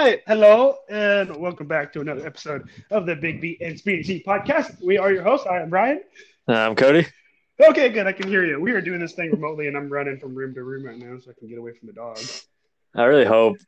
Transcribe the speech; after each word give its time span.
right. 0.00 0.22
Hello, 0.26 0.76
and 0.88 1.36
welcome 1.36 1.66
back 1.66 1.92
to 1.92 2.00
another 2.00 2.26
episode 2.26 2.70
of 2.90 3.04
the 3.04 3.14
Big 3.14 3.38
B 3.38 3.58
and 3.60 3.78
Speedy 3.78 4.02
T 4.02 4.24
podcast. 4.26 4.82
We 4.82 4.96
are 4.96 5.12
your 5.12 5.22
hosts. 5.22 5.46
I 5.46 5.60
am 5.60 5.68
Brian. 5.68 6.00
Uh, 6.48 6.54
I'm 6.54 6.74
Cody. 6.74 7.06
Okay, 7.60 7.90
good. 7.90 8.06
I 8.06 8.12
can 8.12 8.26
hear 8.26 8.42
you. 8.42 8.58
We 8.58 8.72
are 8.72 8.80
doing 8.80 9.00
this 9.00 9.12
thing 9.12 9.30
remotely, 9.30 9.66
and 9.66 9.76
I'm 9.76 9.90
running 9.90 10.18
from 10.18 10.34
room 10.34 10.54
to 10.54 10.62
room 10.62 10.86
right 10.86 10.96
now 10.96 11.18
so 11.18 11.30
I 11.30 11.34
can 11.38 11.48
get 11.48 11.58
away 11.58 11.72
from 11.74 11.88
the 11.88 11.92
dog. 11.92 12.18
I 12.94 13.04
really 13.04 13.26
hope 13.26 13.58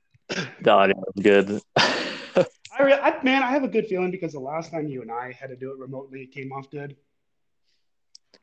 the 0.62 0.70
audio 0.70 1.04
is 1.14 1.22
good. 1.22 1.60
I, 1.76 2.46
re- 2.80 2.94
I 2.94 3.22
man, 3.22 3.42
I 3.42 3.50
have 3.50 3.64
a 3.64 3.68
good 3.68 3.86
feeling 3.86 4.10
because 4.10 4.32
the 4.32 4.40
last 4.40 4.70
time 4.70 4.88
you 4.88 5.02
and 5.02 5.12
I 5.12 5.32
had 5.32 5.50
to 5.50 5.56
do 5.56 5.70
it 5.72 5.78
remotely, 5.78 6.22
it 6.22 6.32
came 6.32 6.50
off 6.50 6.70
good. 6.70 6.96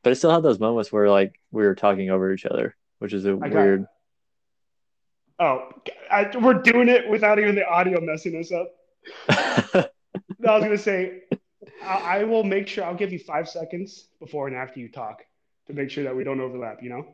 but 0.03 0.11
it 0.11 0.17
still 0.17 0.31
had 0.31 0.43
those 0.43 0.59
moments 0.59 0.91
where 0.91 1.09
like 1.09 1.39
we 1.49 1.63
were 1.63 1.73
talking 1.73 2.11
over 2.11 2.31
each 2.31 2.45
other, 2.45 2.75
which 2.99 3.13
is 3.13 3.25
a 3.25 3.31
I 3.41 3.49
got 3.49 3.53
weird. 3.53 3.87
Oh, 5.39 5.69
I, 6.11 6.29
we're 6.37 6.55
doing 6.55 6.89
it 6.89 7.09
without 7.09 7.39
even 7.39 7.55
the 7.55 7.65
audio 7.65 8.01
messing 8.01 8.35
us 8.37 8.51
up. 8.51 8.73
No, 10.39 10.49
I 10.49 10.55
was 10.55 10.63
gonna 10.63 10.77
say, 10.77 11.21
I, 11.81 12.19
I 12.19 12.23
will 12.25 12.43
make 12.43 12.67
sure 12.67 12.83
I'll 12.83 12.95
give 12.95 13.13
you 13.13 13.19
five 13.19 13.47
seconds 13.47 14.09
before 14.19 14.47
and 14.47 14.55
after 14.55 14.81
you 14.81 14.89
talk 14.89 15.23
to 15.67 15.73
make 15.73 15.89
sure 15.89 16.03
that 16.03 16.15
we 16.15 16.25
don't 16.25 16.41
overlap. 16.41 16.83
You 16.83 16.89
know. 16.89 17.07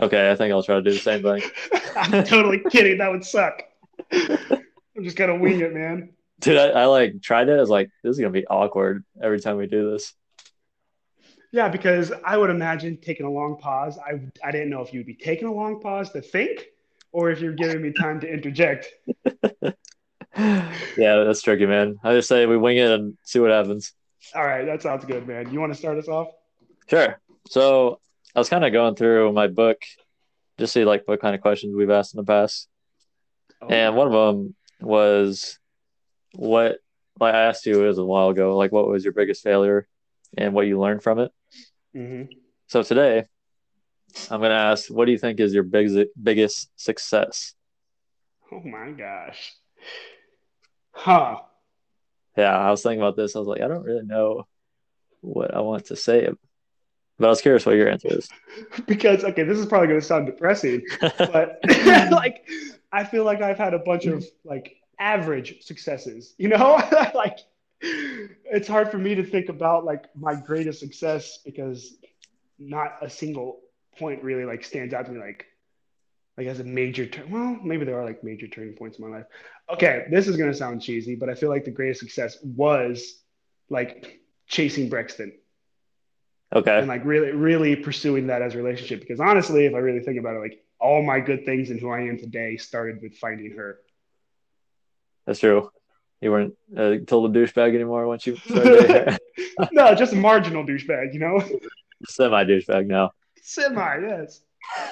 okay, 0.00 0.30
I 0.30 0.34
think 0.34 0.52
I'll 0.52 0.62
try 0.62 0.76
to 0.76 0.82
do 0.82 0.92
the 0.92 0.98
same 0.98 1.22
thing. 1.22 1.42
I'm 1.96 2.24
totally 2.24 2.62
kidding. 2.70 2.98
That 2.98 3.10
would 3.10 3.24
suck. 3.24 3.62
I'm 4.10 5.02
just 5.02 5.16
gonna 5.16 5.36
wing 5.36 5.60
it, 5.60 5.74
man. 5.74 6.14
Dude, 6.40 6.56
I, 6.56 6.68
I 6.68 6.84
like 6.86 7.20
tried 7.20 7.50
it. 7.50 7.58
I 7.58 7.60
was 7.60 7.70
like, 7.70 7.90
this 8.02 8.12
is 8.12 8.18
gonna 8.18 8.30
be 8.30 8.46
awkward 8.46 9.04
every 9.22 9.40
time 9.40 9.58
we 9.58 9.66
do 9.66 9.90
this. 9.90 10.14
Yeah, 11.52 11.68
because 11.68 12.12
I 12.24 12.38
would 12.38 12.50
imagine 12.50 12.96
taking 12.96 13.26
a 13.26 13.30
long 13.30 13.58
pause. 13.58 13.98
I 13.98 14.20
I 14.42 14.50
didn't 14.50 14.70
know 14.70 14.80
if 14.80 14.94
you'd 14.94 15.06
be 15.06 15.14
taking 15.14 15.48
a 15.48 15.52
long 15.52 15.80
pause 15.80 16.10
to 16.12 16.22
think, 16.22 16.66
or 17.14 17.30
if 17.30 17.40
you're 17.40 17.52
giving 17.52 17.80
me 17.80 17.92
time 17.92 18.18
to 18.18 18.28
interject. 18.28 18.88
yeah, 20.36 20.64
that's 20.96 21.42
tricky, 21.42 21.64
man. 21.64 21.96
I 22.02 22.12
just 22.12 22.28
say 22.28 22.44
we 22.44 22.56
wing 22.56 22.76
it 22.76 22.90
and 22.90 23.16
see 23.22 23.38
what 23.38 23.50
happens. 23.52 23.92
All 24.34 24.44
right, 24.44 24.64
that 24.66 24.82
sounds 24.82 25.04
good, 25.04 25.26
man. 25.26 25.52
You 25.52 25.60
want 25.60 25.72
to 25.72 25.78
start 25.78 25.96
us 25.96 26.08
off? 26.08 26.26
Sure. 26.88 27.20
So 27.48 28.00
I 28.34 28.40
was 28.40 28.48
kind 28.48 28.64
of 28.64 28.72
going 28.72 28.96
through 28.96 29.32
my 29.32 29.46
book, 29.46 29.80
just 30.58 30.72
see 30.72 30.84
like 30.84 31.06
what 31.06 31.20
kind 31.20 31.36
of 31.36 31.40
questions 31.40 31.76
we've 31.76 31.88
asked 31.88 32.14
in 32.14 32.18
the 32.18 32.24
past. 32.24 32.68
Oh, 33.62 33.68
And 33.68 33.94
one 33.94 34.08
of 34.08 34.12
them 34.12 34.56
was 34.80 35.58
what 36.34 36.78
like 37.20 37.34
I 37.34 37.42
asked 37.42 37.64
you 37.64 37.84
it 37.84 37.86
was 37.86 37.98
a 37.98 38.04
while 38.04 38.30
ago, 38.30 38.56
like 38.56 38.72
what 38.72 38.88
was 38.88 39.04
your 39.04 39.12
biggest 39.12 39.44
failure 39.44 39.86
and 40.36 40.52
what 40.52 40.66
you 40.66 40.80
learned 40.80 41.04
from 41.04 41.20
it. 41.20 41.30
Mhm. 41.94 42.28
So 42.66 42.82
today 42.82 43.26
I'm 44.30 44.40
gonna 44.40 44.54
ask 44.54 44.88
what 44.88 45.06
do 45.06 45.12
you 45.12 45.18
think 45.18 45.40
is 45.40 45.54
your 45.54 45.62
biggest 45.62 46.08
biggest 46.20 46.70
success? 46.76 47.54
Oh 48.52 48.60
my 48.60 48.90
gosh. 48.92 49.52
Huh. 50.92 51.40
Yeah, 52.36 52.56
I 52.56 52.70
was 52.70 52.82
thinking 52.82 53.00
about 53.00 53.16
this. 53.16 53.34
I 53.34 53.38
was 53.38 53.48
like, 53.48 53.60
I 53.60 53.68
don't 53.68 53.84
really 53.84 54.04
know 54.04 54.46
what 55.20 55.54
I 55.54 55.60
want 55.60 55.86
to 55.86 55.96
say. 55.96 56.28
But 57.18 57.26
I 57.26 57.28
was 57.28 57.40
curious 57.40 57.64
what 57.64 57.76
your 57.76 57.88
answer 57.88 58.08
is. 58.10 58.28
Because 58.86 59.24
okay, 59.24 59.44
this 59.44 59.58
is 59.58 59.66
probably 59.66 59.88
gonna 59.88 60.00
sound 60.00 60.26
depressing, 60.26 60.82
but 61.00 61.60
like 62.10 62.48
I 62.92 63.04
feel 63.04 63.24
like 63.24 63.40
I've 63.40 63.58
had 63.58 63.74
a 63.74 63.78
bunch 63.78 64.06
of 64.06 64.24
like 64.44 64.76
average 64.98 65.62
successes, 65.62 66.34
you 66.38 66.48
know? 66.48 66.80
like 67.14 67.38
it's 67.80 68.68
hard 68.68 68.90
for 68.90 68.98
me 68.98 69.14
to 69.14 69.24
think 69.24 69.48
about 69.48 69.84
like 69.84 70.04
my 70.14 70.34
greatest 70.34 70.80
success 70.80 71.38
because 71.44 71.96
not 72.58 72.96
a 73.02 73.10
single 73.10 73.60
point 73.96 74.22
really 74.22 74.44
like 74.44 74.64
stands 74.64 74.94
out 74.94 75.06
to 75.06 75.12
me 75.12 75.20
like 75.20 75.46
like 76.36 76.46
as 76.46 76.60
a 76.60 76.64
major 76.64 77.06
turn 77.06 77.30
well 77.30 77.58
maybe 77.62 77.84
there 77.84 77.98
are 77.98 78.04
like 78.04 78.24
major 78.24 78.46
turning 78.46 78.74
points 78.74 78.98
in 78.98 79.08
my 79.08 79.16
life 79.16 79.26
okay 79.70 80.06
this 80.10 80.26
is 80.26 80.36
going 80.36 80.50
to 80.50 80.56
sound 80.56 80.82
cheesy 80.82 81.14
but 81.14 81.28
i 81.28 81.34
feel 81.34 81.48
like 81.48 81.64
the 81.64 81.70
greatest 81.70 82.00
success 82.00 82.38
was 82.42 83.22
like 83.70 84.20
chasing 84.46 84.88
brexton 84.88 85.32
okay. 86.54 86.78
and 86.78 86.88
like 86.88 87.04
really 87.04 87.32
really 87.32 87.76
pursuing 87.76 88.26
that 88.26 88.42
as 88.42 88.54
a 88.54 88.58
relationship 88.58 89.00
because 89.00 89.20
honestly 89.20 89.66
if 89.66 89.74
i 89.74 89.78
really 89.78 90.00
think 90.00 90.18
about 90.18 90.36
it 90.36 90.40
like 90.40 90.64
all 90.80 91.02
my 91.02 91.20
good 91.20 91.44
things 91.44 91.70
and 91.70 91.80
who 91.80 91.90
i 91.90 92.00
am 92.00 92.18
today 92.18 92.56
started 92.56 93.00
with 93.00 93.16
finding 93.16 93.52
her 93.52 93.78
That's 95.26 95.38
true. 95.38 95.70
You 96.20 96.30
weren't 96.30 96.54
uh, 96.76 96.96
told 97.06 97.34
a 97.34 97.38
douchebag 97.38 97.74
anymore 97.74 98.06
once 98.06 98.26
you 98.26 98.36
started 98.36 99.18
no 99.72 99.94
just 99.94 100.12
a 100.12 100.16
marginal 100.16 100.64
douchebag 100.64 101.12
you 101.12 101.20
know 101.20 101.42
semi 102.06 102.44
douchebag 102.44 102.86
now. 102.86 103.12
Semi 103.44 103.98
yes 104.08 104.40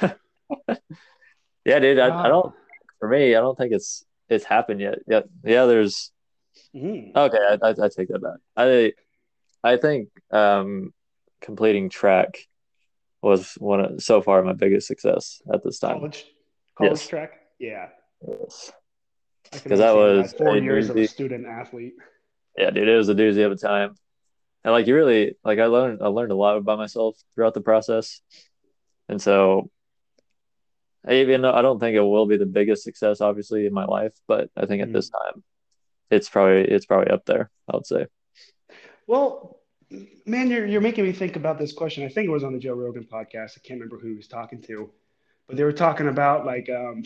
Yeah, 1.65 1.79
dude. 1.79 1.99
I, 1.99 2.09
Wow. 2.09 2.25
I 2.25 2.29
don't. 2.29 2.55
For 2.99 3.09
me, 3.09 3.35
I 3.37 3.41
don't 3.41 3.57
think 3.57 3.73
it's 3.73 4.05
it's 4.29 4.45
happened 4.45 4.81
yet. 4.81 4.99
Yeah, 5.07 5.21
yeah. 5.45 5.67
There's 5.67 6.11
Mhm. 6.75 7.15
okay. 7.17 7.39
I, 7.39 7.59
I, 7.69 7.71
I 7.71 7.89
take 7.89 8.09
that 8.09 8.21
back. 8.23 8.39
I 8.57 8.93
I 9.65 9.77
think 9.77 10.09
um, 10.33 10.93
completing 11.41 11.89
track 11.89 12.39
was 13.23 13.55
one 13.59 13.81
of 13.81 14.03
so 14.03 14.21
far 14.21 14.43
my 14.43 14.53
biggest 14.55 14.87
success 14.89 15.41
at 15.53 15.63
this 15.63 15.79
time. 15.79 15.99
college 15.99 16.25
college 16.77 16.93
Yes. 17.01 17.07
track 17.09 17.31
yeah 17.61 17.89
Yes. 18.27 18.73
I 19.53 19.59
that 19.69 19.95
was 19.95 20.35
four 20.37 20.57
years 20.57 20.91
of 20.91 20.97
a 20.97 21.07
student 21.07 21.47
athlete 21.47 21.95
Yeah, 22.59 22.71
dude. 22.71 22.89
It 22.89 22.97
was 22.97 23.09
a 23.09 23.15
doozy 23.15 23.45
of 23.47 23.53
a 23.53 23.57
time, 23.57 23.95
and 24.65 24.73
like 24.73 24.87
you 24.87 24.95
really 24.95 25.37
like 25.45 25.59
I 25.59 25.67
learned 25.67 26.01
I 26.03 26.09
learned 26.09 26.33
a 26.33 26.37
lot 26.37 26.57
about 26.57 26.79
myself 26.79 27.17
throughout 27.35 27.55
the 27.55 27.61
process, 27.61 28.21
and 29.09 29.21
so. 29.21 29.71
Even 31.11 31.43
though 31.43 31.53
I 31.53 31.63
don't 31.63 31.81
think 31.81 31.97
it 31.97 32.01
will 32.01 32.27
be 32.27 32.37
the 32.37 32.47
biggest 32.47 32.85
success, 32.85 33.21
obviously, 33.21 33.67
in 33.67 33.75
my 33.75 33.85
life, 33.85 34.13
but 34.29 34.51
I 34.57 34.67
think 34.67 34.83
at 34.83 34.93
this 34.93 35.11
time, 35.11 35.43
it's 36.13 36.29
probably 36.29 36.61
it's 36.63 36.87
probably 36.87 37.11
up 37.11 37.25
there. 37.27 37.51
I 37.69 37.75
would 37.75 37.87
say. 37.87 38.07
Well, 39.09 39.59
man, 40.27 40.49
you're 40.49 40.65
you're 40.65 40.81
making 40.81 41.05
me 41.05 41.11
think 41.11 41.35
about 41.35 41.59
this 41.59 41.73
question. 41.73 42.05
I 42.05 42.09
think 42.09 42.29
it 42.29 42.31
was 42.31 42.45
on 42.45 42.53
the 42.53 42.59
Joe 42.61 42.75
Rogan 42.75 43.05
podcast. 43.05 43.59
I 43.59 43.67
can't 43.67 43.81
remember 43.81 43.99
who 43.99 44.11
he 44.11 44.15
was 44.15 44.29
talking 44.29 44.63
to, 44.63 44.91
but 45.49 45.57
they 45.57 45.65
were 45.65 45.73
talking 45.73 46.07
about 46.07 46.47
like 46.47 46.71
um 46.71 47.03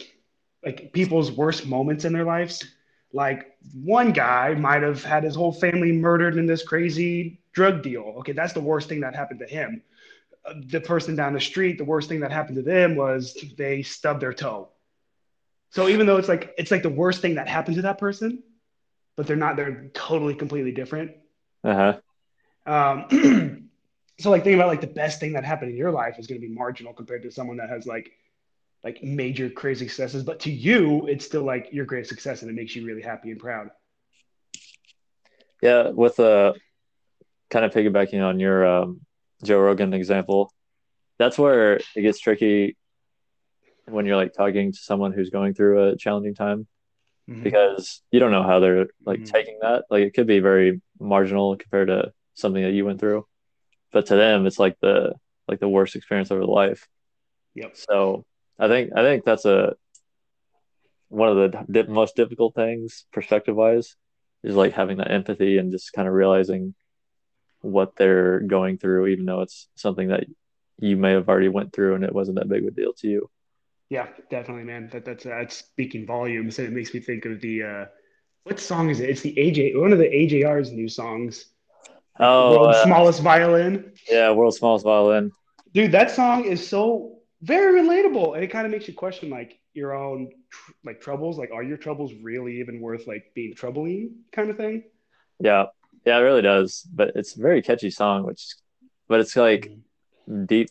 like 0.62 0.92
people's 0.92 1.32
worst 1.32 1.66
moments 1.66 2.04
in 2.04 2.12
their 2.12 2.24
lives. 2.24 2.66
Like 3.12 3.56
one 3.72 4.12
guy 4.12 4.52
might 4.54 4.82
have 4.82 5.02
had 5.02 5.24
his 5.24 5.34
whole 5.34 5.52
family 5.52 5.92
murdered 5.92 6.36
in 6.36 6.44
this 6.44 6.62
crazy 6.62 7.40
drug 7.56 7.82
deal. 7.82 8.14
Okay, 8.20 8.32
that's 8.32 8.54
the 8.54 8.60
worst 8.60 8.88
thing 8.88 9.00
that 9.00 9.16
happened 9.16 9.40
to 9.40 9.46
him. 9.46 9.82
Uh, 10.46 10.54
The 10.68 10.80
person 10.80 11.16
down 11.16 11.34
the 11.34 11.40
street, 11.40 11.78
the 11.78 11.84
worst 11.84 12.08
thing 12.08 12.20
that 12.20 12.32
happened 12.32 12.56
to 12.56 12.62
them 12.62 12.96
was 12.96 13.36
they 13.58 13.82
stubbed 13.82 14.22
their 14.22 14.34
toe. 14.34 14.68
So 15.70 15.88
even 15.88 16.06
though 16.06 16.18
it's 16.18 16.28
like 16.28 16.54
it's 16.58 16.70
like 16.70 16.82
the 16.82 16.90
worst 16.90 17.22
thing 17.22 17.36
that 17.36 17.48
happened 17.48 17.76
to 17.76 17.82
that 17.82 17.98
person, 17.98 18.42
but 19.16 19.26
they're 19.26 19.36
not 19.36 19.56
they're 19.56 19.90
totally 19.94 20.34
completely 20.34 20.72
different. 20.72 21.12
Uh 21.64 21.74
huh. 21.74 22.00
Um, 22.66 23.70
so 24.18 24.30
like 24.30 24.44
think 24.44 24.54
about 24.56 24.68
like 24.68 24.80
the 24.80 24.86
best 24.86 25.20
thing 25.20 25.32
that 25.34 25.44
happened 25.44 25.70
in 25.72 25.76
your 25.76 25.92
life 25.92 26.18
is 26.18 26.26
going 26.26 26.40
to 26.40 26.46
be 26.46 26.52
marginal 26.52 26.92
compared 26.92 27.22
to 27.22 27.30
someone 27.30 27.58
that 27.58 27.70
has 27.70 27.86
like 27.86 28.12
like 28.84 29.02
major 29.02 29.50
crazy 29.50 29.88
successes. 29.88 30.24
But 30.24 30.40
to 30.40 30.50
you, 30.52 31.06
it's 31.06 31.24
still 31.26 31.44
like 31.44 31.68
your 31.72 31.86
greatest 31.86 32.10
success 32.10 32.42
and 32.42 32.50
it 32.50 32.54
makes 32.54 32.76
you 32.76 32.86
really 32.86 33.02
happy 33.02 33.30
and 33.30 33.40
proud. 33.40 33.70
Yeah, 35.62 35.90
with 35.90 36.18
uh, 36.20 36.54
kind 37.50 37.64
of 37.64 37.72
piggybacking 37.72 38.22
on 38.24 38.40
your 38.40 38.66
um, 38.66 39.00
Joe 39.44 39.60
Rogan 39.60 39.92
example, 39.94 40.52
that's 41.18 41.38
where 41.38 41.74
it 41.74 42.02
gets 42.02 42.18
tricky 42.20 42.76
when 43.86 44.04
you're 44.06 44.16
like 44.16 44.32
talking 44.32 44.72
to 44.72 44.78
someone 44.78 45.12
who's 45.12 45.30
going 45.30 45.54
through 45.54 45.88
a 45.88 45.96
challenging 45.96 46.34
time 46.34 46.66
because 47.42 48.02
you 48.10 48.18
don't 48.20 48.32
know 48.32 48.42
how 48.42 48.58
they're 48.60 48.86
like 49.04 49.20
Mhm. 49.20 49.30
taking 49.32 49.58
that. 49.60 49.84
Like 49.90 50.02
it 50.04 50.14
could 50.14 50.26
be 50.26 50.40
very 50.40 50.80
marginal 51.00 51.56
compared 51.56 51.88
to 51.88 52.12
something 52.34 52.62
that 52.62 52.72
you 52.72 52.84
went 52.84 53.00
through, 53.00 53.26
but 53.92 54.06
to 54.06 54.16
them, 54.16 54.46
it's 54.46 54.58
like 54.58 54.76
the 54.80 55.14
like 55.48 55.60
the 55.60 55.68
worst 55.68 55.94
experience 55.96 56.30
of 56.30 56.38
their 56.38 56.46
life. 56.46 56.88
Yep. 57.54 57.76
So 57.76 58.24
I 58.58 58.68
think 58.68 58.90
I 58.96 59.02
think 59.02 59.24
that's 59.24 59.44
a 59.44 59.74
one 61.08 61.28
of 61.28 61.36
the 61.36 61.64
di- 61.70 61.88
most 61.92 62.16
difficult 62.16 62.54
things 62.54 63.06
perspective 63.12 63.54
wise 63.54 63.94
is 64.42 64.56
like 64.56 64.72
having 64.72 64.96
that 64.98 65.10
empathy 65.10 65.58
and 65.58 65.70
just 65.70 65.92
kind 65.92 66.08
of 66.08 66.14
realizing 66.14 66.74
what 67.66 67.96
they're 67.96 68.40
going 68.40 68.78
through, 68.78 69.08
even 69.08 69.26
though 69.26 69.42
it's 69.42 69.68
something 69.74 70.08
that 70.08 70.24
you 70.78 70.96
may 70.96 71.12
have 71.12 71.28
already 71.28 71.48
went 71.48 71.72
through 71.72 71.94
and 71.94 72.04
it 72.04 72.14
wasn't 72.14 72.38
that 72.38 72.48
big 72.48 72.62
of 72.62 72.68
a 72.68 72.70
deal 72.70 72.92
to 72.94 73.08
you. 73.08 73.30
Yeah, 73.88 74.08
definitely, 74.30 74.64
man. 74.64 74.88
That 74.92 75.04
that's 75.04 75.24
that's 75.24 75.56
speaking 75.56 76.06
volumes, 76.06 76.58
and 76.58 76.66
it 76.66 76.72
makes 76.72 76.92
me 76.92 77.00
think 77.00 77.24
of 77.24 77.40
the 77.40 77.62
uh, 77.62 77.84
what 78.44 78.58
song 78.58 78.90
is 78.90 79.00
it? 79.00 79.10
It's 79.10 79.20
the 79.20 79.34
AJ 79.34 79.80
one 79.80 79.92
of 79.92 79.98
the 79.98 80.08
AJR's 80.08 80.72
new 80.72 80.88
songs. 80.88 81.46
Oh, 82.18 82.56
World's 82.56 82.78
uh, 82.78 82.84
smallest 82.84 83.22
violin. 83.22 83.92
yeah, 84.10 84.32
world's 84.32 84.58
smallest 84.58 84.84
violin. 84.84 85.30
Dude, 85.72 85.92
that 85.92 86.10
song 86.10 86.44
is 86.44 86.66
so 86.66 87.18
very 87.42 87.80
relatable, 87.80 88.34
and 88.34 88.42
it 88.42 88.48
kind 88.48 88.66
of 88.66 88.72
makes 88.72 88.88
you 88.88 88.94
question 88.94 89.30
like 89.30 89.58
your 89.74 89.94
own 89.94 90.30
tr- 90.50 90.72
like 90.84 91.00
troubles. 91.00 91.38
Like, 91.38 91.50
are 91.52 91.62
your 91.62 91.76
troubles 91.76 92.12
really 92.22 92.58
even 92.60 92.80
worth 92.80 93.06
like 93.06 93.32
being 93.34 93.54
troubling, 93.54 94.16
kind 94.32 94.50
of 94.50 94.56
thing? 94.56 94.84
Yeah, 95.38 95.66
yeah, 96.06 96.18
it 96.18 96.22
really 96.22 96.42
does. 96.42 96.86
But 96.92 97.12
it's 97.16 97.36
a 97.36 97.40
very 97.40 97.60
catchy 97.60 97.90
song, 97.90 98.24
which, 98.24 98.54
but 99.08 99.20
it's 99.20 99.36
like 99.36 99.70
deep 100.46 100.70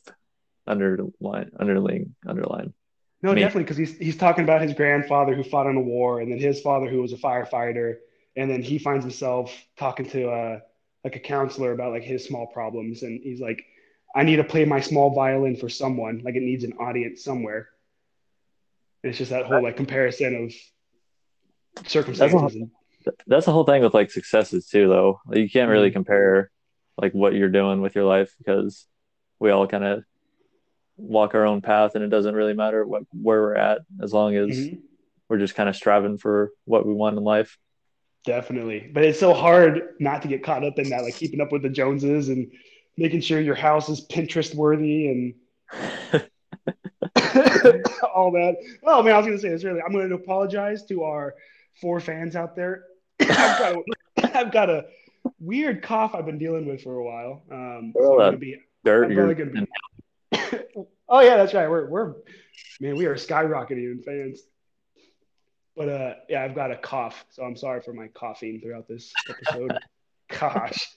underline, 0.66 1.52
underlying, 1.60 2.16
underline. 2.26 2.74
No, 3.22 3.34
Me. 3.34 3.42
definitely, 3.42 3.64
because 3.64 3.78
he's 3.78 3.98
he's 3.98 4.18
talking 4.18 4.44
about 4.44 4.62
his 4.62 4.74
grandfather 4.74 5.36
who 5.36 5.44
fought 5.44 5.68
in 5.68 5.76
a 5.76 5.82
war, 5.82 6.22
and 6.22 6.32
then 6.32 6.40
his 6.40 6.62
father 6.62 6.88
who 6.88 7.02
was 7.02 7.12
a 7.12 7.18
firefighter, 7.18 7.98
and 8.36 8.50
then 8.50 8.62
he 8.62 8.78
finds 8.80 9.04
himself 9.04 9.54
talking 9.78 10.08
to 10.10 10.30
uh 10.30 10.60
like 11.04 11.16
a 11.16 11.20
counselor 11.20 11.72
about 11.72 11.92
like 11.92 12.04
his 12.04 12.24
small 12.24 12.48
problems, 12.48 13.04
and 13.04 13.22
he's 13.22 13.42
like, 13.42 13.66
I 14.16 14.24
need 14.24 14.38
to 14.38 14.44
play 14.44 14.64
my 14.66 14.80
small 14.80 15.14
violin 15.14 15.56
for 15.56 15.70
someone, 15.70 16.22
like 16.24 16.36
it 16.36 16.44
needs 16.44 16.64
an 16.64 16.74
audience 16.74 17.24
somewhere. 17.24 17.70
And 19.04 19.10
it's 19.10 19.18
just 19.18 19.32
that 19.32 19.46
whole 19.46 19.62
like 19.62 19.76
comparison 19.76 20.46
of 20.46 21.88
circumstances. 21.88 22.56
and, 22.56 22.72
That's 23.28 23.46
the 23.46 23.52
whole 23.52 23.64
thing 23.66 23.84
with 23.84 23.94
like 23.94 24.12
successes 24.12 24.68
too, 24.68 24.88
though. 24.88 25.20
You 25.32 25.50
can't 25.50 25.70
really 25.70 25.90
Mhm. 25.90 25.94
compare 25.94 26.52
like 26.98 27.14
what 27.14 27.34
you're 27.34 27.50
doing 27.50 27.82
with 27.82 27.96
your 27.96 28.06
life 28.06 28.34
because 28.38 28.86
we 29.40 29.52
all 29.52 29.68
kind 29.68 29.84
of 29.84 30.04
walk 30.98 31.36
our 31.36 31.46
own 31.46 31.62
path, 31.62 31.96
and 31.96 32.04
it 32.04 32.10
doesn't 32.10 32.36
really 32.36 32.54
matter 32.54 32.86
what 32.86 33.04
where 33.12 33.42
we're 33.42 33.56
at 33.56 33.82
as 34.02 34.14
long 34.14 34.36
as 34.36 34.50
Mhm. 34.58 34.82
we're 35.30 35.40
just 35.40 35.56
kind 35.56 35.68
of 35.70 35.76
striving 35.76 36.18
for 36.18 36.52
what 36.66 36.86
we 36.86 36.94
want 36.94 37.18
in 37.18 37.24
life. 37.24 37.58
Definitely. 38.26 38.90
But 38.94 39.04
it's 39.04 39.20
so 39.20 39.34
hard 39.34 39.82
not 40.00 40.22
to 40.24 40.28
get 40.28 40.42
caught 40.44 40.64
up 40.64 40.80
in 40.80 40.90
that, 40.90 41.04
like 41.04 41.16
keeping 41.16 41.42
up 41.42 41.52
with 41.52 41.62
the 41.62 41.70
Joneses 41.70 42.30
and 42.30 42.52
making 42.98 43.20
sure 43.22 43.40
your 43.42 43.56
house 43.56 43.90
is 43.90 44.08
Pinterest 44.08 44.56
worthy 44.56 45.08
and 45.10 45.34
all 48.16 48.32
that. 48.32 48.56
Oh 48.84 49.04
man, 49.04 49.14
I 49.14 49.18
was 49.18 49.26
gonna 49.26 49.38
say 49.38 49.50
this 49.50 49.64
really 49.64 49.82
I'm 49.82 49.92
gonna 49.92 50.16
apologize 50.16 50.86
to 50.86 51.04
our 51.04 51.36
four 51.82 52.00
fans 52.00 52.36
out 52.36 52.56
there. 52.56 52.86
I've 53.22 53.28
got 53.60 53.76
a, 53.76 54.38
I've 54.38 54.52
got 54.52 54.70
a 54.70 54.86
weird 55.40 55.82
cough 55.82 56.14
I've 56.16 56.26
been 56.26 56.38
dealing 56.38 56.66
with 56.68 56.82
for 56.84 56.96
a 56.98 57.04
while. 57.04 57.44
Um, 57.52 57.94
so 57.96 58.04
Oh, 58.04 58.14
I'm 58.14 58.28
gonna 58.28 58.38
be 58.38 58.58
Dirt, 58.84 59.06
I'm 59.06 59.16
gonna 59.36 59.52
be. 59.52 59.68
oh 61.10 61.20
yeah, 61.22 61.38
that's 61.38 61.54
right. 61.54 61.70
We're 61.70 61.88
we're 61.90 62.14
man, 62.80 62.96
we 62.96 63.06
are 63.06 63.16
skyrocketing 63.16 63.92
in 63.92 64.02
fans. 64.04 64.42
But 65.76 65.90
uh, 65.90 66.14
yeah, 66.30 66.44
I've 66.44 66.56
got 66.56 66.72
a 66.72 66.78
cough, 66.78 67.26
so 67.32 67.44
I'm 67.44 67.56
sorry 67.58 67.82
for 67.82 67.94
my 67.94 68.08
coughing 68.08 68.62
throughout 68.62 68.88
this 68.88 69.12
episode. 69.30 69.78
Gosh. 70.30 70.88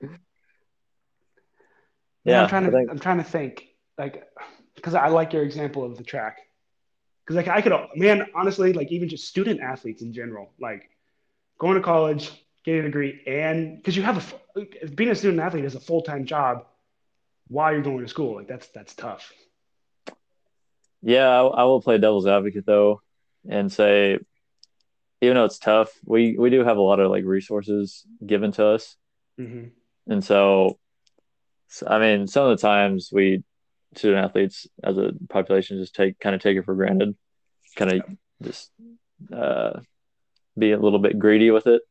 Yeah, 0.00 0.08
Yeah, 2.24 2.42
I'm 2.42 2.48
trying 2.48 2.64
to. 2.64 2.70
think- 2.72 2.90
I'm 2.90 2.98
trying 2.98 3.18
to 3.18 3.24
think, 3.24 3.68
like, 3.98 4.24
because 4.74 4.94
I 4.94 5.08
like 5.08 5.32
your 5.32 5.42
example 5.44 5.84
of 5.84 5.96
the 5.96 6.02
track. 6.04 6.38
Because 7.24 7.36
like 7.36 7.48
I 7.48 7.60
could, 7.60 7.72
man, 7.96 8.26
honestly, 8.34 8.72
like 8.72 8.90
even 8.92 9.08
just 9.08 9.26
student 9.26 9.60
athletes 9.60 10.02
in 10.02 10.12
general, 10.12 10.52
like 10.60 10.88
going 11.58 11.76
to 11.76 11.82
college, 11.82 12.30
getting 12.64 12.80
a 12.80 12.84
degree, 12.84 13.22
and 13.26 13.76
because 13.76 13.96
you 13.96 14.02
have 14.02 14.34
a 14.56 14.86
being 14.94 15.10
a 15.10 15.14
student 15.14 15.40
athlete 15.40 15.64
is 15.64 15.74
a 15.74 15.80
full 15.80 16.02
time 16.02 16.24
job 16.24 16.66
while 17.48 17.72
you're 17.72 17.82
going 17.82 18.00
to 18.00 18.08
school. 18.08 18.36
Like 18.36 18.48
that's 18.48 18.68
that's 18.68 18.94
tough. 18.94 19.32
Yeah, 21.02 21.28
I, 21.28 21.42
I 21.42 21.64
will 21.64 21.82
play 21.82 21.98
devil's 21.98 22.26
advocate 22.26 22.66
though, 22.66 23.00
and 23.48 23.72
say, 23.72 24.18
even 25.20 25.36
though 25.36 25.44
it's 25.44 25.58
tough, 25.58 25.90
we 26.04 26.36
we 26.38 26.50
do 26.50 26.64
have 26.64 26.76
a 26.76 26.82
lot 26.82 27.00
of 27.00 27.10
like 27.10 27.24
resources 27.24 28.04
given 28.24 28.52
to 28.52 28.66
us, 28.66 28.96
hmm 29.38 29.64
and 30.08 30.24
so, 30.24 30.78
so 31.68 31.86
I 31.88 31.98
mean, 31.98 32.26
some 32.28 32.48
of 32.48 32.56
the 32.56 32.62
times 32.62 33.10
we 33.12 33.42
student 33.96 34.24
athletes 34.24 34.66
as 34.84 34.98
a 34.98 35.12
population 35.28 35.78
just 35.78 35.94
take 35.94 36.18
kind 36.20 36.34
of 36.34 36.40
take 36.40 36.56
it 36.56 36.64
for 36.64 36.74
granted, 36.74 37.16
kind 37.76 37.92
of 37.92 38.02
just 38.42 38.70
uh, 39.32 39.80
be 40.58 40.72
a 40.72 40.78
little 40.78 40.98
bit 40.98 41.18
greedy 41.18 41.50
with 41.50 41.66
it, 41.66 41.82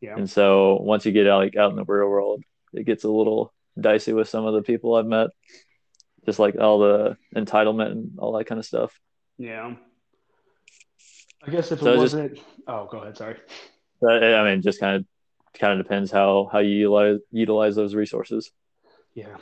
Yeah. 0.00 0.16
and 0.16 0.28
so 0.28 0.76
once 0.80 1.04
you 1.06 1.12
get 1.12 1.26
out 1.26 1.38
like 1.38 1.56
out 1.56 1.70
in 1.70 1.76
the 1.76 1.84
real 1.84 2.08
world, 2.08 2.42
it 2.72 2.84
gets 2.84 3.04
a 3.04 3.10
little 3.10 3.52
dicey 3.80 4.12
with 4.12 4.28
some 4.28 4.44
of 4.46 4.54
the 4.54 4.62
people 4.62 4.94
I've 4.94 5.06
met, 5.06 5.30
just 6.26 6.38
like 6.38 6.56
all 6.58 6.78
the 6.78 7.16
entitlement 7.34 7.92
and 7.92 8.18
all 8.18 8.32
that 8.36 8.44
kind 8.46 8.58
of 8.58 8.64
stuff. 8.66 8.98
Yeah. 9.38 9.74
I 11.46 11.50
guess 11.50 11.70
if 11.72 11.80
it 11.80 11.84
So 11.84 11.92
just- 11.92 12.00
wasn't, 12.14 12.38
oh, 12.66 12.88
go 12.90 12.98
ahead. 12.98 13.16
Sorry. 13.16 13.36
But, 14.00 14.22
I 14.24 14.44
mean, 14.50 14.62
just 14.62 14.80
kind 14.80 14.96
of 14.96 15.04
kind 15.58 15.78
of 15.78 15.84
depends 15.84 16.10
how 16.12 16.48
how 16.52 16.58
you 16.60 16.70
utilize 16.76 17.18
utilize 17.32 17.74
those 17.74 17.94
resources. 17.94 18.50
Yeah. 19.14 19.36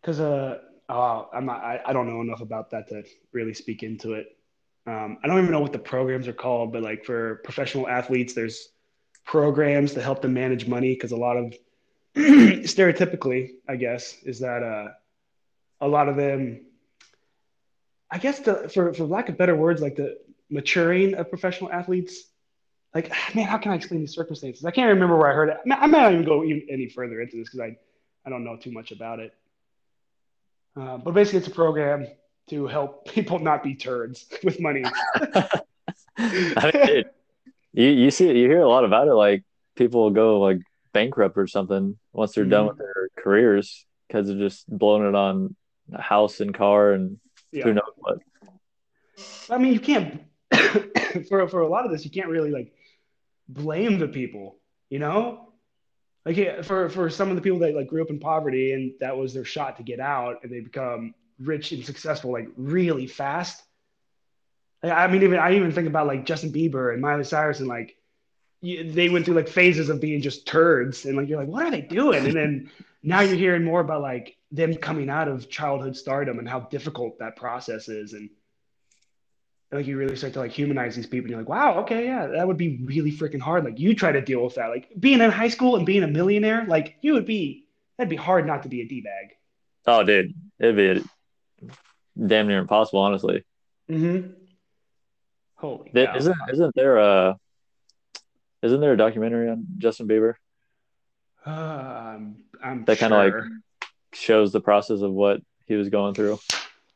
Because 0.00 0.20
uh, 0.20 0.58
oh, 0.88 1.28
I'm 1.32 1.46
not. 1.46 1.62
I, 1.62 1.80
I 1.86 1.92
don't 1.92 2.08
know 2.08 2.20
enough 2.20 2.40
about 2.42 2.70
that 2.70 2.88
to 2.88 3.04
really 3.32 3.54
speak 3.54 3.82
into 3.82 4.12
it. 4.14 4.26
Um, 4.86 5.18
I 5.22 5.28
don't 5.28 5.38
even 5.38 5.52
know 5.52 5.60
what 5.60 5.72
the 5.72 5.78
programs 5.78 6.26
are 6.26 6.32
called, 6.32 6.72
but 6.72 6.82
like 6.82 7.04
for 7.04 7.36
professional 7.44 7.88
athletes, 7.88 8.34
there's 8.34 8.68
programs 9.24 9.94
to 9.94 10.02
help 10.02 10.22
them 10.22 10.34
manage 10.34 10.66
money 10.66 10.94
because 10.94 11.12
a 11.12 11.16
lot 11.16 11.36
of 11.36 11.54
stereotypically, 12.16 13.52
I 13.68 13.76
guess, 13.76 14.16
is 14.24 14.40
that 14.40 14.62
uh, 14.62 14.88
a 15.80 15.88
lot 15.88 16.08
of 16.08 16.16
them, 16.16 16.62
I 18.10 18.18
guess, 18.18 18.40
the, 18.40 18.68
for 18.68 18.92
for 18.92 19.04
lack 19.04 19.28
of 19.28 19.38
better 19.38 19.54
words, 19.54 19.80
like 19.80 19.96
the 19.96 20.18
maturing 20.50 21.14
of 21.14 21.30
professional 21.30 21.72
athletes. 21.72 22.24
Like, 22.94 23.10
man, 23.34 23.46
how 23.46 23.58
can 23.58 23.72
I 23.72 23.76
explain 23.76 24.00
these 24.00 24.14
circumstances? 24.14 24.64
I 24.64 24.72
can't 24.72 24.88
remember 24.88 25.16
where 25.16 25.30
I 25.30 25.34
heard 25.34 25.48
it. 25.50 25.58
I, 25.70 25.86
might 25.86 26.02
not 26.02 26.12
even 26.12 26.24
go 26.24 26.44
even 26.44 26.66
any 26.68 26.88
further 26.88 27.20
into 27.20 27.36
this 27.36 27.48
because 27.48 27.60
I 27.60 27.76
I 28.26 28.30
don't 28.30 28.44
know 28.44 28.56
too 28.56 28.72
much 28.72 28.90
about 28.90 29.20
it. 29.20 29.34
Uh, 30.76 30.96
but 30.98 31.14
basically, 31.14 31.38
it's 31.38 31.48
a 31.48 31.52
program 31.52 32.06
to 32.48 32.66
help 32.66 33.06
people 33.12 33.38
not 33.38 33.62
be 33.62 33.74
turds 33.74 34.26
with 34.44 34.60
money. 34.60 34.84
I 36.18 36.70
mean, 36.74 36.86
dude, 36.86 37.06
you 37.72 37.86
you 37.88 38.10
see 38.10 38.26
you 38.26 38.48
hear 38.48 38.60
a 38.60 38.68
lot 38.68 38.84
about 38.84 39.08
it. 39.08 39.14
Like 39.14 39.44
people 39.76 40.02
will 40.02 40.10
go 40.10 40.40
like 40.40 40.58
bankrupt 40.92 41.38
or 41.38 41.46
something 41.46 41.98
once 42.12 42.32
they're 42.34 42.44
done 42.44 42.66
Mhm. 42.66 42.68
with 42.68 42.78
their 42.78 43.08
careers 43.18 43.86
because 44.06 44.28
they're 44.28 44.38
just 44.38 44.68
blowing 44.68 45.08
it 45.08 45.14
on 45.14 45.56
a 45.92 46.00
house 46.02 46.40
and 46.40 46.52
car 46.54 46.92
and 46.92 47.18
who 47.52 47.72
knows 47.72 47.92
what. 47.96 48.18
I 49.50 49.58
mean, 49.58 49.72
you 49.72 49.80
can't 49.80 50.22
for 51.28 51.48
for 51.48 51.60
a 51.60 51.68
lot 51.68 51.84
of 51.86 51.90
this, 51.90 52.04
you 52.04 52.10
can't 52.10 52.28
really 52.28 52.50
like 52.50 52.72
blame 53.48 53.98
the 53.98 54.08
people. 54.08 54.58
You 54.90 54.98
know, 54.98 55.52
like 56.26 56.36
yeah, 56.36 56.60
for 56.62 56.90
for 56.90 57.08
some 57.08 57.30
of 57.30 57.36
the 57.36 57.42
people 57.42 57.58
that 57.60 57.74
like 57.74 57.88
grew 57.88 58.02
up 58.02 58.10
in 58.10 58.18
poverty 58.20 58.72
and 58.72 58.92
that 59.00 59.16
was 59.16 59.32
their 59.32 59.44
shot 59.44 59.78
to 59.78 59.82
get 59.82 60.00
out 60.00 60.40
and 60.42 60.52
they 60.52 60.60
become 60.60 61.14
rich 61.42 61.72
and 61.72 61.84
successful 61.84 62.32
like 62.32 62.48
really 62.56 63.06
fast. 63.06 63.62
I 64.82 65.06
mean, 65.06 65.22
even 65.22 65.38
I 65.38 65.54
even 65.54 65.72
think 65.72 65.86
about 65.86 66.06
like 66.06 66.26
Justin 66.26 66.52
Bieber 66.52 66.92
and 66.92 67.00
Miley 67.00 67.24
Cyrus 67.24 67.60
and 67.60 67.68
like 67.68 67.96
they 68.62 69.08
went 69.08 69.24
through 69.24 69.34
like 69.34 69.48
phases 69.48 69.88
of 69.88 70.00
being 70.00 70.22
just 70.22 70.46
turds. 70.46 71.04
And 71.04 71.16
like 71.16 71.28
you're 71.28 71.38
like, 71.38 71.48
what 71.48 71.64
are 71.64 71.70
they 71.70 71.82
doing? 71.82 72.24
And 72.24 72.34
then 72.34 72.70
now 73.02 73.20
you're 73.20 73.36
hearing 73.36 73.64
more 73.64 73.80
about 73.80 74.02
like 74.02 74.36
them 74.50 74.74
coming 74.74 75.08
out 75.08 75.28
of 75.28 75.48
childhood 75.48 75.96
stardom 75.96 76.38
and 76.38 76.48
how 76.48 76.60
difficult 76.60 77.18
that 77.18 77.36
process 77.36 77.88
is. 77.88 78.12
And 78.12 78.30
like 79.70 79.86
you 79.86 79.96
really 79.96 80.16
start 80.16 80.34
to 80.34 80.40
like 80.40 80.52
humanize 80.52 80.96
these 80.96 81.06
people. 81.06 81.24
And 81.26 81.30
you're 81.30 81.40
like 81.40 81.48
wow 81.48 81.80
okay 81.82 82.06
yeah 82.06 82.26
that 82.26 82.46
would 82.46 82.58
be 82.58 82.80
really 82.84 83.12
freaking 83.12 83.40
hard. 83.40 83.64
Like 83.64 83.78
you 83.78 83.94
try 83.94 84.12
to 84.12 84.20
deal 84.20 84.44
with 84.44 84.56
that. 84.56 84.68
Like 84.68 84.88
being 84.98 85.20
in 85.20 85.30
high 85.30 85.48
school 85.48 85.76
and 85.76 85.86
being 85.86 86.02
a 86.02 86.08
millionaire 86.08 86.64
like 86.66 86.96
you 87.02 87.14
would 87.14 87.26
be 87.26 87.66
that'd 87.96 88.10
be 88.10 88.16
hard 88.16 88.46
not 88.46 88.64
to 88.64 88.68
be 88.68 88.80
a 88.80 88.86
d-bag. 88.86 89.36
Oh, 89.86 90.04
dude, 90.04 90.34
it'd 90.58 90.76
be 90.76 91.04
damn 92.26 92.46
near 92.48 92.58
impossible, 92.58 93.00
honestly. 93.00 93.44
mm-hmm 93.90 94.28
holy 95.56 95.90
Th- 95.90 96.08
cow. 96.08 96.16
Isn't 96.16 96.36
isn't 96.52 96.74
there 96.74 96.96
a 96.98 97.36
isn't 98.62 98.80
there 98.80 98.92
a 98.92 98.96
documentary 98.96 99.48
on 99.48 99.64
Justin 99.78 100.08
Bieber 100.08 100.34
um, 101.44 102.36
i'm 102.62 102.84
that 102.84 102.98
kind 102.98 103.12
of 103.12 103.18
like 103.18 103.34
shows 104.12 104.52
the 104.52 104.60
process 104.60 105.00
of 105.00 105.12
what 105.12 105.40
he 105.66 105.74
was 105.74 105.88
going 105.88 106.14
through? 106.14 106.38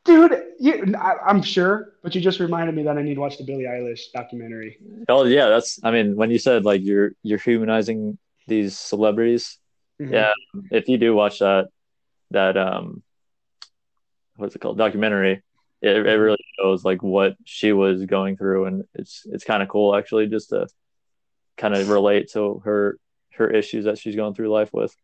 dude 0.04 0.32
you, 0.60 0.94
I, 0.98 1.14
i'm 1.26 1.42
sure 1.42 1.94
but 2.02 2.14
you 2.14 2.20
just 2.20 2.38
reminded 2.40 2.74
me 2.74 2.82
that 2.84 2.96
i 2.96 3.02
need 3.02 3.14
to 3.14 3.20
watch 3.20 3.38
the 3.38 3.44
billie 3.44 3.64
eilish 3.64 4.00
documentary 4.14 4.78
Oh 5.08 5.24
yeah, 5.24 5.48
that's. 5.48 5.78
I 5.84 5.90
mean, 5.92 6.16
when 6.16 6.30
you 6.32 6.38
said 6.38 6.64
like 6.64 6.80
you're 6.82 7.12
you're 7.22 7.38
humanizing 7.38 8.18
these 8.48 8.76
celebrities, 8.76 9.58
Mhm. 10.00 10.10
yeah. 10.12 10.32
If 10.72 10.88
you 10.88 10.98
do 10.98 11.14
watch 11.14 11.38
that 11.38 11.68
that 12.32 12.56
um, 12.56 13.02
what's 14.36 14.54
it 14.56 14.60
called 14.60 14.78
documentary, 14.78 15.42
it, 15.82 15.96
it 15.96 16.04
Mhm. 16.04 16.20
really 16.20 16.44
shows 16.58 16.84
like 16.84 17.02
what 17.02 17.36
she 17.44 17.72
was 17.72 18.04
going 18.06 18.36
through, 18.36 18.66
and 18.66 18.84
it's 18.94 19.22
it's 19.26 19.44
kind 19.44 19.62
of 19.62 19.68
cool 19.68 19.94
actually 19.96 20.26
just 20.28 20.50
to 20.50 20.68
kind 21.56 21.74
of 21.74 21.88
relate 21.88 22.30
to 22.32 22.60
her 22.64 22.98
her 23.34 23.50
issues 23.50 23.84
that 23.86 23.98
she's 23.98 24.16
going 24.16 24.34
through 24.34 24.50
life 24.50 24.72
with. 24.72 24.94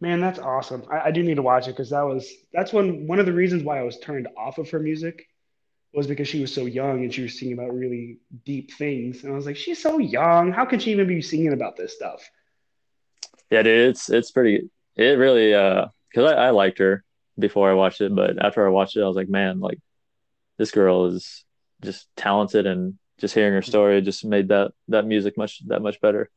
Man, 0.00 0.20
that's 0.20 0.38
awesome. 0.38 0.84
I, 0.90 1.06
I 1.06 1.10
do 1.10 1.22
need 1.22 1.36
to 1.36 1.42
watch 1.42 1.68
it 1.68 1.72
because 1.72 1.90
that 1.90 2.02
was 2.02 2.30
that's 2.52 2.72
when 2.72 3.06
one 3.06 3.18
of 3.18 3.26
the 3.26 3.32
reasons 3.32 3.62
why 3.62 3.78
I 3.78 3.82
was 3.82 3.98
turned 3.98 4.28
off 4.36 4.58
of 4.58 4.68
her 4.70 4.78
music 4.78 5.26
was 5.94 6.06
because 6.06 6.28
she 6.28 6.40
was 6.40 6.54
so 6.54 6.66
young 6.66 7.04
and 7.04 7.12
she 7.14 7.22
was 7.22 7.38
singing 7.38 7.54
about 7.54 7.74
really 7.74 8.18
deep 8.44 8.72
things. 8.74 9.24
And 9.24 9.32
I 9.32 9.36
was 9.36 9.46
like, 9.46 9.56
she's 9.56 9.82
so 9.82 9.98
young. 9.98 10.52
How 10.52 10.66
can 10.66 10.80
she 10.80 10.92
even 10.92 11.08
be 11.08 11.22
singing 11.22 11.52
about 11.54 11.76
this 11.76 11.94
stuff? 11.94 12.22
Yeah, 13.50 13.62
dude, 13.62 13.90
it's 13.90 14.10
it's 14.10 14.30
pretty. 14.30 14.68
It 14.96 15.18
really 15.18 15.54
uh, 15.54 15.86
because 16.10 16.32
I, 16.32 16.46
I 16.46 16.50
liked 16.50 16.78
her 16.78 17.04
before 17.38 17.70
I 17.70 17.74
watched 17.74 18.00
it, 18.00 18.14
but 18.14 18.42
after 18.44 18.66
I 18.66 18.70
watched 18.70 18.96
it, 18.96 19.02
I 19.02 19.06
was 19.06 19.16
like, 19.16 19.28
man, 19.28 19.60
like 19.60 19.78
this 20.58 20.70
girl 20.70 21.06
is 21.06 21.44
just 21.82 22.08
talented, 22.16 22.66
and 22.66 22.94
just 23.18 23.34
hearing 23.34 23.54
her 23.54 23.62
story 23.62 24.00
just 24.02 24.24
made 24.24 24.48
that 24.48 24.72
that 24.88 25.06
music 25.06 25.36
much 25.36 25.66
that 25.68 25.82
much 25.82 26.00
better. 26.00 26.30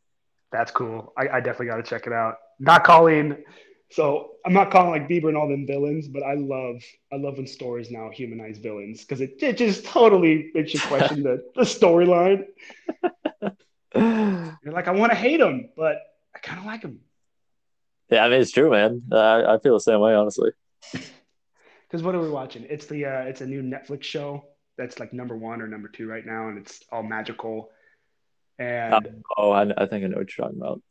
That's 0.51 0.71
cool. 0.71 1.13
I, 1.17 1.27
I 1.29 1.39
definitely 1.41 1.67
got 1.67 1.77
to 1.77 1.83
check 1.83 2.07
it 2.07 2.13
out. 2.13 2.35
Not 2.59 2.83
calling 2.83 3.37
So 3.91 4.31
I'm 4.45 4.53
not 4.53 4.71
calling 4.71 4.89
like 4.91 5.09
Bieber 5.09 5.29
and 5.29 5.37
all 5.37 5.47
them 5.47 5.65
villains, 5.65 6.07
but 6.07 6.23
I 6.23 6.35
love 6.35 6.83
I 7.11 7.17
love 7.17 7.37
when 7.37 7.47
stories 7.47 7.91
now 7.91 8.09
humanize 8.09 8.57
villains 8.57 9.01
because 9.01 9.21
it, 9.21 9.41
it 9.41 9.57
just 9.57 9.85
totally 9.85 10.51
makes 10.53 10.73
you 10.73 10.79
question 10.79 11.23
the, 11.23 11.43
the 11.55 11.61
storyline. 11.61 12.45
You're 13.95 14.73
like, 14.73 14.87
I 14.87 14.91
want 14.91 15.11
to 15.11 15.17
hate 15.17 15.39
him, 15.41 15.69
but 15.75 15.97
I 16.35 16.39
kind 16.39 16.59
of 16.59 16.65
like 16.65 16.81
him. 16.83 16.99
Yeah, 18.09 18.25
I 18.25 18.29
mean 18.29 18.41
it's 18.41 18.51
true, 18.51 18.69
man. 18.71 19.03
I, 19.11 19.55
I 19.55 19.59
feel 19.59 19.73
the 19.73 19.79
same 19.79 19.99
way, 19.99 20.13
honestly. 20.15 20.51
Because 21.89 22.03
what 22.03 22.13
are 22.13 22.21
we 22.21 22.29
watching? 22.29 22.67
It's 22.69 22.85
the 22.85 23.05
uh, 23.05 23.21
it's 23.21 23.41
a 23.41 23.47
new 23.47 23.63
Netflix 23.63 24.03
show 24.03 24.45
that's 24.77 24.99
like 24.99 25.11
number 25.11 25.35
one 25.35 25.59
or 25.59 25.67
number 25.67 25.87
two 25.87 26.07
right 26.07 26.25
now, 26.25 26.47
and 26.47 26.59
it's 26.59 26.81
all 26.91 27.01
magical. 27.01 27.71
And 28.59 29.23
oh, 29.37 29.51
I, 29.51 29.63
I 29.75 29.87
think 29.87 30.03
I 30.03 30.07
know 30.07 30.17
what 30.17 30.37
you're 30.37 30.45
talking 30.45 30.61
about. 30.61 30.83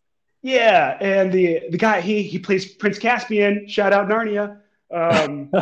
Yeah, 0.42 0.96
and 1.00 1.32
the 1.32 1.62
the 1.70 1.78
guy 1.78 2.00
he 2.00 2.22
he 2.24 2.38
plays 2.40 2.66
Prince 2.66 2.98
Caspian. 2.98 3.68
Shout 3.68 3.92
out 3.92 4.08
Narnia. 4.08 4.60
Um, 4.92 5.52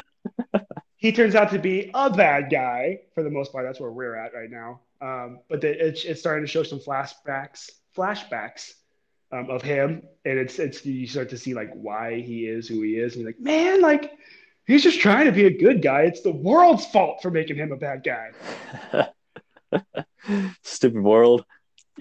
he 0.97 1.13
turns 1.13 1.35
out 1.35 1.51
to 1.51 1.59
be 1.59 1.91
a 1.93 2.09
bad 2.09 2.51
guy 2.51 3.01
for 3.15 3.23
the 3.23 3.31
most 3.31 3.53
part. 3.53 3.67
That's 3.67 3.81
where 3.81 3.93
we're 3.93 4.15
at 4.15 4.33
right 4.33 4.51
now. 4.51 4.81
Um, 5.03 5.41
but 5.51 5.61
the, 5.61 5.87
it's 5.87 6.05
it's 6.05 6.21
starting 6.21 6.45
to 6.45 6.51
show 6.51 6.63
some 6.63 6.81
flashbacks 6.81 7.71
flashbacks 7.97 8.73
um, 9.37 9.51
of 9.51 9.63
him, 9.63 10.03
and 10.25 10.39
it's 10.39 10.59
it's 10.59 10.85
you 10.85 11.07
start 11.07 11.31
to 11.31 11.39
see 11.39 11.55
like 11.55 11.71
why 11.75 12.21
he 12.21 12.47
is 12.47 12.69
who 12.69 12.83
he 12.83 12.97
is, 12.97 13.15
and 13.15 13.23
you're 13.23 13.31
like, 13.31 13.41
man, 13.41 13.81
like 13.81 14.13
he's 14.67 14.83
just 14.83 15.01
trying 15.01 15.27
to 15.27 15.33
be 15.33 15.47
a 15.47 15.59
good 15.59 15.83
guy. 15.83 16.03
It's 16.03 16.23
the 16.23 16.33
world's 16.33 16.87
fault 16.87 17.23
for 17.23 17.31
making 17.31 17.57
him 17.57 17.73
a 17.73 17.77
bad 17.77 18.05
guy. 18.05 19.11
Stupid 20.63 21.03
world. 21.03 21.45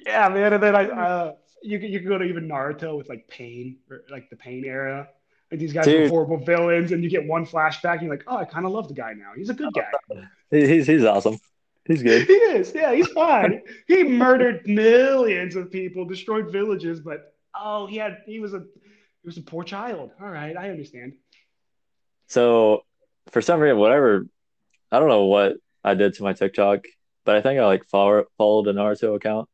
Yeah, 0.06 0.30
man. 0.30 0.54
And 0.54 0.63
then 0.63 0.75
I. 0.75 0.86
Uh, 0.86 1.34
you 1.65 1.80
could 1.80 1.89
you 1.89 2.00
could 2.00 2.08
go 2.08 2.18
to 2.18 2.25
even 2.25 2.48
Naruto 2.48 2.98
with 2.98 3.10
like 3.10 3.27
Pain 3.27 3.77
or 3.89 4.01
like 4.10 4.30
the 4.30 4.36
Pain 4.36 4.63
era. 4.65 5.10
Like 5.51 5.60
these 5.60 5.74
guys 5.74 5.86
Dude. 5.86 6.06
are 6.06 6.10
horrible 6.10 6.38
villains, 6.38 6.92
and 6.92 7.04
you 7.04 7.10
get 7.10 7.25
one 7.25 7.46
flashback, 7.46 7.94
and 7.94 8.04
you're 8.04 8.12
like, 8.12 8.24
oh, 8.27 8.38
I 8.38 8.46
kind 8.46 8.65
of 8.65 8.72
love 8.72 8.88
the 8.88 8.94
guy 8.94 9.13
now. 9.13 9.32
He's 9.36 9.50
a 9.50 9.54
good 9.54 9.74
guy. 9.74 9.92
He's 10.51 10.88
he's 10.88 11.04
awesome. 11.04 11.39
He's 11.86 12.01
good. 12.01 12.27
he 12.27 12.34
is. 12.34 12.74
Yeah, 12.74 12.94
he's 12.94 13.08
fine. 13.10 13.62
he 13.88 14.04
murdered 14.04 14.68
millions 14.68 15.56
of 15.56 15.72
people, 15.72 16.06
destroyed 16.06 16.51
villages, 16.51 17.00
but 17.00 17.34
oh, 17.56 17.86
he 17.86 17.98
had 17.98 18.20
he 18.25 18.39
was 18.39 18.54
a 18.54 18.60
he 18.60 19.25
was 19.25 19.38
a 19.38 19.42
poor 19.42 19.63
child. 19.63 20.12
All 20.22 20.30
right, 20.30 20.58
I 20.58 20.70
understand. 20.70 21.13
So 22.27 22.84
for 23.32 23.42
some 23.42 23.60
reason, 23.60 23.77
whatever, 23.77 24.25
I 24.92 25.00
don't 25.00 25.10
know 25.10 25.25
what 25.25 25.58
I 25.84 25.94
did 25.94 26.15
to 26.15 26.24
my 26.24 26.34
TikTok, 26.34 26.86
but 27.24 27.36
I 27.36 27.42
think 27.42 27.60
I 27.60 27.65
like 27.65 27.86
follow, 27.86 28.25
followed 28.38 28.68
a 28.68 28.74
Naruto 28.74 29.15
account. 29.15 29.48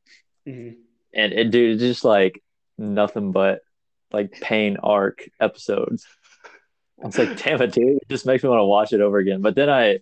Mm-hmm 0.48 0.80
and 1.14 1.34
it 1.34 1.52
dude 1.52 1.74
it's 1.74 1.82
just 1.82 2.06
like 2.06 2.42
nothing 2.78 3.32
but 3.32 3.62
like 4.12 4.32
pain 4.32 4.78
arc 4.82 5.30
episodes. 5.40 6.06
It's 7.04 7.18
like, 7.18 7.42
damn 7.44 7.62
it, 7.62 7.72
dude, 7.72 7.98
it 7.98 8.10
just 8.10 8.26
makes 8.26 8.44
me 8.44 8.50
want 8.50 8.60
to 8.60 8.66
watch 8.66 8.94
it 8.94 9.02
over 9.02 9.18
again. 9.18 9.42
But 9.42 9.56
then 9.56 9.70
I 9.70 10.00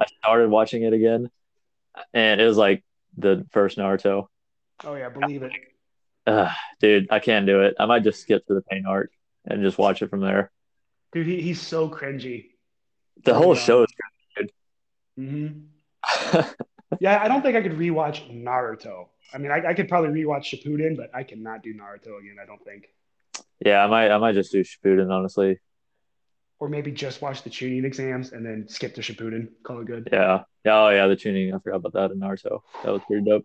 I 0.00 0.06
started 0.18 0.50
watching 0.50 0.82
it 0.82 0.92
again, 0.92 1.30
and 2.12 2.40
it 2.40 2.46
was 2.46 2.56
like 2.56 2.84
the 3.16 3.46
first 3.52 3.78
Naruto. 3.78 4.26
Oh 4.84 4.94
yeah, 4.94 5.08
believe 5.08 5.42
it. 5.42 5.52
Uh, 6.26 6.50
dude, 6.80 7.08
I 7.10 7.18
can't 7.18 7.46
do 7.46 7.62
it. 7.62 7.74
I 7.78 7.86
might 7.86 8.04
just 8.04 8.20
skip 8.20 8.46
to 8.46 8.54
the 8.54 8.62
pain 8.62 8.84
arc 8.86 9.10
and 9.44 9.62
just 9.62 9.78
watch 9.78 10.02
it 10.02 10.10
from 10.10 10.20
there. 10.20 10.50
Dude, 11.12 11.26
he, 11.26 11.40
he's 11.40 11.60
so 11.60 11.88
cringy. 11.88 12.46
The 13.24 13.34
whole 13.34 13.54
show 13.54 13.82
is 13.82 13.88
cringy, 13.90 14.46
dude. 14.46 14.52
Mm-hmm. 15.18 16.40
yeah, 17.00 17.22
I 17.22 17.28
don't 17.28 17.42
think 17.42 17.56
I 17.56 17.62
could 17.62 17.72
rewatch 17.72 18.30
Naruto. 18.32 19.08
I 19.34 19.38
mean, 19.38 19.50
I, 19.50 19.68
I 19.68 19.74
could 19.74 19.88
probably 19.88 20.22
rewatch 20.22 20.44
Shippuden, 20.44 20.96
but 20.96 21.10
I 21.14 21.22
cannot 21.22 21.62
do 21.62 21.74
Naruto 21.74 22.18
again. 22.18 22.36
I 22.42 22.46
don't 22.46 22.62
think. 22.64 22.88
Yeah, 23.64 23.84
I 23.84 23.86
might. 23.86 24.10
I 24.10 24.18
might 24.18 24.34
just 24.34 24.52
do 24.52 24.62
Shippuden, 24.62 25.10
honestly. 25.10 25.58
Or 26.62 26.68
maybe 26.68 26.92
just 26.92 27.20
watch 27.20 27.42
the 27.42 27.50
Chunin 27.50 27.84
exams 27.84 28.30
and 28.30 28.46
then 28.46 28.68
skip 28.68 28.94
to 28.94 29.00
Shippuden. 29.00 29.48
Call 29.64 29.80
it 29.80 29.86
good. 29.86 30.08
Yeah. 30.12 30.44
Yeah. 30.64 30.78
Oh 30.78 30.90
yeah, 30.90 31.08
the 31.08 31.16
Chunin. 31.16 31.52
I 31.52 31.58
forgot 31.58 31.78
about 31.78 31.92
that 31.94 32.12
in 32.12 32.20
Naruto. 32.20 32.60
That 32.84 32.92
was 32.92 33.02
pretty 33.08 33.24
dope. 33.28 33.44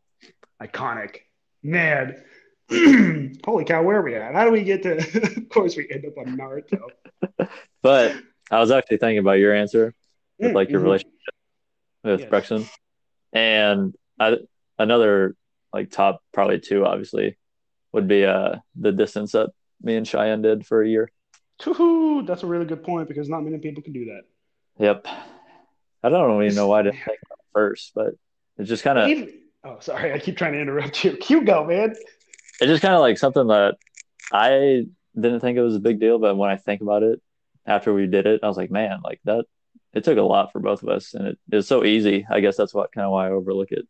Iconic, 0.62 1.22
man. 1.64 2.22
Holy 3.44 3.66
cow, 3.66 3.82
where 3.82 3.98
are 3.98 4.04
we 4.04 4.14
at? 4.14 4.36
How 4.36 4.46
do 4.46 4.52
we 4.52 4.64
get 4.64 4.84
to? 4.84 4.98
of 5.36 5.50
course, 5.50 5.76
we 5.76 5.90
end 5.90 6.06
up 6.06 6.16
on 6.16 6.38
Naruto. 6.38 6.90
but 7.82 8.16
I 8.52 8.60
was 8.60 8.70
actually 8.70 8.98
thinking 8.98 9.18
about 9.18 9.40
your 9.40 9.56
answer 9.56 9.96
with 10.38 10.54
like 10.54 10.70
your 10.70 10.80
mm-hmm. 10.80 10.86
relationship 10.86 11.34
with 12.04 12.20
yes. 12.20 12.30
Brexton, 12.30 12.70
and 13.34 13.96
I, 14.20 14.38
another 14.78 15.36
like 15.74 15.90
top 15.90 16.22
probably 16.36 16.60
two 16.60 16.86
obviously 16.86 17.36
would 17.94 18.08
be 18.08 18.26
uh 18.26 18.58
the 18.76 18.92
distance 18.92 19.32
that 19.32 19.50
me 19.82 19.96
and 19.96 20.08
Cheyenne 20.08 20.44
did 20.44 20.68
for 20.68 20.84
a 20.84 20.88
year. 20.88 21.10
That's 21.66 22.44
a 22.44 22.48
really 22.48 22.66
good 22.66 22.84
point 22.84 23.08
because 23.08 23.30
not 23.30 23.44
many 23.44 23.58
people 23.58 23.84
can 23.84 23.94
do 23.94 24.06
that. 24.06 24.22
Yep. 24.80 25.08
I 26.04 26.10
don't 26.10 26.44
even 26.44 26.56
know 26.56 26.68
why 26.68 26.80
I 26.80 26.84
didn't 26.84 26.98
think 26.98 27.20
about 27.26 27.40
first, 27.54 27.92
but 27.96 28.14
it's 28.58 28.70
just 28.70 28.84
kind 28.84 29.00
of. 29.00 29.30
Oh, 29.64 29.80
sorry, 29.80 30.14
I 30.14 30.20
keep 30.20 30.38
trying 30.38 30.54
to 30.54 30.62
interrupt 30.62 31.04
you. 31.04 31.18
You 31.28 31.44
go, 31.44 31.66
man. 31.66 31.96
It's 32.60 32.70
just 32.70 32.82
kind 32.82 32.94
of 32.94 33.02
like 33.02 33.18
something 33.18 33.48
that 33.48 33.76
I 34.32 34.86
didn't 35.16 35.40
think 35.42 35.58
it 35.58 35.62
was 35.62 35.76
a 35.76 35.80
big 35.80 36.00
deal, 36.00 36.20
but 36.20 36.38
when 36.38 36.50
I 36.50 36.58
think 36.58 36.82
about 36.82 37.04
it 37.04 37.22
after 37.66 37.94
we 37.94 38.08
did 38.08 38.26
it, 38.26 38.42
I 38.44 38.48
was 38.48 38.58
like, 38.58 38.72
man, 38.72 39.00
like 39.04 39.20
that. 39.26 39.46
It 39.94 40.04
took 40.04 40.18
a 40.18 40.22
lot 40.22 40.52
for 40.52 40.60
both 40.60 40.84
of 40.84 40.90
us, 40.90 41.14
and 41.14 41.28
it, 41.28 41.40
it 41.52 41.56
was 41.56 41.68
so 41.68 41.84
easy. 41.84 42.28
I 42.30 42.40
guess 42.40 42.56
that's 42.56 42.74
what 42.74 42.92
kind 42.92 43.06
of 43.06 43.12
why 43.12 43.28
I 43.28 43.32
overlook 43.32 43.72
it. 43.72 43.88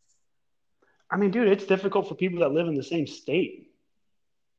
I 1.10 1.18
mean, 1.18 1.32
dude, 1.32 1.48
it's 1.48 1.66
difficult 1.66 2.08
for 2.08 2.16
people 2.16 2.40
that 2.40 2.52
live 2.52 2.68
in 2.68 2.76
the 2.76 2.84
same 2.84 3.08
state. 3.08 3.67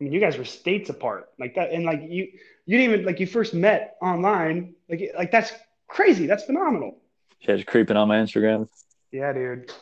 I 0.01 0.05
mean, 0.05 0.13
you 0.13 0.21
guys 0.21 0.39
were 0.39 0.45
states 0.45 0.91
apart, 0.91 1.29
like 1.39 1.55
that, 1.57 1.73
and 1.73 1.85
like 1.85 2.03
you, 2.03 2.29
you 2.67 2.79
didn't 2.79 2.95
even 2.95 3.07
like 3.07 3.19
you 3.19 3.27
first 3.27 3.53
met 3.53 3.97
online, 4.01 4.75
like 4.89 5.11
like 5.17 5.33
that's 5.33 5.53
crazy. 5.89 6.27
That's 6.27 6.45
phenomenal. 6.45 6.99
Yeah, 7.41 7.57
just 7.57 7.67
creeping 7.67 7.97
on 7.97 8.09
my 8.09 8.19
Instagram. 8.19 8.69
Yeah, 9.11 9.33
dude. 9.33 9.73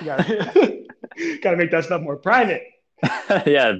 You 0.00 0.06
gotta, 0.06 0.84
gotta 1.42 1.56
make 1.56 1.70
that 1.72 1.84
stuff 1.84 2.02
more 2.02 2.16
private. 2.16 2.62
yeah, 3.46 3.74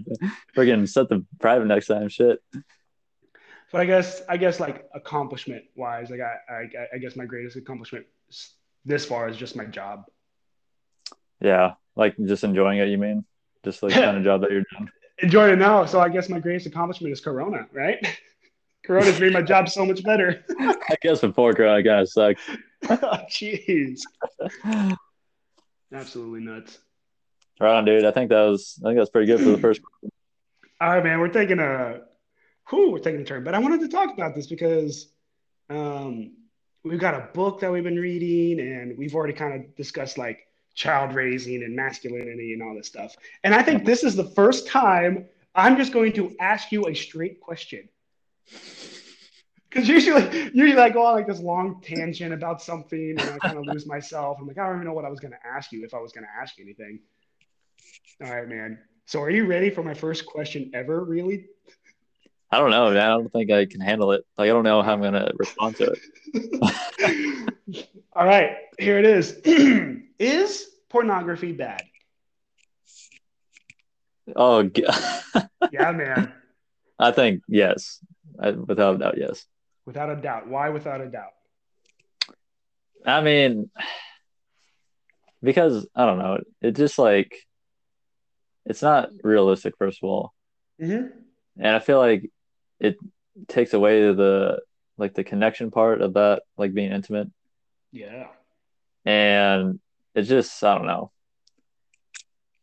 freaking 0.57 0.88
set 0.88 1.09
the 1.09 1.25
private 1.40 1.66
next 1.66 1.87
time. 1.87 2.09
Shit. 2.09 2.40
But 3.71 3.81
I 3.81 3.85
guess 3.87 4.23
I 4.28 4.37
guess 4.37 4.59
like 4.59 4.88
accomplishment 4.95 5.64
wise, 5.76 6.11
like 6.11 6.21
I, 6.21 6.52
I 6.52 6.87
I 6.95 6.99
guess 6.99 7.14
my 7.16 7.25
greatest 7.25 7.57
accomplishment 7.57 8.07
this 8.85 9.04
far 9.04 9.28
is 9.28 9.37
just 9.37 9.54
my 9.54 9.64
job. 9.64 10.04
Yeah, 11.40 11.75
like 11.95 12.16
just 12.19 12.45
enjoying 12.45 12.78
it, 12.78 12.88
you 12.88 12.99
mean? 12.99 13.25
Just 13.64 13.83
like 13.83 13.92
kind 13.92 14.16
of 14.16 14.25
job 14.25 14.40
that 14.40 14.50
you're 14.50 14.64
doing. 14.76 14.90
Enjoying 15.19 15.52
it 15.54 15.59
now. 15.59 15.85
So 15.85 16.00
I 16.00 16.09
guess 16.09 16.28
my 16.28 16.40
greatest 16.40 16.66
accomplishment 16.66 17.12
is 17.12 17.21
Corona, 17.21 17.66
right? 17.73 18.04
Corona's 18.87 19.21
made 19.21 19.33
my 19.33 19.42
job 19.42 19.69
so 19.69 19.87
much 19.87 20.02
better. 20.02 20.45
I 20.59 20.97
guess 21.00 21.21
before 21.21 21.52
Corona 21.52 21.85
kind 21.85 22.00
of 22.00 22.09
sucked. 22.09 22.40
Jeez. 22.85 24.00
Absolutely 25.92 26.40
nuts. 26.40 26.78
Right 27.61 27.76
on, 27.76 27.85
dude. 27.85 28.04
I 28.04 28.11
think 28.11 28.31
that 28.31 28.42
was 28.42 28.81
I 28.83 28.88
think 28.88 28.99
that's 28.99 29.11
pretty 29.11 29.26
good 29.26 29.40
for 29.40 29.50
the 29.50 29.59
first. 29.59 29.81
All 30.81 30.88
right, 30.88 31.04
man. 31.04 31.21
We're 31.21 31.28
taking 31.28 31.61
a 31.61 32.00
who 32.69 32.90
we're 32.90 32.99
taking 32.99 33.21
a 33.21 33.25
turn, 33.25 33.45
but 33.45 33.54
I 33.54 33.59
wanted 33.59 33.81
to 33.81 33.88
talk 33.88 34.12
about 34.12 34.35
this 34.35 34.47
because 34.47 35.12
um, 35.71 36.33
we've 36.83 36.99
got 36.99 37.14
a 37.14 37.28
book 37.33 37.61
that 37.61 37.71
we've 37.71 37.85
been 37.85 37.99
reading, 37.99 38.59
and 38.59 38.99
we've 38.99 39.14
already 39.14 39.35
kind 39.35 39.54
of 39.54 39.76
discussed 39.76 40.19
like 40.19 40.49
child 40.74 41.14
raising 41.14 41.62
and 41.62 41.74
masculinity 41.76 42.52
and 42.52 42.62
all 42.62 42.74
this 42.74 42.86
stuff. 42.86 43.16
And 43.44 43.54
I 43.54 43.62
think 43.62 43.84
this 43.84 44.04
is 44.04 44.16
the 44.16 44.24
first 44.30 44.66
time 44.66 45.26
I'm 45.54 45.76
just 45.76 45.92
going 45.92 46.12
to 46.14 46.34
ask 46.40 46.72
you 46.72 46.86
a 46.86 46.94
straight 46.94 47.40
question. 47.40 47.88
Because 49.68 49.88
usually, 49.88 50.50
usually 50.52 50.80
I 50.80 50.90
go 50.90 51.04
on 51.04 51.14
like 51.14 51.26
this 51.26 51.40
long 51.40 51.80
tangent 51.82 52.32
about 52.32 52.60
something 52.60 53.14
and 53.18 53.20
I 53.20 53.38
kind 53.38 53.58
of 53.58 53.66
lose 53.66 53.86
myself. 53.86 54.36
I'm 54.40 54.46
like, 54.46 54.58
I 54.58 54.66
don't 54.66 54.76
even 54.76 54.86
know 54.86 54.92
what 54.92 55.04
I 55.04 55.08
was 55.08 55.20
going 55.20 55.32
to 55.32 55.46
ask 55.46 55.72
you 55.72 55.84
if 55.84 55.94
I 55.94 55.98
was 55.98 56.12
going 56.12 56.24
to 56.24 56.40
ask 56.40 56.58
you 56.58 56.64
anything. 56.64 57.00
All 58.22 58.30
right, 58.30 58.48
man. 58.48 58.78
So 59.06 59.20
are 59.20 59.30
you 59.30 59.46
ready 59.46 59.70
for 59.70 59.82
my 59.82 59.94
first 59.94 60.26
question 60.26 60.70
ever, 60.74 61.04
really? 61.04 61.46
I 62.52 62.59
don't 62.59 62.71
know, 62.71 62.90
man. 62.90 62.99
I 62.99 63.09
don't 63.09 63.32
think 63.32 63.50
I 63.50 63.64
can 63.64 63.80
handle 63.80 64.12
it. 64.12 64.26
Like, 64.37 64.50
I 64.50 64.52
don't 64.52 64.62
know 64.62 64.82
how 64.82 64.92
I'm 64.92 65.00
going 65.00 65.14
to 65.14 65.32
respond 65.37 65.76
to 65.76 65.94
it. 66.35 67.94
All 68.12 68.26
right, 68.26 68.50
here 68.78 68.99
it 68.99 69.06
is. 69.06 69.40
is 70.18 70.68
pornography 70.90 71.52
bad? 71.52 71.82
Oh, 74.37 74.71
yeah, 75.73 75.92
man. 75.92 76.30
I 76.99 77.11
think 77.11 77.42
yes, 77.49 78.00
I, 78.38 78.50
without 78.50 78.97
a 78.97 78.99
doubt, 78.99 79.14
yes. 79.16 79.47
Without 79.87 80.11
a 80.11 80.16
doubt. 80.16 80.47
Why 80.47 80.68
without 80.68 81.00
a 81.00 81.09
doubt? 81.09 81.32
I 83.04 83.23
mean, 83.23 83.71
because 85.42 85.87
I 85.97 86.04
don't 86.04 86.18
know. 86.18 86.38
It 86.61 86.76
just 86.76 86.99
like 86.99 87.35
it's 88.66 88.82
not 88.82 89.09
realistic, 89.25 89.75
first 89.78 90.00
of 90.02 90.09
all, 90.11 90.35
mm-hmm. 90.80 91.06
and 91.56 91.66
I 91.66 91.78
feel 91.78 91.99
like 91.99 92.30
it 92.82 92.96
takes 93.48 93.72
away 93.72 94.12
the 94.12 94.60
like 94.98 95.14
the 95.14 95.24
connection 95.24 95.70
part 95.70 96.02
of 96.02 96.14
that, 96.14 96.42
like 96.58 96.74
being 96.74 96.92
intimate. 96.92 97.28
Yeah. 97.92 98.26
And 99.04 99.80
it's 100.14 100.28
just 100.28 100.62
I 100.62 100.76
don't 100.76 100.86
know. 100.86 101.12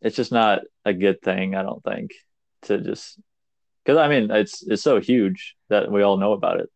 It's 0.01 0.15
just 0.15 0.31
not 0.31 0.61
a 0.85 0.93
good 0.93 1.21
thing, 1.21 1.55
I 1.55 1.63
don't 1.63 1.83
think, 1.83 2.11
to 2.63 2.79
just 2.79 3.19
because 3.83 3.97
I 3.97 4.07
mean 4.09 4.29
it's 4.29 4.61
it's 4.61 4.83
so 4.83 4.99
huge 4.99 5.55
that 5.69 5.91
we 5.91 6.03
all 6.03 6.17
know 6.17 6.33
about 6.33 6.59
it. 6.59 6.69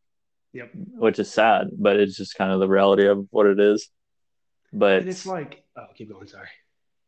Yep. 0.54 0.72
Which 0.74 1.20
is 1.20 1.32
sad, 1.32 1.70
but 1.78 1.98
it's 1.98 2.16
just 2.16 2.38
kind 2.38 2.52
of 2.52 2.60
the 2.60 2.68
reality 2.68 3.08
of 3.08 3.28
what 3.32 3.48
it 3.48 3.60
is. 3.60 3.90
But 4.72 5.00
and 5.00 5.10
it's 5.10 5.26
like, 5.26 5.64
oh, 5.76 5.88
keep 5.96 6.12
going. 6.12 6.28
Sorry. 6.28 6.48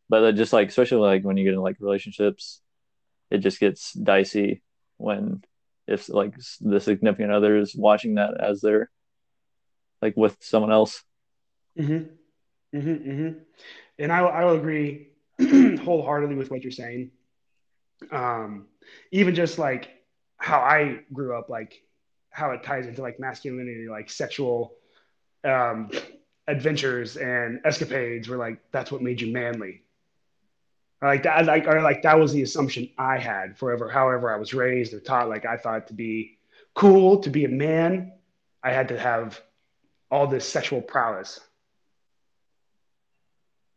But 0.09 0.35
just 0.35 0.53
like, 0.53 0.67
especially 0.67 0.99
like 0.99 1.23
when 1.23 1.37
you 1.37 1.45
get 1.45 1.53
in 1.53 1.61
like 1.61 1.77
relationships, 1.79 2.61
it 3.31 3.39
just 3.39 3.59
gets 3.59 3.93
dicey 3.93 4.61
when 4.97 5.43
if 5.87 6.09
like 6.09 6.33
the 6.61 6.79
significant 6.79 7.31
other 7.31 7.57
is 7.57 7.75
watching 7.75 8.15
that 8.15 8.39
as 8.39 8.61
they're 8.61 8.89
like 10.01 10.15
with 10.17 10.35
someone 10.41 10.71
else. 10.71 11.03
Mm-hmm. 11.79 12.77
Mm-hmm. 12.77 13.09
Mm-hmm. 13.09 13.39
And 13.99 14.11
I 14.11 14.19
I 14.19 14.45
will 14.45 14.57
agree 14.57 15.09
wholeheartedly 15.39 16.35
with 16.35 16.51
what 16.51 16.63
you're 16.63 16.71
saying. 16.71 17.11
Um, 18.11 18.67
even 19.11 19.35
just 19.35 19.57
like 19.57 19.89
how 20.37 20.59
I 20.59 20.99
grew 21.13 21.37
up, 21.37 21.49
like 21.49 21.81
how 22.29 22.51
it 22.51 22.63
ties 22.63 22.87
into 22.87 23.01
like 23.01 23.19
masculinity, 23.19 23.87
like 23.89 24.09
sexual 24.09 24.73
um, 25.43 25.89
adventures 26.47 27.17
and 27.17 27.61
escapades 27.63 28.27
were 28.27 28.37
like 28.37 28.59
that's 28.71 28.91
what 28.91 29.01
made 29.01 29.21
you 29.21 29.31
manly. 29.31 29.84
Like 31.01 31.23
that, 31.23 31.45
like 31.45 31.67
or 31.67 31.81
like 31.81 32.01
that 32.03 32.19
was 32.19 32.33
the 32.33 32.41
assumption 32.41 32.89
I 32.97 33.17
had 33.17 33.57
forever. 33.57 33.89
However, 33.89 34.33
I 34.33 34.37
was 34.37 34.53
raised 34.53 34.93
or 34.93 34.99
taught, 34.99 35.29
like 35.29 35.45
I 35.45 35.57
thought 35.57 35.87
to 35.87 35.93
be 35.93 36.37
cool 36.73 37.19
to 37.19 37.29
be 37.29 37.45
a 37.45 37.49
man, 37.49 38.13
I 38.63 38.71
had 38.71 38.89
to 38.89 38.99
have 38.99 39.39
all 40.11 40.27
this 40.27 40.47
sexual 40.47 40.81
prowess. 40.81 41.39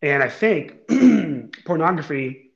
And 0.01 0.23
I 0.23 0.29
think 0.29 0.87
pornography 1.65 2.53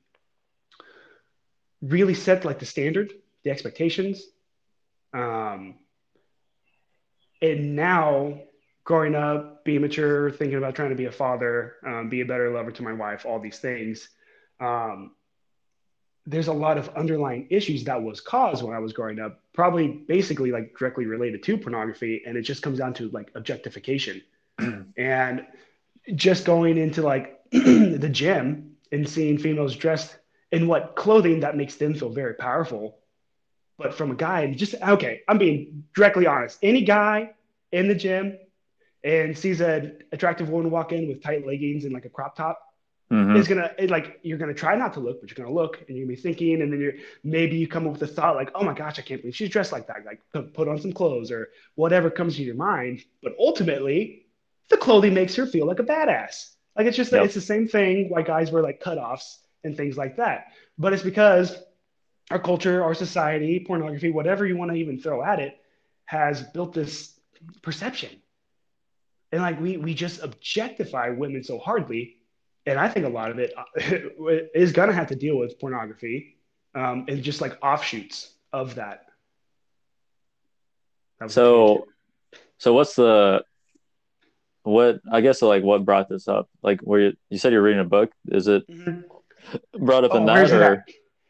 really 1.81 2.13
set 2.13 2.45
like 2.45 2.59
the 2.59 2.65
standard, 2.65 3.13
the 3.43 3.51
expectations. 3.51 4.23
Um, 5.13 5.75
and 7.41 7.75
now 7.75 8.39
growing 8.85 9.15
up, 9.15 9.63
being 9.65 9.81
mature, 9.81 10.31
thinking 10.31 10.57
about 10.57 10.75
trying 10.75 10.89
to 10.89 10.95
be 10.95 11.05
a 11.05 11.11
father, 11.11 11.75
um, 11.85 12.09
be 12.09 12.21
a 12.21 12.25
better 12.25 12.49
lover 12.49 12.71
to 12.71 12.83
my 12.83 12.93
wife, 12.93 13.25
all 13.25 13.39
these 13.39 13.59
things. 13.59 14.09
Um, 14.63 15.11
there's 16.25 16.47
a 16.47 16.53
lot 16.53 16.77
of 16.77 16.89
underlying 16.89 17.47
issues 17.49 17.83
that 17.83 18.01
was 18.01 18.21
caused 18.21 18.63
when 18.63 18.73
I 18.73 18.79
was 18.79 18.93
growing 18.93 19.19
up, 19.19 19.41
probably 19.53 19.87
basically 19.87 20.51
like 20.51 20.77
directly 20.77 21.05
related 21.05 21.43
to 21.43 21.57
pornography. 21.57 22.23
And 22.25 22.37
it 22.37 22.43
just 22.43 22.61
comes 22.61 22.79
down 22.79 22.93
to 22.95 23.09
like 23.09 23.29
objectification 23.35 24.21
and 24.97 25.45
just 26.15 26.45
going 26.45 26.77
into 26.77 27.01
like 27.01 27.41
the 27.51 28.09
gym 28.09 28.75
and 28.91 29.07
seeing 29.07 29.37
females 29.37 29.75
dressed 29.75 30.15
in 30.51 30.67
what 30.67 30.95
clothing 30.95 31.41
that 31.41 31.57
makes 31.57 31.75
them 31.75 31.93
feel 31.93 32.09
very 32.09 32.35
powerful. 32.35 32.99
But 33.77 33.93
from 33.93 34.11
a 34.11 34.15
guy, 34.15 34.53
just 34.53 34.75
okay, 34.75 35.21
I'm 35.27 35.39
being 35.39 35.83
directly 35.93 36.25
honest. 36.25 36.59
Any 36.61 36.83
guy 36.83 37.31
in 37.71 37.87
the 37.89 37.95
gym 37.95 38.37
and 39.03 39.37
sees 39.37 39.59
an 39.59 40.03
attractive 40.13 40.49
woman 40.49 40.71
walk 40.71 40.93
in 40.93 41.09
with 41.09 41.21
tight 41.21 41.45
leggings 41.45 41.83
and 41.83 41.93
like 41.93 42.05
a 42.05 42.09
crop 42.09 42.37
top, 42.37 42.61
mm-hmm. 43.13 43.35
is 43.35 43.47
gonna 43.47 43.71
like 43.87 44.19
you're 44.23 44.37
gonna 44.37 44.53
try 44.53 44.75
not 44.75 44.93
to 44.93 44.99
look, 44.99 45.21
but 45.21 45.29
you're 45.29 45.45
gonna 45.45 45.55
look 45.55 45.83
and 45.87 45.95
you're 45.95 46.05
gonna 46.05 46.15
be 46.15 46.21
thinking, 46.21 46.61
and 46.61 46.71
then 46.71 46.79
you're 46.79 46.93
maybe 47.23 47.57
you 47.57 47.67
come 47.67 47.85
up 47.85 47.93
with 47.93 48.01
a 48.01 48.07
thought 48.07 48.35
like, 48.35 48.51
oh 48.55 48.63
my 48.63 48.73
gosh, 48.73 48.99
I 48.99 49.01
can't 49.01 49.21
believe 49.21 49.35
she's 49.35 49.49
dressed 49.49 49.71
like 49.71 49.87
that. 49.87 50.05
Like 50.05 50.21
put, 50.31 50.53
put 50.53 50.67
on 50.67 50.79
some 50.79 50.93
clothes 50.93 51.31
or 51.31 51.49
whatever 51.75 52.09
comes 52.09 52.35
to 52.37 52.43
your 52.43 52.55
mind. 52.55 53.03
But 53.21 53.35
ultimately, 53.39 54.25
the 54.69 54.77
clothing 54.77 55.13
makes 55.13 55.35
her 55.35 55.45
feel 55.45 55.67
like 55.67 55.79
a 55.79 55.83
badass. 55.83 56.51
Like 56.75 56.87
it's 56.87 56.97
just 56.97 57.11
yep. 57.11 57.25
it's 57.25 57.35
the 57.35 57.41
same 57.41 57.67
thing 57.67 58.09
why 58.09 58.23
guys 58.23 58.51
wear 58.51 58.63
like 58.63 58.81
cutoffs 58.81 59.37
and 59.63 59.77
things 59.77 59.97
like 59.97 60.17
that. 60.17 60.47
But 60.77 60.93
it's 60.93 61.03
because 61.03 61.55
our 62.31 62.39
culture, 62.39 62.83
our 62.83 62.93
society, 62.93 63.63
pornography, 63.65 64.11
whatever 64.11 64.45
you 64.45 64.57
want 64.57 64.71
to 64.71 64.77
even 64.77 64.99
throw 64.99 65.23
at 65.23 65.39
it, 65.39 65.57
has 66.05 66.41
built 66.41 66.73
this 66.73 67.19
perception. 67.61 68.09
And 69.31 69.41
like 69.41 69.59
we 69.59 69.77
we 69.77 69.93
just 69.93 70.21
objectify 70.21 71.09
women 71.09 71.43
so 71.43 71.57
hardly. 71.57 72.17
And 72.65 72.79
I 72.79 72.87
think 72.87 73.05
a 73.05 73.09
lot 73.09 73.31
of 73.31 73.39
it 73.39 73.53
is 74.55 74.71
gonna 74.71 74.93
have 74.93 75.07
to 75.07 75.15
deal 75.15 75.37
with 75.37 75.59
pornography 75.59 76.37
um, 76.75 77.05
and 77.07 77.21
just 77.21 77.41
like 77.41 77.57
offshoots 77.61 78.33
of 78.51 78.75
that. 78.75 79.05
that 81.19 81.31
so, 81.31 81.87
so 82.57 82.73
what's 82.73 82.95
the 82.95 83.43
what 84.63 85.01
I 85.11 85.21
guess 85.21 85.41
like 85.41 85.63
what 85.63 85.85
brought 85.85 86.09
this 86.09 86.27
up? 86.27 86.49
Like 86.61 86.79
where 86.81 86.99
you, 87.01 87.13
you 87.29 87.37
said 87.37 87.51
you're 87.51 87.61
reading 87.61 87.81
a 87.81 87.85
book. 87.85 88.11
Is 88.27 88.47
it 88.47 88.67
mm-hmm. 88.69 89.85
brought 89.85 90.05
up 90.05 90.11
oh, 90.13 90.17
in 90.17 90.25
that 90.25 90.51
or? 90.51 90.85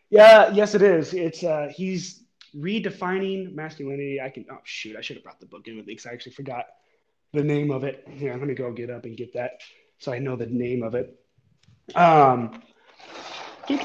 Yeah, 0.09 0.51
yes, 0.51 0.75
it 0.75 0.83
is. 0.83 1.13
It's 1.13 1.43
uh 1.43 1.71
he's 1.75 2.23
redefining 2.55 3.55
masculinity. 3.55 4.21
I 4.21 4.29
can 4.29 4.45
oh 4.51 4.59
shoot, 4.63 4.95
I 4.95 5.01
should 5.01 5.15
have 5.17 5.23
brought 5.23 5.39
the 5.39 5.47
book 5.47 5.67
in 5.67 5.77
with 5.77 5.87
me 5.87 5.93
because 5.93 6.05
I 6.05 6.13
actually 6.13 6.33
forgot 6.33 6.65
the 7.33 7.43
name 7.43 7.71
of 7.71 7.83
it. 7.83 8.07
Yeah, 8.15 8.33
let 8.33 8.43
me 8.43 8.53
go 8.53 8.71
get 8.71 8.91
up 8.91 9.05
and 9.05 9.17
get 9.17 9.33
that 9.33 9.61
so 9.97 10.13
I 10.13 10.19
know 10.19 10.35
the 10.35 10.45
name 10.45 10.83
of 10.83 10.95
it. 10.95 11.19
Um 11.95 12.63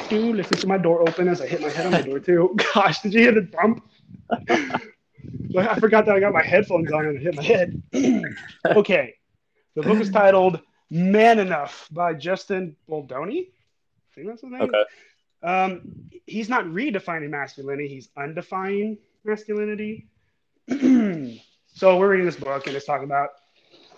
do 0.08 0.32
listen 0.32 0.56
to 0.58 0.66
my 0.66 0.78
door 0.78 1.08
open 1.08 1.28
as 1.28 1.40
I 1.40 1.46
hit 1.46 1.61
my 1.61 1.68
head 1.68 1.87
on 1.87 1.92
the 1.92 2.02
door 2.02 2.18
too. 2.18 2.56
Gosh, 2.74 3.00
did 3.00 3.14
you 3.14 3.20
hear 3.20 3.32
the 3.32 3.42
bump? 3.42 3.88
I 5.56 5.78
forgot 5.78 6.06
that 6.06 6.14
I 6.14 6.20
got 6.20 6.32
my 6.32 6.42
headphones 6.42 6.92
on 6.92 7.06
and 7.06 7.16
it 7.16 7.22
hit 7.22 7.34
my 7.34 7.42
head. 7.42 7.82
okay. 8.66 9.14
The 9.74 9.82
book 9.82 10.00
is 10.00 10.11
titled 10.11 10.61
Man 10.90 11.38
Enough 11.38 11.88
by 11.90 12.14
Justin 12.14 12.76
Baldoni. 12.88 13.48
I 13.48 14.14
think 14.14 14.26
that's 14.28 14.42
the 14.42 14.48
name. 14.48 14.62
Okay. 14.62 14.84
Um, 15.42 16.11
he's 16.26 16.48
not 16.48 16.64
redefining 16.64 17.30
masculinity, 17.30 17.88
he's 17.88 18.08
undefining 18.18 18.98
masculinity. 19.24 20.08
so 20.68 21.96
we're 21.96 22.11
reading 22.11 22.26
this 22.26 22.37
book 22.37 22.66
and 22.66 22.74
it's 22.74 22.87
talking 22.87 23.04
about 23.04 23.30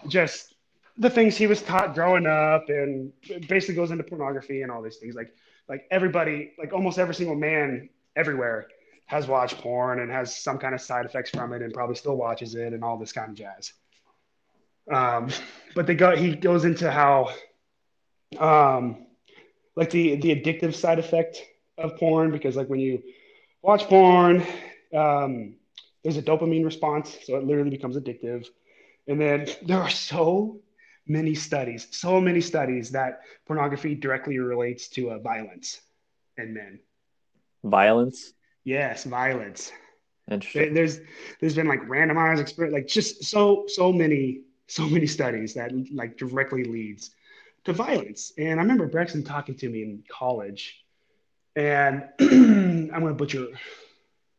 just 0.07 0.55
the 0.99 1.11
things 1.11 1.37
he 1.37 1.47
was 1.47 1.63
taught 1.63 1.95
growing 1.95 2.27
up 2.27 2.69
and 2.69 3.13
basically 3.49 3.75
goes 3.75 3.91
into 3.91 4.05
pornography 4.05 4.63
and 4.63 4.71
all 4.71 4.83
these 4.83 4.97
things. 4.97 5.15
Like 5.15 5.35
like 5.69 5.87
everybody, 5.91 6.53
like 6.59 6.73
almost 6.73 6.99
every 6.99 7.15
single 7.15 7.37
man 7.37 7.89
everywhere 8.17 8.67
has 9.07 9.27
watched 9.27 9.59
porn 9.59 10.01
and 10.01 10.11
has 10.11 10.37
some 10.37 10.59
kind 10.59 10.75
of 10.75 10.81
side 10.81 11.07
effects 11.07 11.31
from 11.31 11.53
it 11.53 11.63
and 11.63 11.73
probably 11.73 11.95
still 11.95 12.17
watches 12.17 12.55
it 12.55 12.73
and 12.73 12.83
all 12.85 12.97
this 12.97 13.13
kind 13.13 13.31
of 13.31 13.35
jazz. 13.37 13.73
Um, 14.91 15.31
but 15.75 15.87
they 15.87 15.95
go, 15.95 16.17
he 16.17 16.35
goes 16.35 16.65
into 16.65 16.91
how, 16.91 17.31
um, 18.39 19.07
like 19.77 19.91
the 19.91 20.17
the 20.17 20.35
addictive 20.35 20.75
side 20.75 20.99
effect 20.99 21.43
of 21.79 21.97
porn 21.97 22.33
because 22.33 22.57
like 22.57 22.69
when 22.69 22.81
you 22.81 23.03
watch 23.63 23.83
porn, 23.85 24.45
um, 24.95 25.55
there's 26.03 26.17
a 26.17 26.23
dopamine 26.23 26.65
response, 26.65 27.17
so 27.25 27.37
it 27.37 27.45
literally 27.45 27.71
becomes 27.71 27.97
addictive. 27.97 28.47
And 29.07 29.21
then 29.21 29.49
there 29.63 29.81
are 29.81 29.91
so 29.91 30.61
many 31.11 31.35
studies, 31.35 31.89
so 31.91 32.21
many 32.21 32.41
studies 32.41 32.91
that 32.91 33.23
pornography 33.47 33.95
directly 33.97 34.39
relates 34.39 34.89
to 34.89 35.11
uh, 35.11 35.19
violence 35.19 35.81
in 36.39 36.55
men. 36.55 36.79
Violence. 37.65 38.33
Yes, 38.65 39.05
violence. 39.05 39.73
Interesting. 40.31 40.73
There's 40.73 41.01
there's 41.41 41.57
been 41.57 41.67
like 41.67 41.81
randomized 41.81 42.41
experience, 42.41 42.75
like 42.75 42.87
just 42.87 43.25
so 43.25 43.65
so 43.67 43.93
many 43.93 44.43
so 44.69 44.89
many 44.89 45.07
studies 45.07 45.55
that 45.55 45.73
like 45.93 46.17
directly 46.17 46.63
leads 46.63 47.11
to 47.65 47.73
violence. 47.73 48.33
And 48.39 48.61
I 48.61 48.63
remember 48.63 48.87
Braxton 48.87 49.25
talking 49.25 49.57
to 49.57 49.69
me 49.69 49.83
in 49.83 50.05
college, 50.09 50.85
and 51.57 52.05
I'm 52.21 52.89
gonna 52.89 53.15
butcher. 53.15 53.49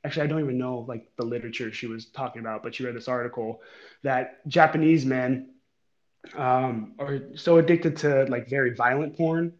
Actually, 0.03 0.23
I 0.23 0.27
don't 0.27 0.39
even 0.39 0.57
know 0.57 0.85
like 0.87 1.11
the 1.17 1.25
literature 1.25 1.71
she 1.71 1.85
was 1.87 2.05
talking 2.05 2.39
about, 2.39 2.63
but 2.63 2.73
she 2.73 2.85
read 2.85 2.95
this 2.95 3.09
article 3.09 3.61
that 4.01 4.47
Japanese 4.47 5.05
men 5.05 5.50
um, 6.35 6.93
are 6.99 7.21
so 7.35 7.57
addicted 7.57 7.97
to 7.97 8.25
like 8.25 8.49
very 8.49 8.73
violent 8.73 9.17
porn 9.17 9.53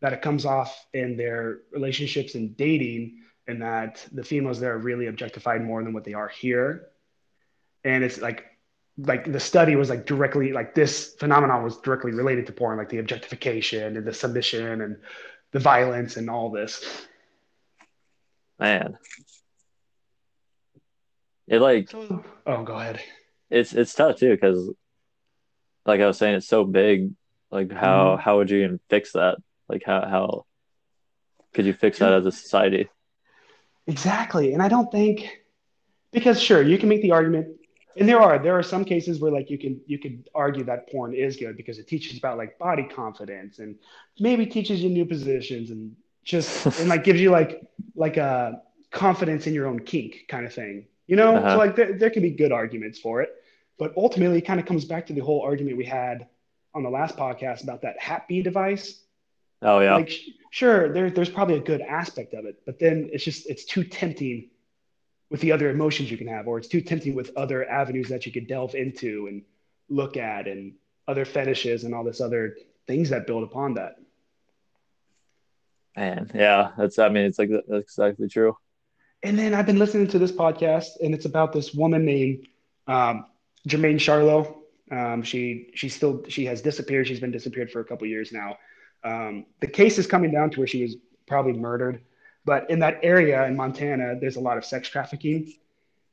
that 0.00 0.12
it 0.12 0.22
comes 0.22 0.44
off 0.44 0.86
in 0.94 1.16
their 1.16 1.58
relationships 1.72 2.34
and 2.34 2.56
dating, 2.56 3.18
and 3.46 3.62
that 3.62 4.06
the 4.12 4.22
females 4.22 4.60
there 4.60 4.74
are 4.74 4.78
really 4.78 5.06
objectified 5.06 5.62
more 5.62 5.82
than 5.82 5.92
what 5.92 6.04
they 6.04 6.14
are 6.14 6.28
here. 6.28 6.88
And 7.84 8.04
it's 8.04 8.18
like 8.18 8.44
like 8.98 9.30
the 9.30 9.40
study 9.40 9.76
was 9.76 9.88
like 9.88 10.06
directly 10.06 10.52
like 10.52 10.74
this 10.74 11.14
phenomenon 11.14 11.62
was 11.62 11.78
directly 11.78 12.12
related 12.12 12.46
to 12.46 12.52
porn, 12.52 12.78
like 12.78 12.88
the 12.88 12.98
objectification 12.98 13.96
and 13.96 14.06
the 14.06 14.12
submission 14.12 14.80
and 14.82 14.96
the 15.52 15.60
violence 15.60 16.16
and 16.16 16.28
all 16.28 16.50
this. 16.50 16.84
Man, 18.58 18.98
it 21.46 21.60
like 21.60 21.94
oh, 21.94 22.62
go 22.64 22.74
ahead. 22.74 23.00
It's 23.50 23.72
it's 23.72 23.94
tough 23.94 24.18
too 24.18 24.32
because, 24.32 24.70
like 25.88 26.00
I 26.00 26.06
was 26.06 26.18
saying, 26.18 26.36
it's 26.36 26.48
so 26.48 26.64
big. 26.64 27.10
Like 27.50 27.72
how 27.72 28.16
mm. 28.16 28.20
how 28.20 28.38
would 28.38 28.50
you 28.50 28.58
even 28.64 28.80
fix 28.90 29.12
that? 29.12 29.38
Like 29.68 29.82
how 29.84 30.02
how 30.02 30.46
could 31.54 31.66
you 31.66 31.72
fix 31.72 31.98
that 31.98 32.12
as 32.12 32.26
a 32.26 32.32
society? 32.32 32.88
Exactly, 33.86 34.52
and 34.52 34.62
I 34.62 34.68
don't 34.68 34.92
think 34.92 35.40
because 36.12 36.40
sure 36.40 36.62
you 36.62 36.78
can 36.78 36.88
make 36.88 37.02
the 37.02 37.12
argument 37.12 37.48
and 37.98 38.08
there 38.08 38.20
are 38.20 38.38
there 38.38 38.56
are 38.56 38.62
some 38.62 38.84
cases 38.84 39.20
where 39.20 39.32
like 39.32 39.50
you 39.50 39.58
can 39.58 39.80
you 39.86 39.98
could 39.98 40.28
argue 40.34 40.64
that 40.64 40.90
porn 40.90 41.14
is 41.14 41.36
good 41.36 41.56
because 41.56 41.78
it 41.78 41.88
teaches 41.88 42.18
about 42.18 42.38
like 42.38 42.58
body 42.58 42.84
confidence 42.84 43.58
and 43.58 43.76
maybe 44.20 44.46
teaches 44.46 44.82
you 44.82 44.88
new 44.88 45.04
positions 45.04 45.70
and 45.70 45.96
just 46.24 46.66
and 46.78 46.88
like 46.88 47.02
gives 47.04 47.20
you 47.20 47.30
like 47.30 47.62
like 47.96 48.16
a 48.16 48.62
confidence 48.90 49.46
in 49.46 49.54
your 49.54 49.66
own 49.66 49.80
kink 49.80 50.26
kind 50.28 50.46
of 50.46 50.54
thing. 50.54 50.86
You 51.06 51.16
know, 51.16 51.36
Uh-huh. 51.36 51.52
so 51.52 51.58
like 51.58 51.74
there, 51.74 51.92
there 51.94 52.10
can 52.10 52.22
be 52.22 52.30
good 52.30 52.52
arguments 52.52 52.98
for 52.98 53.22
it, 53.22 53.30
but 53.78 53.92
ultimately 53.96 54.38
it 54.38 54.42
kind 54.46 54.60
of 54.60 54.66
comes 54.66 54.84
back 54.84 55.06
to 55.06 55.12
the 55.12 55.20
whole 55.20 55.42
argument 55.42 55.76
we 55.76 55.84
had 55.84 56.28
on 56.74 56.82
the 56.82 56.90
last 56.90 57.16
podcast 57.16 57.62
about 57.62 57.82
that 57.82 57.98
Happy 57.98 58.42
device. 58.42 59.00
Oh 59.62 59.80
yeah. 59.80 59.96
Like, 59.96 60.12
sure, 60.50 60.92
there, 60.92 61.10
there's 61.10 61.30
probably 61.30 61.56
a 61.56 61.60
good 61.60 61.80
aspect 61.80 62.34
of 62.34 62.44
it, 62.44 62.60
but 62.66 62.78
then 62.78 63.10
it's 63.12 63.24
just 63.24 63.48
it's 63.48 63.64
too 63.64 63.84
tempting 63.84 64.50
with 65.30 65.40
the 65.40 65.52
other 65.52 65.70
emotions 65.70 66.10
you 66.10 66.16
can 66.16 66.28
have, 66.28 66.46
or 66.46 66.58
it's 66.58 66.68
too 66.68 66.80
tempting 66.80 67.14
with 67.14 67.36
other 67.36 67.68
avenues 67.68 68.08
that 68.08 68.24
you 68.24 68.32
could 68.32 68.46
delve 68.46 68.74
into 68.74 69.26
and 69.26 69.42
look 69.88 70.16
at, 70.16 70.46
and 70.46 70.74
other 71.06 71.24
fetishes 71.24 71.84
and 71.84 71.94
all 71.94 72.04
this 72.04 72.20
other 72.20 72.56
things 72.86 73.10
that 73.10 73.26
build 73.26 73.42
upon 73.42 73.74
that. 73.74 73.96
Man, 75.96 76.30
yeah, 76.34 76.70
that's. 76.78 76.98
I 76.98 77.08
mean, 77.08 77.24
it's 77.24 77.38
like 77.38 77.50
that's 77.50 77.96
exactly 77.98 78.28
true. 78.28 78.56
And 79.22 79.36
then 79.36 79.52
I've 79.52 79.66
been 79.66 79.80
listening 79.80 80.06
to 80.08 80.18
this 80.18 80.30
podcast, 80.30 81.00
and 81.02 81.12
it's 81.12 81.24
about 81.24 81.52
this 81.52 81.74
woman 81.74 82.04
named 82.04 82.46
um, 82.86 83.26
Jermain 83.66 83.96
Charlo. 83.96 84.56
Um, 84.90 85.22
she 85.22 85.70
she 85.74 85.88
still 85.88 86.24
she 86.28 86.46
has 86.46 86.62
disappeared. 86.62 87.06
She's 87.06 87.20
been 87.20 87.30
disappeared 87.30 87.70
for 87.70 87.80
a 87.80 87.84
couple 87.84 88.06
years 88.06 88.32
now. 88.32 88.58
Um, 89.04 89.46
the 89.60 89.66
case 89.66 89.98
is 89.98 90.06
coming 90.06 90.30
down 90.30 90.50
to 90.50 90.60
where 90.60 90.66
she 90.66 90.82
was 90.82 90.96
probably 91.26 91.52
murdered, 91.52 92.00
but 92.44 92.68
in 92.70 92.78
that 92.80 93.00
area 93.02 93.46
in 93.46 93.56
Montana, 93.56 94.18
there's 94.20 94.36
a 94.36 94.40
lot 94.40 94.56
of 94.56 94.64
sex 94.64 94.88
trafficking, 94.88 95.52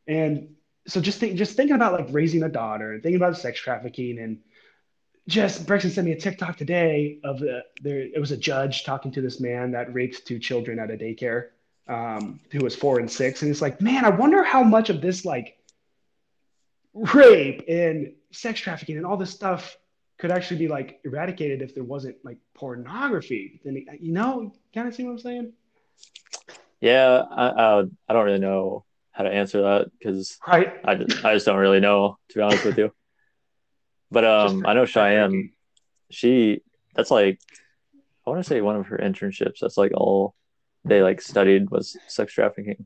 and 0.07 0.55
so 0.87 1.01
just 1.01 1.19
think, 1.19 1.35
just 1.35 1.55
thinking 1.55 1.75
about 1.75 1.93
like 1.93 2.07
raising 2.11 2.43
a 2.43 2.49
daughter 2.49 2.99
thinking 3.01 3.15
about 3.15 3.37
sex 3.37 3.59
trafficking 3.59 4.19
and 4.19 4.39
just 5.27 5.65
Brexton 5.65 5.91
sent 5.91 6.05
me 6.05 6.13
a 6.13 6.19
TikTok 6.19 6.57
today 6.57 7.17
of 7.23 7.39
the 7.39 7.63
there. 7.81 7.99
It 7.99 8.19
was 8.19 8.31
a 8.31 8.37
judge 8.37 8.83
talking 8.83 9.11
to 9.13 9.21
this 9.21 9.39
man 9.39 9.71
that 9.71 9.93
raped 9.93 10.25
two 10.25 10.37
children 10.37 10.77
at 10.79 10.91
a 10.91 10.97
daycare 10.97 11.47
um, 11.87 12.39
who 12.51 12.59
was 12.59 12.75
four 12.75 12.99
and 12.99 13.11
six, 13.11 13.41
and 13.41 13.49
it's 13.49 13.61
like, 13.61 13.81
man, 13.81 14.05
I 14.05 14.09
wonder 14.09 14.43
how 14.43 14.63
much 14.63 14.89
of 14.89 15.01
this 15.01 15.25
like 15.25 15.57
rape 16.95 17.63
and 17.67 18.13
sex 18.31 18.59
trafficking 18.59 18.97
and 18.97 19.05
all 19.05 19.17
this 19.17 19.29
stuff 19.31 19.77
could 20.17 20.31
actually 20.31 20.57
be 20.57 20.67
like 20.69 21.01
eradicated 21.03 21.61
if 21.61 21.75
there 21.75 21.83
wasn't 21.83 22.15
like 22.23 22.37
pornography. 22.53 23.59
Then 23.63 23.85
you 23.99 24.13
know, 24.13 24.53
kind 24.73 24.87
of 24.87 24.95
see 24.95 25.03
what 25.03 25.11
I'm 25.11 25.19
saying? 25.19 25.53
Yeah, 26.79 27.23
I 27.29 27.47
I, 27.49 27.83
I 28.07 28.13
don't 28.13 28.25
really 28.25 28.39
know 28.39 28.85
how 29.11 29.23
to 29.23 29.29
answer 29.29 29.61
that 29.61 29.91
because 29.97 30.37
Right? 30.47 30.73
I 30.83 30.95
just, 30.95 31.25
I 31.25 31.33
just 31.33 31.45
don't 31.45 31.57
really 31.57 31.79
know 31.81 32.17
to 32.29 32.35
be 32.35 32.41
honest 32.41 32.65
with 32.65 32.77
you. 32.77 32.91
But 34.11 34.23
um, 34.23 34.65
I 34.65 34.73
know 34.73 34.85
Cheyenne. 34.85 35.51
She 36.11 36.61
that's 36.95 37.11
like 37.11 37.39
I 38.25 38.29
want 38.29 38.41
to 38.41 38.47
say 38.47 38.61
one 38.61 38.77
of 38.77 38.87
her 38.87 38.97
internships. 38.97 39.59
That's 39.59 39.77
like 39.77 39.91
all 39.93 40.33
they 40.85 41.01
like 41.01 41.19
studied 41.21 41.69
was 41.69 41.97
sex 42.07 42.31
trafficking. 42.33 42.85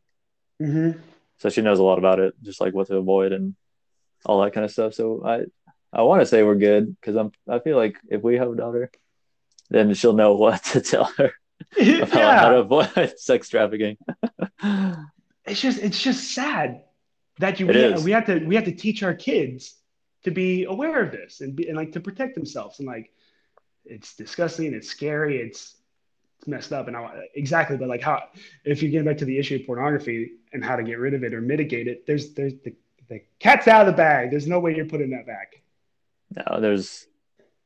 hmm 0.59 0.91
So 1.37 1.49
she 1.49 1.61
knows 1.61 1.79
a 1.79 1.83
lot 1.83 1.99
about 1.99 2.19
it, 2.19 2.33
just 2.41 2.59
like 2.61 2.73
what 2.73 2.87
to 2.87 2.97
avoid 2.97 3.33
and 3.33 3.55
all 4.25 4.41
that 4.41 4.53
kind 4.53 4.65
of 4.65 4.71
stuff. 4.71 4.93
So 4.93 5.23
I 5.25 5.45
I 5.91 6.03
want 6.03 6.21
to 6.21 6.25
say 6.25 6.43
we're 6.43 6.55
good 6.55 6.95
because 6.99 7.15
I'm 7.15 7.31
I 7.47 7.59
feel 7.59 7.77
like 7.77 7.97
if 8.09 8.21
we 8.21 8.35
have 8.35 8.51
a 8.51 8.55
daughter, 8.55 8.91
then 9.69 9.93
she'll 9.93 10.13
know 10.13 10.35
what 10.35 10.63
to 10.65 10.81
tell 10.81 11.05
her 11.17 11.31
about 11.79 12.39
how 12.39 12.49
to 12.49 12.57
avoid 12.59 13.13
sex 13.17 13.49
trafficking. 13.49 13.97
it's 15.45 15.61
just 15.61 15.79
it's 15.79 16.01
just 16.01 16.33
sad 16.33 16.83
that 17.39 17.59
you 17.59 17.67
we, 17.67 17.93
we 18.03 18.11
have 18.11 18.25
to 18.25 18.39
we 18.45 18.55
have 18.55 18.65
to 18.65 18.73
teach 18.73 19.03
our 19.03 19.13
kids 19.13 19.75
to 20.23 20.31
be 20.31 20.65
aware 20.65 21.01
of 21.01 21.11
this 21.11 21.41
and 21.41 21.55
be 21.55 21.67
and 21.67 21.77
like 21.77 21.93
to 21.93 21.99
protect 21.99 22.35
themselves 22.35 22.79
and 22.79 22.87
like 22.87 23.11
it's 23.85 24.15
disgusting, 24.15 24.73
it's 24.73 24.89
scary, 24.89 25.37
it's 25.37 25.75
it's 26.37 26.47
messed 26.47 26.71
up 26.71 26.87
and 26.87 26.95
I, 26.95 27.27
exactly 27.35 27.75
but 27.75 27.89
like 27.89 28.01
how 28.01 28.23
if 28.63 28.81
you 28.81 28.89
get 28.89 29.03
back 29.03 29.17
to 29.17 29.25
the 29.25 29.37
issue 29.37 29.55
of 29.55 29.65
pornography 29.65 30.31
and 30.53 30.63
how 30.63 30.77
to 30.77 30.83
get 30.83 30.97
rid 30.97 31.13
of 31.13 31.23
it 31.23 31.33
or 31.33 31.41
mitigate 31.41 31.87
it 31.89 32.05
there's 32.07 32.33
there's 32.33 32.53
the, 32.63 32.73
the 33.09 33.21
cat's 33.39 33.67
out 33.67 33.81
of 33.81 33.87
the 33.87 33.97
bag. 33.97 34.31
There's 34.31 34.47
no 34.47 34.59
way 34.59 34.75
you're 34.75 34.85
putting 34.85 35.09
that 35.11 35.25
back. 35.27 35.61
No, 36.35 36.59
there's 36.61 37.07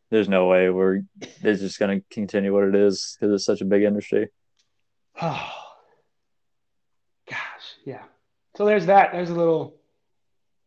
there's 0.09 0.29
no 0.29 0.47
way. 0.47 0.69
We're 0.69 1.01
it's 1.41 1.61
just 1.61 1.79
gonna 1.79 2.01
continue 2.09 2.53
what 2.53 2.63
it 2.63 2.75
is 2.75 3.17
because 3.19 3.33
it's 3.33 3.45
such 3.45 3.61
a 3.61 3.65
big 3.65 3.83
industry. 3.83 4.29
oh 5.21 5.51
gosh 7.29 7.37
yeah. 7.85 8.03
So 8.55 8.65
there's 8.65 8.85
that. 8.87 9.11
There's 9.11 9.29
a 9.29 9.35
little 9.35 9.75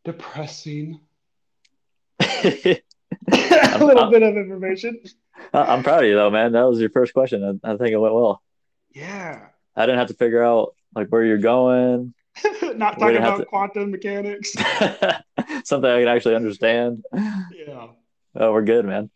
depressing. 0.05 1.01
A 2.21 3.79
little 3.79 4.05
I'm- 4.05 4.11
bit 4.11 4.23
of 4.23 4.37
information. 4.37 5.01
I'm 5.53 5.83
proud 5.83 6.03
of 6.05 6.09
you 6.09 6.15
though, 6.15 6.31
man. 6.31 6.53
That 6.53 6.63
was 6.69 6.81
your 6.81 6.91
first 6.91 7.13
question. 7.13 7.61
I, 7.65 7.73
I 7.73 7.77
think 7.77 7.91
it 7.91 7.99
went 7.99 8.15
well. 8.15 8.43
yeah. 8.95 9.47
I 9.79 9.85
didn't 9.85 9.99
have 9.99 10.09
to 10.09 10.15
figure 10.15 10.43
out 10.43 10.75
like 10.95 11.09
where 11.09 11.23
you're 11.23 11.37
going, 11.39 12.15
not 12.77 12.99
talking 12.99 13.17
about 13.17 13.39
to- 13.39 13.45
quantum 13.47 13.91
mechanics 13.91 14.53
something 15.65 15.91
I 15.91 16.01
can 16.01 16.09
actually 16.09 16.35
understand. 16.37 17.05
yeah 17.15 17.89
Oh, 18.39 18.53
we're 18.53 18.65
good, 18.65 18.85
man. 18.85 19.11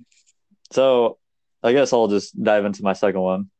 So 0.73 1.19
I 1.63 1.73
guess 1.73 1.93
I'll 1.93 2.09
just 2.09 2.43
dive 2.43 2.65
into 2.65 2.83
my 2.83 2.95
second 2.95 3.21
one. 3.21 3.51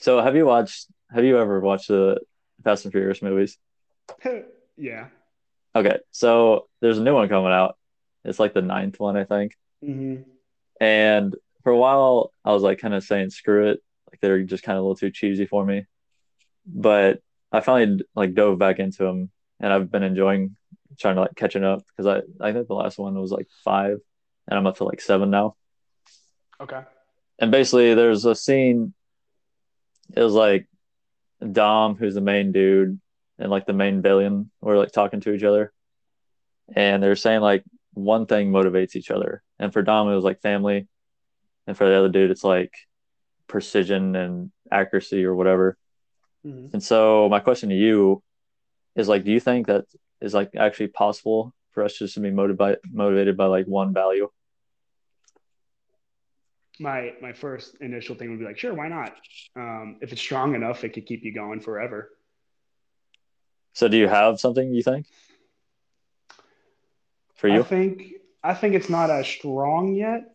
So 0.00 0.20
have 0.22 0.34
you 0.34 0.46
watched 0.46 0.86
have 1.10 1.24
you 1.24 1.38
ever 1.38 1.60
watched 1.60 1.88
the 1.88 2.20
Fast 2.64 2.84
and 2.86 2.92
Furious 2.92 3.20
movies? 3.22 3.58
yeah 4.76 5.08
Okay, 5.76 5.98
so 6.10 6.68
there's 6.80 6.98
a 6.98 7.02
new 7.02 7.14
one 7.14 7.28
coming 7.28 7.52
out. 7.52 7.76
It's 8.24 8.38
like 8.38 8.54
the 8.54 8.62
ninth 8.62 8.98
one, 9.00 9.16
I 9.16 9.24
think. 9.24 9.52
hmm 9.84 10.16
And 10.80 11.34
for 11.62 11.72
a 11.72 11.78
while 11.78 12.32
I 12.44 12.52
was 12.52 12.62
like 12.62 12.78
kind 12.78 12.94
of 12.94 13.04
saying 13.04 13.30
screw 13.30 13.68
it. 13.72 13.80
Like 14.10 14.20
they're 14.20 14.42
just 14.42 14.64
kind 14.64 14.76
of 14.78 14.84
a 14.84 14.86
little 14.86 14.96
too 14.96 15.10
cheesy 15.10 15.44
for 15.46 15.64
me. 15.64 15.84
But 16.66 17.20
I 17.52 17.60
finally 17.60 18.02
like 18.14 18.34
dove 18.34 18.58
back 18.58 18.78
into 18.78 19.04
them 19.04 19.30
and 19.60 19.72
I've 19.72 19.90
been 19.90 20.02
enjoying 20.02 20.56
trying 20.98 21.16
to 21.16 21.22
like 21.22 21.36
catching 21.36 21.64
up 21.64 21.84
because 21.86 22.06
I, 22.40 22.46
I 22.46 22.52
think 22.52 22.66
the 22.66 22.74
last 22.74 22.98
one 22.98 23.18
was 23.18 23.30
like 23.30 23.48
five 23.64 23.98
and 24.48 24.58
I'm 24.58 24.66
up 24.66 24.78
to 24.78 24.84
like 24.84 25.00
seven 25.00 25.30
now. 25.30 25.56
okay. 26.60 26.82
And 27.38 27.50
basically 27.50 27.94
there's 27.94 28.24
a 28.24 28.34
scene 28.34 28.94
it 30.14 30.22
was 30.22 30.34
like 30.34 30.66
dom 31.50 31.96
who's 31.96 32.14
the 32.14 32.20
main 32.20 32.52
dude 32.52 33.00
and 33.38 33.50
like 33.50 33.66
the 33.66 33.72
main 33.72 34.02
villain 34.02 34.50
were 34.60 34.76
like 34.76 34.92
talking 34.92 35.20
to 35.20 35.32
each 35.32 35.42
other. 35.42 35.72
And 36.74 37.02
they're 37.02 37.16
saying 37.16 37.40
like 37.40 37.64
one 37.92 38.26
thing 38.26 38.50
motivates 38.50 38.96
each 38.96 39.10
other. 39.10 39.42
And 39.58 39.72
for 39.72 39.82
dom 39.82 40.08
it 40.08 40.14
was 40.14 40.24
like 40.24 40.40
family. 40.40 40.88
And 41.66 41.76
for 41.76 41.86
the 41.86 41.96
other 41.96 42.08
dude 42.08 42.30
it's 42.30 42.44
like 42.44 42.72
precision 43.46 44.16
and 44.16 44.50
accuracy 44.70 45.24
or 45.24 45.34
whatever 45.34 45.76
hmm 46.44 46.66
and 46.72 46.82
so 46.82 47.28
my 47.28 47.40
question 47.40 47.68
to 47.68 47.74
you 47.74 48.22
is 48.96 49.08
like 49.08 49.24
do 49.24 49.30
you 49.30 49.40
think 49.40 49.66
that 49.66 49.84
is 50.20 50.34
like 50.34 50.50
actually 50.56 50.88
possible 50.88 51.52
for 51.72 51.82
us 51.84 51.98
just 51.98 52.14
to 52.14 52.20
be 52.20 52.30
motivated 52.30 52.78
motivated 52.92 53.36
by 53.36 53.46
like 53.46 53.66
one 53.66 53.92
value 53.92 54.28
my 56.80 57.12
my 57.20 57.32
first 57.32 57.76
initial 57.80 58.14
thing 58.16 58.30
would 58.30 58.38
be 58.38 58.44
like, 58.44 58.58
sure, 58.58 58.74
why 58.74 58.88
not? 58.88 59.14
Um, 59.56 59.98
if 60.00 60.12
it's 60.12 60.20
strong 60.20 60.54
enough, 60.54 60.84
it 60.84 60.90
could 60.94 61.06
keep 61.06 61.22
you 61.22 61.32
going 61.32 61.60
forever. 61.60 62.10
so 63.72 63.88
do 63.88 63.96
you 63.96 64.08
have 64.08 64.38
something 64.40 64.72
you 64.74 64.82
think 64.82 65.06
for 67.34 67.48
you? 67.48 67.60
I 67.60 67.62
think 67.62 68.02
I 68.42 68.54
think 68.54 68.74
it's 68.74 68.88
not 68.88 69.10
as 69.10 69.26
strong 69.26 69.94
yet, 69.94 70.34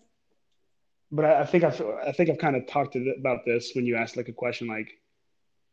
but 1.11 1.25
I, 1.25 1.41
I 1.41 1.45
think 1.45 1.63
I've 1.63 1.81
I 1.81 2.11
think 2.11 2.29
I've 2.29 2.37
kind 2.37 2.55
of 2.55 2.67
talked 2.67 2.95
about 2.95 3.45
this 3.45 3.71
when 3.73 3.85
you 3.85 3.95
asked 3.95 4.17
like 4.17 4.29
a 4.29 4.33
question 4.33 4.67
like 4.67 4.89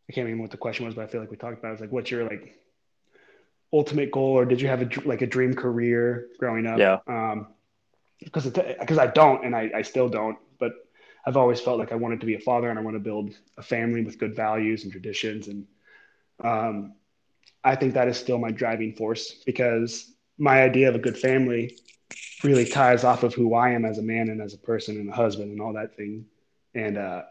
I 0.09 0.13
can't 0.13 0.25
remember 0.25 0.43
what 0.43 0.51
the 0.51 0.57
question 0.57 0.85
was, 0.87 0.95
but 0.95 1.03
I 1.03 1.07
feel 1.07 1.21
like 1.21 1.31
we 1.31 1.37
talked 1.37 1.59
about 1.59 1.71
it. 1.71 1.73
It's 1.75 1.81
like 1.81 1.93
what's 1.93 2.11
your 2.11 2.25
like 2.25 2.55
ultimate 3.73 4.11
goal, 4.11 4.39
or 4.39 4.45
did 4.45 4.61
you 4.61 4.69
have 4.69 4.83
a 4.83 5.09
like 5.09 5.23
a 5.23 5.27
dream 5.27 5.55
career 5.55 6.29
growing 6.39 6.67
up? 6.67 6.79
Yeah. 6.79 6.99
Um, 7.07 7.49
because 8.21 8.47
because 8.47 8.99
I 8.99 9.07
don't, 9.07 9.45
and 9.45 9.55
I, 9.55 9.71
I 9.75 9.83
still 9.83 10.09
don't, 10.09 10.39
but 10.59 10.73
I've 11.27 11.37
always 11.37 11.61
felt 11.61 11.79
like 11.79 11.93
I 11.93 11.97
wanted 11.97 12.21
to 12.21 12.27
be 12.27 12.35
a 12.35 12.41
father 12.41 12.71
and 12.71 12.79
I 12.79 12.83
want 12.83 12.97
to 12.97 13.01
build 13.01 13.35
a 13.59 13.63
family 13.63 14.03
with 14.03 14.19
good 14.19 14.37
values 14.37 14.85
and 14.85 14.93
traditions, 14.93 15.49
and 15.49 15.67
um, 16.43 16.95
I 17.63 17.77
think 17.77 17.95
that 17.95 18.09
is 18.09 18.19
still 18.19 18.39
my 18.39 18.51
driving 18.51 18.95
force 18.95 19.43
because 19.45 20.13
my 20.39 20.63
idea 20.63 20.89
of 20.89 20.95
a 20.95 20.99
good 20.99 21.17
family 21.17 21.79
really 22.43 22.67
ties 22.67 23.05
off 23.05 23.23
of 23.23 23.35
who 23.35 23.55
I 23.55 23.71
am 23.71 23.85
as 23.85 23.99
a 23.99 24.03
man 24.03 24.29
and 24.29 24.41
as 24.43 24.55
a 24.55 24.59
person 24.59 24.97
and 24.97 25.09
a 25.09 25.13
husband 25.13 25.51
and 25.51 25.61
all 25.61 25.73
that 25.73 25.97
thing. 25.97 26.27
And 26.75 26.99
uh, 26.99 27.23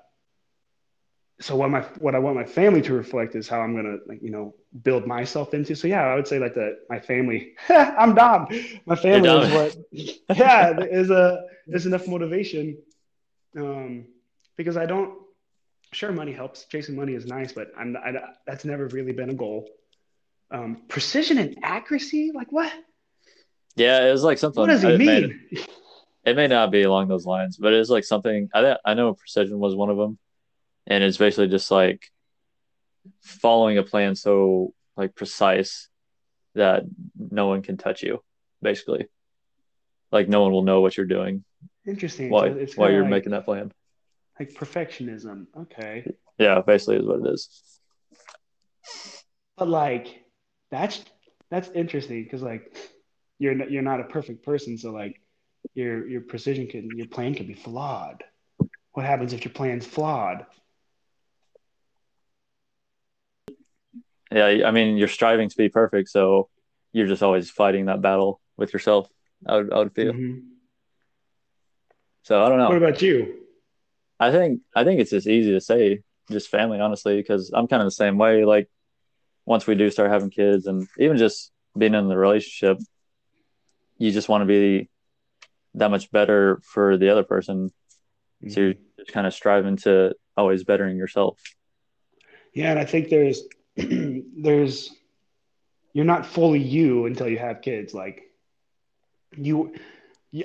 so 1.39 1.55
what 1.55 1.69
my 1.69 1.81
what 1.99 2.15
I 2.15 2.19
want 2.19 2.35
my 2.35 2.45
family 2.45 2.81
to 2.83 2.93
reflect 2.93 3.35
is 3.35 3.47
how 3.47 3.59
I'm 3.61 3.75
gonna 3.75 3.97
like 4.07 4.21
you 4.21 4.31
know 4.31 4.53
build 4.83 5.07
myself 5.07 5.53
into. 5.53 5.75
So 5.75 5.87
yeah, 5.87 6.03
I 6.03 6.15
would 6.15 6.27
say 6.27 6.39
like 6.39 6.53
that 6.55 6.79
my 6.89 6.99
family. 6.99 7.53
I'm 7.69 8.15
Dom. 8.15 8.47
My 8.85 8.95
family 8.95 9.29
You're 9.29 9.43
is 9.43 9.51
what. 9.51 9.77
Yeah, 10.37 10.79
is 10.79 11.09
a 11.09 11.43
is 11.67 11.85
enough 11.85 12.07
motivation. 12.07 12.77
Um, 13.57 14.05
because 14.57 14.77
I 14.77 14.85
don't. 14.85 15.15
Sure, 15.91 16.11
money 16.11 16.33
helps. 16.33 16.65
Chasing 16.65 16.95
money 16.95 17.13
is 17.13 17.25
nice, 17.25 17.51
but 17.51 17.67
I'm 17.77 17.95
I, 17.97 18.13
that's 18.47 18.65
never 18.65 18.87
really 18.87 19.13
been 19.13 19.29
a 19.29 19.35
goal. 19.35 19.69
Um, 20.51 20.83
precision 20.87 21.37
and 21.37 21.57
accuracy, 21.63 22.31
like 22.33 22.51
what? 22.51 22.71
Yeah, 23.75 24.07
it 24.07 24.11
was 24.11 24.23
like 24.23 24.37
something. 24.37 24.61
What 24.61 24.69
does 24.69 24.81
he 24.81 24.89
it 24.89 24.97
may- 24.97 25.21
mean? 25.21 25.39
it 26.25 26.35
may 26.35 26.47
not 26.47 26.71
be 26.71 26.83
along 26.83 27.07
those 27.07 27.25
lines, 27.25 27.57
but 27.57 27.73
it's 27.73 27.89
like 27.89 28.03
something. 28.03 28.49
I 28.53 28.77
I 28.85 28.93
know 28.93 29.13
precision 29.13 29.59
was 29.59 29.75
one 29.75 29.89
of 29.89 29.97
them, 29.97 30.17
and 30.87 31.03
it's 31.03 31.17
basically 31.17 31.47
just 31.47 31.71
like 31.71 32.11
following 33.21 33.77
a 33.77 33.83
plan 33.83 34.15
so 34.15 34.73
like 34.95 35.15
precise 35.15 35.89
that 36.55 36.83
no 37.17 37.47
one 37.47 37.61
can 37.61 37.77
touch 37.77 38.03
you, 38.03 38.21
basically. 38.61 39.07
Like 40.11 40.29
no 40.29 40.41
one 40.43 40.51
will 40.51 40.63
know 40.63 40.81
what 40.81 40.95
you're 40.95 41.05
doing. 41.07 41.43
Interesting. 41.85 42.29
Why 42.29 42.65
So 42.65 42.73
while 42.75 42.91
you're 42.91 43.01
like, 43.01 43.09
making 43.09 43.31
that 43.31 43.45
plan. 43.45 43.71
like 44.39 44.53
perfectionism. 44.53 45.47
Okay. 45.57 46.05
Yeah, 46.37 46.61
basically 46.61 46.97
is 46.97 47.05
what 47.05 47.19
it 47.25 47.33
is. 47.33 47.63
But 49.57 49.69
like 49.69 50.23
that's 50.71 51.03
that's 51.49 51.69
interesting 51.69 52.23
because 52.23 52.41
like 52.41 52.77
you're 53.39 53.55
not, 53.55 53.71
you're 53.71 53.81
not 53.81 53.99
a 53.99 54.05
perfect 54.05 54.43
person, 54.43 54.77
so 54.77 54.91
like 54.91 55.19
your 55.73 56.07
your 56.07 56.21
precision 56.21 56.67
can 56.67 56.89
your 56.95 57.07
plan 57.07 57.33
can 57.33 57.47
be 57.47 57.53
flawed. 57.53 58.23
What 58.93 59.05
happens 59.05 59.33
if 59.33 59.43
your 59.45 59.53
plan's 59.53 59.85
flawed? 59.85 60.45
Yeah, 64.33 64.67
I 64.67 64.71
mean 64.71 64.97
you're 64.97 65.07
striving 65.07 65.49
to 65.49 65.57
be 65.57 65.69
perfect, 65.69 66.09
so 66.09 66.49
you're 66.91 67.07
just 67.07 67.23
always 67.23 67.49
fighting 67.49 67.85
that 67.85 68.01
battle 68.01 68.41
with 68.57 68.73
yourself. 68.73 69.07
I 69.47 69.57
would 69.57 69.71
I 69.71 69.77
would 69.79 69.93
feel. 69.93 70.13
Mhm. 70.13 70.41
So 72.23 72.43
I 72.43 72.49
don't 72.49 72.57
know. 72.57 72.69
What 72.69 72.77
about 72.77 73.01
you? 73.01 73.41
I 74.19 74.31
think 74.31 74.61
I 74.75 74.83
think 74.83 75.01
it's 75.01 75.11
just 75.11 75.27
easy 75.27 75.51
to 75.51 75.61
say 75.61 76.01
just 76.31 76.49
family, 76.49 76.79
honestly, 76.79 77.17
because 77.17 77.51
I'm 77.53 77.67
kind 77.67 77.81
of 77.81 77.87
the 77.87 77.91
same 77.91 78.17
way. 78.17 78.45
Like 78.45 78.69
once 79.45 79.67
we 79.67 79.75
do 79.75 79.89
start 79.89 80.09
having 80.09 80.29
kids, 80.29 80.67
and 80.67 80.87
even 80.97 81.17
just 81.17 81.51
being 81.77 81.93
in 81.93 82.07
the 82.07 82.17
relationship, 82.17 82.77
you 83.97 84.11
just 84.11 84.29
want 84.29 84.41
to 84.41 84.45
be 84.45 84.89
that 85.75 85.91
much 85.91 86.11
better 86.11 86.61
for 86.63 86.97
the 86.97 87.09
other 87.09 87.23
person. 87.23 87.71
So 88.47 88.59
you're 88.59 88.73
just 88.99 89.11
kind 89.11 89.25
of 89.25 89.33
striving 89.33 89.77
to 89.77 90.15
always 90.35 90.63
bettering 90.63 90.97
yourself. 90.97 91.39
Yeah, 92.53 92.71
and 92.71 92.79
I 92.79 92.85
think 92.85 93.09
there's 93.09 93.41
there's 93.77 94.89
you're 95.93 96.05
not 96.05 96.25
fully 96.25 96.59
you 96.59 97.05
until 97.05 97.27
you 97.27 97.37
have 97.37 97.61
kids. 97.61 97.93
Like 97.93 98.23
you, 99.35 99.73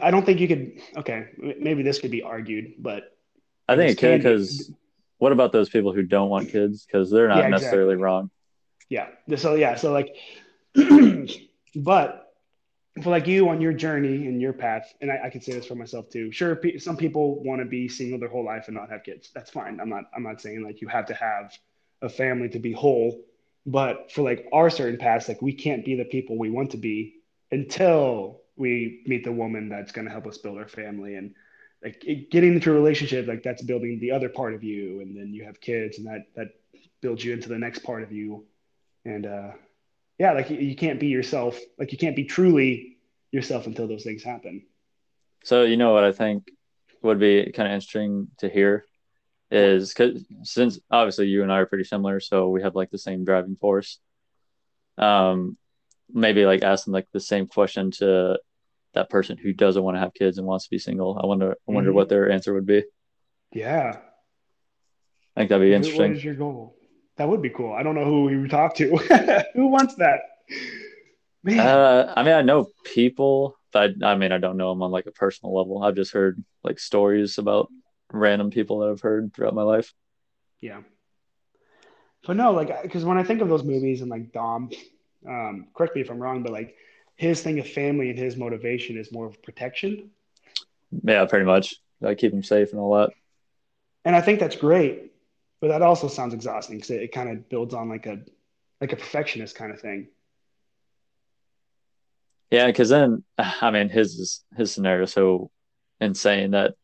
I 0.01 0.11
don't 0.11 0.25
think 0.25 0.41
you 0.41 0.49
could. 0.49 0.81
Okay, 0.97 1.29
maybe 1.59 1.83
this 1.83 1.99
could 2.01 2.11
be 2.11 2.23
argued, 2.23 2.75
but 2.79 3.17
I 3.69 3.77
think 3.77 3.93
it 3.93 4.01
can 4.01 4.19
because 4.19 4.71
what 5.19 5.33
about 5.33 5.53
those 5.53 5.69
people 5.69 5.93
who 5.93 6.03
don't 6.03 6.29
want 6.31 6.49
kids? 6.51 6.87
Because 6.87 7.11
they're 7.11 7.29
not 7.29 7.45
Yeah, 7.45 7.49
necessarily 7.49 7.97
wrong. 7.97 8.31
yeah. 8.89 9.09
So 9.37 9.55
yeah, 9.55 9.75
so 9.77 9.93
like, 9.93 10.15
but 11.77 12.25
for 13.03 13.11
like 13.11 13.27
you 13.27 13.49
on 13.49 13.61
your 13.61 13.73
journey 13.73 14.27
and 14.27 14.41
your 14.41 14.53
path, 14.53 14.93
and 15.01 15.11
I, 15.11 15.27
I 15.27 15.31
can 15.31 15.41
say 15.41 15.53
this 15.53 15.67
for 15.67 15.75
myself 15.75 16.09
too. 16.11 16.33
Sure, 16.33 16.57
pe- 16.57 16.79
some 16.79 16.97
people 16.97 17.43
want 17.43 17.61
to 17.61 17.65
be 17.67 17.89
single 17.89 18.19
their 18.19 18.29
whole 18.29 18.45
life 18.45 18.69
and 18.69 18.77
not 18.77 18.91
have 18.91 19.03
kids. 19.05 19.31
That's 19.35 19.51
fine. 19.51 19.81
I'm 19.81 19.89
not. 19.89 20.05
I'm 20.15 20.23
not 20.23 20.41
saying 20.41 20.63
like 20.63 20.81
you 20.81 20.89
have 20.89 21.07
to 21.07 21.15
have 21.15 21.53
a 22.03 22.09
family 22.09 22.49
to 22.51 22.59
be 22.59 22.73
whole. 22.73 23.21
But 23.67 24.13
for 24.13 24.23
like 24.23 24.47
our 24.53 24.71
certain 24.71 24.99
paths, 24.99 25.29
like 25.29 25.43
we 25.43 25.53
can't 25.53 25.85
be 25.85 25.95
the 25.95 26.05
people 26.05 26.39
we 26.39 26.51
want 26.51 26.71
to 26.71 26.79
be 26.79 27.17
until 27.51 28.41
we 28.57 29.03
meet 29.07 29.25
the 29.25 29.33
woman 29.33 29.69
that's 29.69 29.93
going 29.93 30.07
to 30.07 30.11
help 30.11 30.27
us 30.27 30.39
build 30.39 30.59
our 30.59 30.69
family. 30.69 31.17
And 31.17 31.35
like 31.83 32.05
it, 32.05 32.31
getting 32.31 32.55
into 32.55 32.71
a 32.71 32.75
relationship 32.75 33.27
like 33.27 33.43
that's 33.43 33.63
building 33.63 33.99
the 34.01 34.13
other 34.13 34.29
part 34.29 34.55
of 34.55 34.65
you. 34.65 35.01
And 35.01 35.17
then 35.17 35.33
you 35.33 35.45
have 35.45 35.61
kids 35.61 35.99
and 35.99 36.07
that 36.07 36.27
that 36.35 36.49
builds 37.01 37.25
you 37.25 37.33
into 37.33 37.49
the 37.49 37.59
next 37.59 37.81
part 37.81 38.03
of 38.03 38.13
you. 38.13 38.47
And 39.05 39.27
uh 39.27 39.51
yeah 40.19 40.33
like 40.33 40.51
you, 40.51 40.59
you 40.59 40.77
can't 40.77 40.99
be 40.99 41.07
yourself 41.07 41.59
like 41.79 41.93
you 41.93 41.99
can't 41.99 42.17
be 42.17 42.25
truly 42.25 42.99
yourself 43.31 43.67
until 43.67 43.87
those 43.87 44.03
things 44.03 44.23
happen. 44.23 44.65
So 45.45 45.63
you 45.63 45.77
know 45.77 45.93
what 45.93 46.05
I 46.05 46.13
think 46.13 46.51
would 47.03 47.21
be 47.21 47.53
kind 47.53 47.69
of 47.69 47.75
interesting 47.75 48.29
to 48.39 48.49
hear 48.49 48.85
is 49.51 49.93
because 49.93 50.25
since 50.43 50.79
obviously 50.91 51.27
you 51.29 51.43
and 51.43 51.53
I 51.53 51.59
are 51.59 51.67
pretty 51.67 51.85
similar, 51.85 52.21
so 52.21 52.49
we 52.49 52.63
have 52.63 52.75
like 52.75 52.91
the 52.91 52.99
same 52.99 53.25
driving 53.25 53.57
force. 53.57 53.99
Um, 54.99 55.57
maybe 56.13 56.45
like 56.45 56.63
asking 56.63 56.93
like 56.93 57.07
the 57.13 57.21
same 57.21 57.47
question 57.47 57.91
to 57.93 58.39
that 58.95 59.11
person 59.11 59.37
who 59.37 59.53
doesn't 59.53 59.83
want 59.83 59.97
to 59.97 60.01
have 60.01 60.15
kids 60.15 60.39
and 60.39 60.47
wants 60.47 60.65
to 60.65 60.71
be 60.71 60.79
single. 60.79 61.19
I 61.23 61.27
wonder, 61.27 61.53
I 61.69 61.73
wonder 61.73 61.91
Mhm. 61.91 61.95
what 61.95 62.09
their 62.09 62.31
answer 62.31 62.53
would 62.55 62.67
be. 62.67 62.85
yeah 63.53 64.01
I 65.37 65.41
think 65.43 65.51
that'd 65.51 65.63
be 65.67 65.73
interesting. 65.75 66.09
what 66.11 66.17
is 66.17 66.25
your 66.25 66.35
goal 66.35 66.77
that 67.17 67.29
would 67.29 67.41
be 67.43 67.51
cool 67.51 67.73
i 67.73 67.83
don't 67.83 67.95
know 67.95 68.05
who 68.05 68.25
we 68.25 68.37
would 68.39 68.51
talk 68.51 68.75
to 68.77 68.97
who 69.55 69.69
wants 69.69 69.95
that 69.97 70.21
man 71.45 71.61
Uh, 71.61 72.13
I 72.17 72.23
mean, 72.25 72.35
I 72.35 72.43
know 72.43 72.67
people, 72.85 73.57
but 73.73 73.91
I, 74.03 74.13
I 74.13 74.15
mean, 74.17 74.33
I 74.33 74.39
don't 74.39 74.57
know 74.57 74.71
them 74.71 74.83
on 74.83 74.91
like 74.91 75.07
a 75.07 75.13
personal 75.13 75.55
level. 75.57 75.83
I've 75.83 75.95
just 75.95 76.13
heard 76.13 76.43
like 76.65 76.79
stories 76.79 77.39
about 77.39 77.69
random 78.13 78.51
people 78.51 78.81
that 78.81 78.91
I've 78.91 79.01
heard 79.01 79.33
throughout 79.35 79.55
my 79.55 79.63
life. 79.63 79.93
Yeah. 80.61 80.81
But 82.27 82.37
no, 82.37 82.53
like, 82.53 82.83
because 82.83 83.05
when 83.05 83.19
I 83.19 83.23
think 83.23 83.41
of 83.41 83.49
those 83.49 83.65
movies 83.65 84.01
and 84.01 84.11
like 84.11 84.33
Dom, 84.33 84.71
um, 85.27 85.69
correct 85.75 85.95
me 85.95 86.03
if 86.03 86.11
I'm 86.11 86.19
wrong, 86.19 86.43
but 86.43 86.53
like 86.53 86.75
his 87.17 87.43
thing 87.43 87.59
of 87.59 87.69
family 87.69 88.11
and 88.11 88.19
his 88.19 88.37
motivation 88.37 88.99
is 88.99 89.13
more 89.13 89.27
of 89.27 89.43
protection. 89.43 90.11
Yeah, 91.05 91.25
pretty 91.27 91.45
much. 91.45 91.77
I 92.05 92.15
keep 92.15 92.33
him 92.33 92.43
safe 92.43 92.73
and 92.73 92.81
all 92.81 92.97
that. 92.99 93.11
And 94.05 94.15
I 94.15 94.21
think 94.21 94.41
that's 94.41 94.57
great. 94.57 95.13
But 95.61 95.69
that 95.69 95.83
also 95.83 96.07
sounds 96.09 96.35
exhausting 96.35 96.77
because 96.77 96.91
it, 96.91 97.03
it 97.03 97.13
kind 97.13 97.29
of 97.29 97.49
builds 97.49 97.75
on 97.75 97.89
like 97.89 98.07
a 98.07 98.21
like 98.81 98.93
a 98.93 98.97
perfectionist 98.97 99.57
kind 99.57 99.73
of 99.73 99.81
thing. 99.81 100.09
Yeah, 102.51 102.67
because 102.67 102.89
then 102.89 103.25
I 103.39 103.71
mean 103.71 103.89
his 103.89 104.45
his 104.57 104.73
scenario 104.73 105.05
is 105.05 105.13
so 105.13 105.51
insane 106.01 106.53
that 106.53 106.75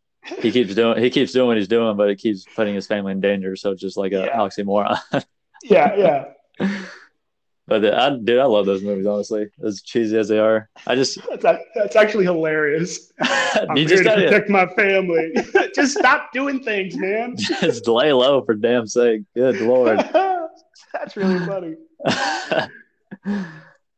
he 0.41 0.51
keeps 0.51 0.75
doing 0.75 1.03
he 1.03 1.11
keeps 1.11 1.33
doing 1.33 1.49
what 1.49 1.57
he's 1.57 1.69
doing, 1.69 1.97
but 1.97 2.09
it 2.11 2.17
keeps 2.17 2.45
putting 2.57 2.75
his 2.75 2.87
family 2.87 3.13
in 3.13 3.21
danger. 3.21 3.57
So 3.57 3.71
it's 3.73 3.81
just 3.81 3.97
like 3.97 4.13
a 4.13 4.27
Yeah. 4.27 4.39
oxymoron. 4.39 4.99
Yeah, 5.63 5.97
yeah. 5.97 6.69
but 7.67 7.81
the, 7.81 7.99
I, 7.99 8.11
dude, 8.23 8.39
I 8.39 8.45
love 8.45 8.67
those 8.67 8.83
movies. 8.83 9.07
Honestly, 9.07 9.47
as 9.65 9.81
cheesy 9.81 10.19
as 10.19 10.29
they 10.29 10.39
are, 10.39 10.69
I 10.87 10.95
just 10.95 11.19
That's 11.41 11.59
that's 11.75 11.97
actually 11.97 12.25
hilarious. 12.25 13.11
I'm 13.23 13.77
you 13.77 13.87
here 13.87 14.03
just 14.03 14.05
to 14.05 14.15
protect 14.15 14.51
my 14.51 14.67
family. 14.75 15.33
just 15.75 15.97
stop 15.97 16.33
doing 16.35 16.63
things, 16.63 16.97
man. 16.97 17.37
just 17.39 17.89
lay 17.89 18.13
low 18.13 18.43
for 18.45 18.55
damn 18.55 18.87
sake. 18.87 19.23
Good 19.35 19.61
lord. 19.63 19.99
that's 20.93 21.17
really 21.17 21.39
funny. 21.47 21.77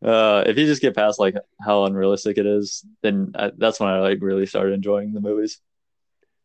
uh, 0.04 0.44
if 0.46 0.56
you 0.56 0.66
just 0.66 0.82
get 0.82 0.94
past 0.94 1.18
like 1.18 1.34
how 1.60 1.84
unrealistic 1.84 2.38
it 2.38 2.46
is, 2.46 2.84
then 3.02 3.32
I, 3.34 3.50
that's 3.56 3.80
when 3.80 3.88
I 3.88 3.98
like 4.00 4.18
really 4.20 4.46
started 4.46 4.74
enjoying 4.74 5.12
the 5.12 5.20
movies. 5.20 5.58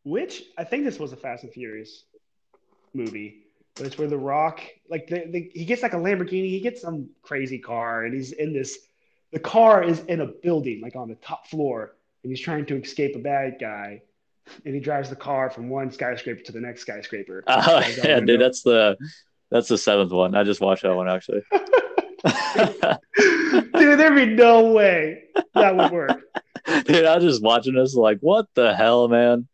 Which 0.03 0.43
I 0.57 0.63
think 0.63 0.83
this 0.83 0.99
was 0.99 1.13
a 1.13 1.15
Fast 1.17 1.43
and 1.43 1.51
Furious 1.53 2.03
movie, 2.93 3.43
but 3.75 3.85
it's 3.85 3.97
where 3.97 4.07
The 4.07 4.17
Rock, 4.17 4.61
like 4.89 5.07
the, 5.07 5.25
the, 5.29 5.51
he 5.53 5.63
gets 5.65 5.83
like 5.83 5.93
a 5.93 5.97
Lamborghini, 5.97 6.49
he 6.49 6.59
gets 6.59 6.81
some 6.81 7.09
crazy 7.21 7.59
car, 7.59 8.03
and 8.05 8.13
he's 8.13 8.31
in 8.31 8.53
this. 8.53 8.79
The 9.31 9.39
car 9.39 9.83
is 9.83 9.99
in 10.05 10.21
a 10.21 10.25
building, 10.25 10.81
like 10.81 10.95
on 10.95 11.07
the 11.07 11.15
top 11.15 11.47
floor, 11.47 11.95
and 12.23 12.31
he's 12.31 12.41
trying 12.41 12.65
to 12.65 12.75
escape 12.81 13.15
a 13.15 13.19
bad 13.19 13.57
guy, 13.61 14.01
and 14.65 14.73
he 14.73 14.81
drives 14.81 15.09
the 15.09 15.15
car 15.15 15.49
from 15.49 15.69
one 15.69 15.91
skyscraper 15.91 16.41
to 16.41 16.51
the 16.51 16.59
next 16.59 16.81
skyscraper. 16.81 17.43
Oh 17.47 17.61
Drives 17.79 17.99
out 17.99 18.03
the 18.03 18.09
yeah, 18.09 18.15
window. 18.15 18.33
dude, 18.33 18.41
that's 18.41 18.61
the 18.63 18.97
that's 19.51 19.67
the 19.67 19.77
seventh 19.77 20.11
one. 20.11 20.35
I 20.35 20.43
just 20.43 20.61
watched 20.61 20.83
that 20.83 20.95
one 20.95 21.07
actually. 21.09 21.41
Dude, 23.73 23.99
there'd 23.99 24.15
be 24.15 24.25
no 24.27 24.71
way 24.71 25.23
that 25.55 25.75
would 25.75 25.91
work. 25.91 26.21
dude, 26.85 27.05
I 27.05 27.15
was 27.15 27.23
just 27.23 27.41
watching 27.41 27.73
this 27.73 27.95
like, 27.95 28.19
what 28.21 28.45
the 28.53 28.75
hell, 28.75 29.07
man? 29.07 29.47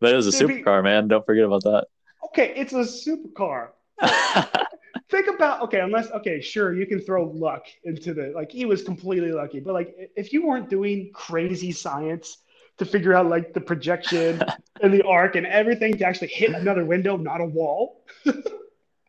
But 0.00 0.12
it 0.12 0.16
was 0.16 0.26
a 0.26 0.46
be- 0.46 0.62
supercar, 0.62 0.82
man. 0.82 1.08
Don't 1.08 1.24
forget 1.24 1.44
about 1.44 1.62
that. 1.64 1.86
Okay, 2.26 2.52
it's 2.56 2.72
a 2.72 2.76
supercar. 2.78 3.68
think 5.10 5.26
about 5.26 5.60
okay 5.60 5.80
unless 5.80 6.10
okay 6.12 6.40
sure 6.40 6.72
you 6.72 6.86
can 6.86 7.00
throw 7.00 7.24
luck 7.26 7.66
into 7.84 8.14
the 8.14 8.32
like 8.34 8.50
he 8.50 8.64
was 8.64 8.82
completely 8.82 9.32
lucky 9.32 9.60
but 9.60 9.74
like 9.74 9.94
if 10.16 10.32
you 10.32 10.46
weren't 10.46 10.70
doing 10.70 11.10
crazy 11.12 11.70
science 11.70 12.38
to 12.78 12.84
figure 12.86 13.12
out 13.12 13.26
like 13.26 13.52
the 13.52 13.60
projection 13.60 14.40
and 14.82 14.94
the 14.94 15.02
arc 15.02 15.36
and 15.36 15.46
everything 15.46 15.96
to 15.98 16.04
actually 16.04 16.28
hit 16.28 16.50
another 16.50 16.84
window 16.84 17.16
not 17.16 17.40
a 17.40 17.44
wall 17.44 18.02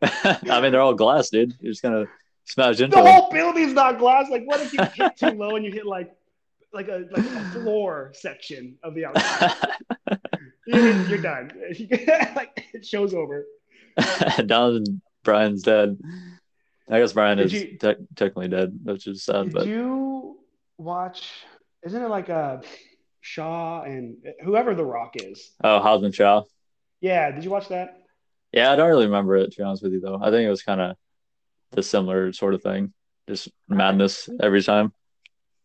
I 0.02 0.60
mean, 0.60 0.72
they're 0.72 0.80
all 0.80 0.94
glass, 0.94 1.30
dude. 1.30 1.54
You're 1.60 1.72
just 1.72 1.82
gonna 1.82 2.06
smash 2.44 2.80
into 2.80 2.96
the 2.96 3.02
them. 3.02 3.12
whole 3.12 3.30
building's 3.30 3.72
not 3.72 3.98
glass 3.98 4.28
like 4.30 4.42
what 4.44 4.60
if 4.60 4.72
you 4.72 4.82
hit 4.94 5.16
too 5.16 5.30
low 5.30 5.54
and 5.54 5.64
you 5.64 5.70
hit 5.70 5.86
like 5.86 6.12
like 6.72 6.88
a 6.88 7.06
like 7.12 7.24
a 7.24 7.44
floor 7.50 8.10
section 8.14 8.76
of 8.82 8.94
the 8.94 9.04
outside 9.04 9.54
you're, 10.66 11.02
you're 11.08 11.18
done 11.18 11.50
like 12.36 12.66
it 12.72 12.84
shows 12.86 13.14
over 13.14 13.46
Don 14.46 14.84
Brian's 15.24 15.62
dead. 15.62 15.98
I 16.90 16.98
guess 17.00 17.12
Brian 17.12 17.38
Did 17.38 17.46
is 17.46 17.52
you- 17.52 17.78
te- 17.78 18.06
technically 18.16 18.48
dead, 18.48 18.78
which 18.82 19.06
is 19.06 19.24
sad. 19.24 19.44
Did 19.44 19.52
But 19.54 19.66
you 19.66 20.38
watch? 20.78 21.28
Isn't 21.84 22.02
it 22.02 22.08
like 22.08 22.28
a 22.28 22.62
Shaw 23.20 23.82
and 23.82 24.16
whoever 24.42 24.74
The 24.74 24.84
Rock 24.84 25.12
is? 25.16 25.52
oh, 25.62 25.80
Hobbs 25.80 26.04
and 26.04 26.14
Shaw. 26.14 26.42
Yeah, 27.00 27.30
did 27.30 27.44
you 27.44 27.50
watch 27.50 27.68
that? 27.68 27.98
Yeah, 28.52 28.72
I 28.72 28.76
don't 28.76 28.88
really 28.88 29.06
remember 29.06 29.36
it 29.36 29.50
to 29.52 29.56
be 29.58 29.62
honest 29.62 29.82
with 29.82 29.92
you, 29.92 30.00
though. 30.00 30.18
I 30.22 30.30
think 30.30 30.46
it 30.46 30.50
was 30.50 30.62
kind 30.62 30.80
of 30.80 30.96
the 31.70 31.82
similar 31.82 32.32
sort 32.32 32.54
of 32.54 32.62
thing, 32.62 32.92
just 33.28 33.48
madness 33.68 34.28
every 34.40 34.62
time. 34.62 34.92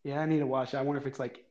Yeah, 0.04 0.20
I 0.22 0.26
need 0.26 0.40
to 0.40 0.48
watch 0.48 0.74
it. 0.74 0.78
I 0.78 0.82
wonder 0.84 1.02
if 1.02 1.08
it's 1.08 1.20
like, 1.20 1.44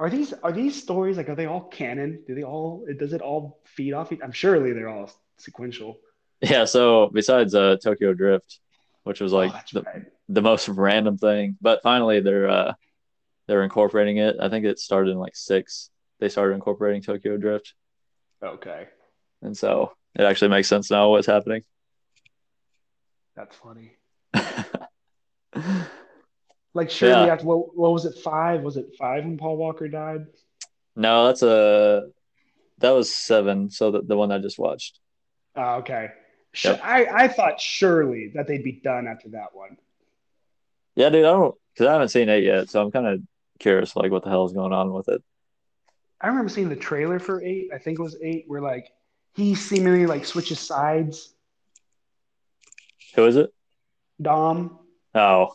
are 0.00 0.10
these 0.10 0.32
are 0.32 0.52
these 0.52 0.80
stories 0.80 1.16
like 1.16 1.28
are 1.28 1.34
they 1.34 1.46
all 1.46 1.62
canon? 1.62 2.22
Do 2.26 2.34
they 2.34 2.44
all 2.44 2.86
does 2.98 3.12
it 3.12 3.20
all 3.20 3.60
feed 3.64 3.92
off? 3.92 4.12
each- 4.12 4.20
I'm 4.22 4.32
surely 4.32 4.72
they're 4.72 4.88
all 4.88 5.10
sequential. 5.38 5.98
Yeah, 6.40 6.66
so 6.66 7.10
besides 7.12 7.54
uh, 7.54 7.76
Tokyo 7.82 8.14
Drift, 8.14 8.60
which 9.02 9.20
was 9.20 9.32
like 9.32 9.52
oh, 9.52 9.60
the, 9.72 9.82
right. 9.82 10.02
the 10.28 10.42
most 10.42 10.68
random 10.68 11.18
thing, 11.18 11.56
but 11.60 11.82
finally 11.82 12.20
they're 12.20 12.48
uh, 12.48 12.74
they're 13.48 13.64
incorporating 13.64 14.18
it. 14.18 14.36
I 14.40 14.48
think 14.48 14.64
it 14.64 14.78
started 14.78 15.10
in 15.10 15.18
like 15.18 15.34
six. 15.34 15.90
They 16.20 16.28
started 16.28 16.54
incorporating 16.54 17.02
Tokyo 17.02 17.36
Drift, 17.36 17.74
Okay, 18.42 18.86
and 19.42 19.56
so 19.56 19.92
it 20.14 20.22
actually 20.22 20.48
makes 20.48 20.68
sense 20.68 20.90
now 20.92 21.10
what's 21.10 21.26
happening. 21.26 21.62
that's 23.34 23.56
funny. 23.56 23.96
Like 26.78 26.90
surely 26.90 27.26
Yeah. 27.26 27.32
after 27.32 27.44
what, 27.44 27.76
what 27.76 27.92
was 27.92 28.04
it? 28.04 28.14
Five? 28.18 28.62
Was 28.62 28.76
it 28.76 28.94
five 28.96 29.24
when 29.24 29.36
Paul 29.36 29.56
Walker 29.56 29.88
died? 29.88 30.26
no, 30.94 31.26
that's 31.26 31.42
a 31.42 32.08
that 32.78 32.90
was 32.90 33.12
seven. 33.12 33.70
So 33.70 33.90
the, 33.90 34.02
the 34.02 34.16
one 34.16 34.30
I 34.32 34.38
just 34.38 34.58
watched. 34.58 35.00
Oh, 35.56 35.76
okay. 35.78 36.10
Yep. 36.64 36.80
I, 36.82 37.04
I 37.24 37.28
thought 37.28 37.60
surely 37.60 38.30
that 38.34 38.46
they'd 38.46 38.62
be 38.64 38.72
done 38.72 39.06
after 39.08 39.28
that 39.30 39.54
one. 39.54 39.76
Yeah, 40.94 41.08
dude, 41.10 41.24
I 41.24 41.30
don't 41.32 41.54
because 41.74 41.86
I 41.88 41.92
haven't 41.92 42.08
seen 42.08 42.28
eight 42.28 42.44
yet, 42.44 42.70
so 42.70 42.80
I'm 42.80 42.90
kind 42.92 43.06
of 43.06 43.20
curious 43.58 43.96
like 43.96 44.10
what 44.12 44.22
the 44.22 44.30
hell 44.30 44.44
is 44.46 44.52
going 44.52 44.72
on 44.72 44.92
with 44.92 45.08
it. 45.08 45.22
I 46.20 46.28
remember 46.28 46.48
seeing 46.48 46.68
the 46.68 46.76
trailer 46.76 47.18
for 47.18 47.42
eight. 47.42 47.70
I 47.74 47.78
think 47.78 47.98
it 47.98 48.02
was 48.02 48.16
eight, 48.22 48.44
where 48.46 48.60
like 48.60 48.86
he 49.34 49.54
seemingly 49.56 50.06
like 50.06 50.24
switches 50.24 50.60
sides. 50.60 51.32
Who 53.16 53.26
is 53.26 53.36
it? 53.36 53.52
Dom. 54.22 54.78
Oh, 55.14 55.54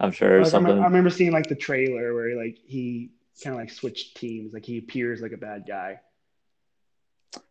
I'm 0.00 0.12
sure 0.12 0.38
Like, 0.38 0.46
I, 0.46 0.50
something. 0.50 0.68
remember, 0.68 0.84
I 0.84 0.88
remember 0.88 1.10
seeing 1.10 1.32
like 1.32 1.48
the 1.48 1.54
trailer 1.56 2.14
where 2.14 2.36
like 2.36 2.56
he 2.64 3.10
kind 3.42 3.54
of 3.54 3.60
like 3.60 3.70
switched 3.70 4.16
teams. 4.16 4.52
Like 4.52 4.64
he 4.64 4.78
appears 4.78 5.20
like 5.20 5.32
a 5.32 5.36
bad 5.36 5.64
guy. 5.66 6.00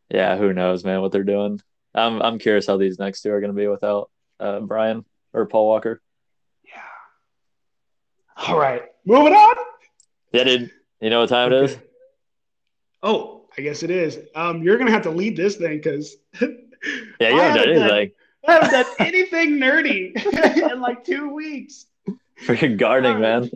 Yeah, 0.09 0.37
who 0.37 0.53
knows, 0.53 0.83
man, 0.85 1.01
what 1.01 1.11
they're 1.11 1.23
doing. 1.23 1.59
I'm 1.93 2.21
I'm 2.21 2.39
curious 2.39 2.67
how 2.67 2.77
these 2.77 2.99
next 2.99 3.21
two 3.21 3.31
are 3.31 3.41
going 3.41 3.51
to 3.53 3.57
be 3.59 3.67
without 3.67 4.09
uh, 4.39 4.59
Brian 4.61 5.03
or 5.33 5.45
Paul 5.47 5.67
Walker. 5.67 6.01
Yeah. 6.63 6.81
All 8.47 8.57
right, 8.59 8.83
moving 9.05 9.33
on. 9.33 9.55
Yeah, 10.31 10.43
dude. 10.45 10.71
You 11.01 11.09
know 11.09 11.19
what 11.21 11.29
time 11.29 11.51
it 11.51 11.63
is? 11.63 11.77
Oh, 13.03 13.45
I 13.57 13.61
guess 13.61 13.83
it 13.83 13.89
is. 13.91 14.19
Um, 14.35 14.63
you're 14.63 14.77
gonna 14.77 14.91
have 14.91 15.03
to 15.03 15.11
lead 15.11 15.35
this 15.35 15.55
thing 15.57 15.77
because 15.77 16.15
Yeah, 16.41 17.29
you 17.29 17.37
haven't 17.39 17.39
done 17.39 17.57
haven't 17.57 17.73
done- 17.73 17.89
anything. 17.91 18.11
I 18.47 18.51
haven't 18.53 18.71
done 18.71 18.85
anything 18.99 19.49
nerdy 19.59 20.71
in 20.71 20.79
like 20.79 21.03
two 21.03 21.33
weeks. 21.33 21.85
Freaking 22.45 22.77
gardening, 22.77 23.19
man. 23.19 23.49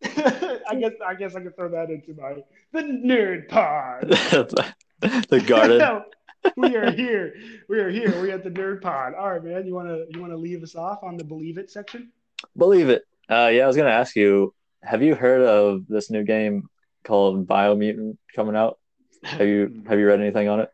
I 0.04 0.76
guess 0.78 0.92
I 1.04 1.14
guess 1.14 1.34
I 1.34 1.40
can 1.40 1.52
throw 1.52 1.68
that 1.70 1.90
into 1.90 2.14
my 2.14 2.34
the 2.72 2.82
nerd 2.82 3.48
pod. 3.48 4.08
the 5.00 5.44
garden. 5.46 6.02
we 6.56 6.76
are 6.76 6.90
here. 6.92 7.34
We 7.68 7.80
are 7.80 7.90
here. 7.90 8.10
We're 8.20 8.34
at 8.34 8.44
the 8.44 8.50
nerd 8.50 8.80
pod. 8.80 9.14
All 9.14 9.32
right, 9.32 9.42
man. 9.42 9.66
You 9.66 9.74
wanna 9.74 10.04
you 10.10 10.20
wanna 10.20 10.36
leave 10.36 10.62
us 10.62 10.76
off 10.76 11.02
on 11.02 11.16
the 11.16 11.24
believe 11.24 11.58
it 11.58 11.70
section? 11.70 12.12
Believe 12.56 12.88
it. 12.88 13.02
Uh, 13.28 13.50
yeah, 13.52 13.64
I 13.64 13.66
was 13.66 13.76
gonna 13.76 13.90
ask 13.90 14.14
you. 14.14 14.54
Have 14.82 15.02
you 15.02 15.16
heard 15.16 15.42
of 15.42 15.88
this 15.88 16.08
new 16.08 16.22
game 16.22 16.68
called 17.02 17.48
Biomutant 17.48 18.16
coming 18.36 18.54
out? 18.54 18.78
Have 19.24 19.48
you 19.48 19.82
have 19.88 19.98
you 19.98 20.06
read 20.06 20.20
anything 20.20 20.48
on 20.48 20.60
it? 20.60 20.70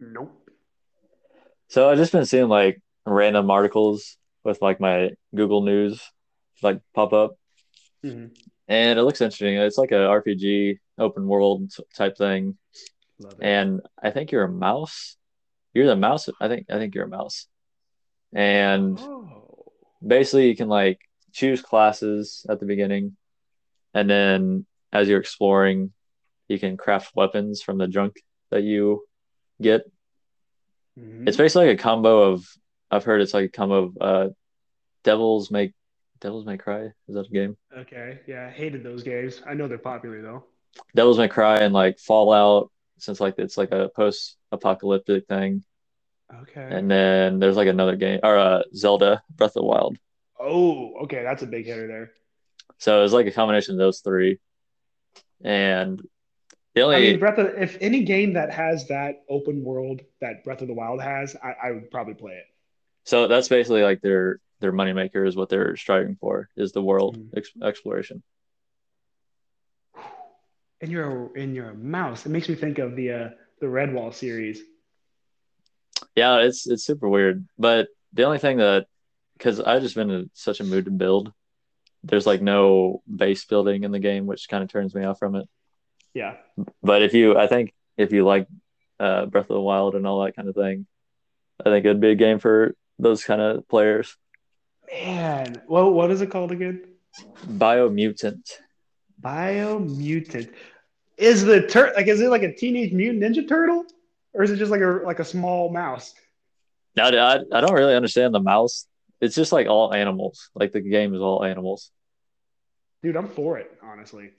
Nope. 0.00 0.32
So 1.68 1.88
I've 1.88 1.98
just 1.98 2.10
been 2.10 2.26
seeing 2.26 2.48
like 2.48 2.82
random 3.06 3.48
articles 3.50 4.16
with 4.42 4.60
like 4.60 4.80
my 4.80 5.10
Google 5.34 5.62
News 5.62 6.00
like 6.62 6.80
pop 6.94 7.12
up, 7.12 7.38
Mhm. 8.04 8.36
and 8.68 8.98
it 8.98 9.02
looks 9.02 9.20
interesting. 9.20 9.56
It's 9.56 9.78
like 9.78 9.92
a 9.92 10.06
RPG 10.08 10.78
open 10.98 11.26
world 11.26 11.72
type 11.94 12.16
thing, 12.16 12.56
and 13.40 13.80
I 14.02 14.10
think 14.10 14.32
you're 14.32 14.44
a 14.44 14.52
mouse. 14.52 15.16
You're 15.74 15.86
the 15.86 15.96
mouse. 15.96 16.28
I 16.40 16.48
think 16.48 16.66
I 16.70 16.78
think 16.78 16.94
you're 16.94 17.04
a 17.04 17.08
mouse, 17.08 17.46
and 18.32 18.98
oh. 18.98 19.72
basically 20.06 20.48
you 20.48 20.56
can 20.56 20.68
like 20.68 21.00
choose 21.32 21.60
classes 21.60 22.46
at 22.48 22.60
the 22.60 22.66
beginning, 22.66 23.16
and 23.92 24.08
then 24.08 24.66
as 24.92 25.08
you're 25.08 25.20
exploring, 25.20 25.92
you 26.48 26.58
can 26.58 26.76
craft 26.76 27.14
weapons 27.14 27.60
from 27.60 27.76
the 27.76 27.88
junk 27.88 28.16
that 28.50 28.62
you 28.62 29.04
get. 29.60 29.82
Mhm. 30.98 31.28
It's 31.28 31.36
basically 31.36 31.68
like 31.68 31.78
a 31.78 31.82
combo 31.82 32.32
of. 32.32 32.46
I've 32.90 33.04
heard 33.04 33.20
it's 33.20 33.34
like 33.34 33.46
a 33.46 33.48
combo 33.48 33.84
of 33.84 33.98
uh, 34.00 34.28
Devils 35.02 35.50
Make 35.50 35.74
Devils 36.20 36.46
May 36.46 36.56
Cry. 36.56 36.84
Is 37.08 37.14
that 37.14 37.26
a 37.26 37.30
game? 37.30 37.56
Okay. 37.76 38.20
Yeah, 38.26 38.46
I 38.46 38.50
hated 38.50 38.82
those 38.82 39.02
games. 39.02 39.42
I 39.46 39.54
know 39.54 39.68
they're 39.68 39.78
popular 39.78 40.22
though. 40.22 40.44
Devils 40.94 41.18
May 41.18 41.28
Cry 41.28 41.56
and 41.56 41.72
like 41.74 41.98
Fallout, 41.98 42.70
since 42.98 43.20
like 43.20 43.34
it's 43.38 43.56
like 43.58 43.72
a 43.72 43.90
post-apocalyptic 43.94 45.26
thing. 45.26 45.64
Okay. 46.42 46.66
And 46.70 46.90
then 46.90 47.38
there's 47.38 47.56
like 47.56 47.68
another 47.68 47.96
game 47.96 48.20
or 48.22 48.36
uh, 48.36 48.62
Zelda 48.74 49.22
Breath 49.30 49.50
of 49.50 49.62
the 49.62 49.64
Wild. 49.64 49.96
oh, 50.40 50.94
okay. 51.04 51.22
That's 51.22 51.42
a 51.42 51.46
big 51.46 51.66
hitter 51.66 51.86
there. 51.86 52.12
So 52.78 53.04
it's 53.04 53.12
like 53.12 53.26
a 53.26 53.32
combination 53.32 53.74
of 53.74 53.78
those 53.78 54.00
three. 54.00 54.38
And 55.44 56.00
the 56.74 56.82
only 56.82 56.96
I 56.96 57.00
mean, 57.00 57.18
Breath 57.20 57.38
of 57.38 57.46
if 57.58 57.78
any 57.80 58.02
game 58.02 58.34
that 58.34 58.50
has 58.52 58.88
that 58.88 59.22
open 59.28 59.62
world 59.64 60.00
that 60.20 60.44
Breath 60.44 60.62
of 60.62 60.68
the 60.68 60.74
Wild 60.74 61.00
has, 61.00 61.36
I, 61.42 61.68
I 61.68 61.70
would 61.72 61.90
probably 61.90 62.14
play 62.14 62.34
it. 62.34 62.44
so 63.04 63.28
that's 63.28 63.48
basically 63.48 63.82
like 63.82 64.00
their 64.02 64.40
their 64.60 64.72
moneymaker 64.72 65.26
is 65.26 65.36
what 65.36 65.48
they're 65.48 65.76
striving 65.76 66.16
for 66.16 66.48
is 66.56 66.72
the 66.72 66.82
world 66.82 67.18
Mhm. 67.18 67.36
ex- 67.36 67.52
exploration. 67.62 68.22
And 70.80 70.90
you're 70.90 71.26
a, 71.26 71.40
and 71.40 71.54
you're 71.54 71.70
a 71.70 71.74
mouse. 71.74 72.26
It 72.26 72.28
makes 72.30 72.48
me 72.48 72.54
think 72.54 72.78
of 72.78 72.96
the 72.96 73.10
uh, 73.12 73.28
the 73.60 73.66
Redwall 73.66 74.12
series. 74.12 74.60
Yeah, 76.14 76.38
it's 76.40 76.66
it's 76.66 76.84
super 76.84 77.08
weird. 77.08 77.46
But 77.58 77.88
the 78.12 78.24
only 78.24 78.38
thing 78.38 78.58
that 78.58 78.86
because 79.38 79.58
I've 79.60 79.82
just 79.82 79.94
been 79.94 80.10
in 80.10 80.30
such 80.34 80.60
a 80.60 80.64
mood 80.64 80.84
to 80.86 80.90
build, 80.90 81.32
there's 82.02 82.26
like 82.26 82.42
no 82.42 83.02
base 83.14 83.44
building 83.46 83.84
in 83.84 83.90
the 83.90 83.98
game, 83.98 84.26
which 84.26 84.48
kind 84.48 84.62
of 84.62 84.70
turns 84.70 84.94
me 84.94 85.04
off 85.04 85.18
from 85.18 85.34
it. 85.36 85.48
Yeah. 86.14 86.36
But 86.82 87.02
if 87.02 87.12
you, 87.14 87.36
I 87.36 87.46
think 87.46 87.74
if 87.98 88.12
you 88.12 88.24
like 88.24 88.46
uh, 89.00 89.26
Breath 89.26 89.50
of 89.50 89.54
the 89.54 89.60
Wild 89.60 89.94
and 89.94 90.06
all 90.06 90.24
that 90.24 90.36
kind 90.36 90.48
of 90.48 90.54
thing, 90.54 90.86
I 91.60 91.70
think 91.70 91.84
it'd 91.84 92.00
be 92.00 92.10
a 92.10 92.14
game 92.14 92.38
for 92.38 92.74
those 92.98 93.24
kind 93.24 93.40
of 93.40 93.66
players. 93.68 94.16
Man, 94.92 95.62
well, 95.68 95.90
what 95.90 96.10
is 96.10 96.20
it 96.20 96.30
called 96.30 96.52
again? 96.52 96.84
Biomutant. 97.46 98.50
Biomutant. 99.20 100.52
Is 101.16 101.44
the 101.44 101.66
tur 101.66 101.92
like 101.96 102.06
is 102.08 102.20
it 102.20 102.28
like 102.28 102.42
a 102.42 102.54
teenage 102.54 102.92
mutant 102.92 103.22
ninja 103.22 103.48
turtle, 103.48 103.84
or 104.34 104.42
is 104.42 104.50
it 104.50 104.56
just 104.56 104.70
like 104.70 104.82
a 104.82 105.00
like 105.04 105.18
a 105.18 105.24
small 105.24 105.72
mouse? 105.72 106.14
No, 106.96 107.04
I, 107.04 107.40
I 107.52 107.60
don't 107.60 107.72
really 107.72 107.94
understand 107.94 108.34
the 108.34 108.40
mouse. 108.40 108.86
It's 109.20 109.34
just 109.34 109.52
like 109.52 109.66
all 109.66 109.92
animals. 109.94 110.50
Like 110.54 110.72
the 110.72 110.80
game 110.80 111.14
is 111.14 111.20
all 111.20 111.42
animals. 111.42 111.90
Dude, 113.02 113.16
I'm 113.16 113.28
for 113.28 113.58
it. 113.58 113.70
Honestly, 113.82 114.30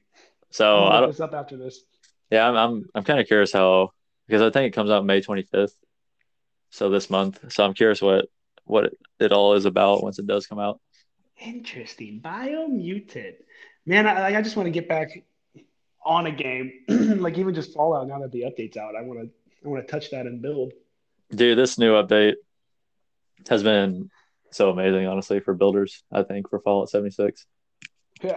So 0.52 0.84
I'm 0.86 0.92
I 0.92 1.00
don't. 1.02 1.10
this 1.10 1.20
up 1.20 1.34
after 1.34 1.58
this. 1.58 1.82
Yeah, 2.30 2.48
I'm 2.48 2.56
I'm, 2.56 2.86
I'm 2.94 3.04
kind 3.04 3.20
of 3.20 3.28
curious 3.28 3.52
how 3.52 3.90
because 4.28 4.42
I 4.42 4.52
think 4.52 4.72
it 4.72 4.76
comes 4.76 4.92
out 4.92 5.06
May 5.06 5.22
25th, 5.22 5.72
so 6.70 6.90
this 6.90 7.10
month. 7.10 7.52
So 7.52 7.64
I'm 7.66 7.74
curious 7.74 8.02
what 8.02 8.26
what 8.68 8.94
it, 9.20 9.32
all 9.32 9.54
is 9.54 9.66
about 9.66 10.04
once 10.04 10.20
it 10.20 10.28
does 10.28 10.48
come 10.48 10.60
out. 10.60 10.80
Interesting. 11.40 12.22
Biomutant. 12.24 13.36
Man, 13.86 14.08
I, 14.08 14.36
I 14.38 14.42
just 14.42 14.56
want 14.56 14.68
to 14.68 14.72
get 14.72 14.88
back 14.90 15.10
on 16.06 16.26
a 16.26 16.32
game, 16.32 16.72
like 16.88 17.38
even 17.38 17.54
just 17.54 17.74
Fallout. 17.74 18.08
Now 18.08 18.20
that 18.20 18.32
the 18.32 18.42
update's 18.44 18.78
out, 18.78 18.96
I 18.96 19.02
want 19.02 19.20
to 19.22 19.30
I 19.66 19.70
want 19.70 19.86
to 19.86 19.92
touch 19.92 20.12
that 20.12 20.26
and 20.26 20.42
build. 20.42 20.74
Dude, 21.32 21.58
this 21.58 21.78
new 21.78 21.94
update 21.94 22.36
has 23.50 23.64
been 23.64 24.10
so 24.52 24.70
amazing, 24.70 25.06
honestly, 25.08 25.40
for 25.40 25.54
builders. 25.54 26.04
I 26.12 26.24
think 26.24 26.50
for 26.50 26.60
Fallout 26.60 26.90
76. 26.90 27.46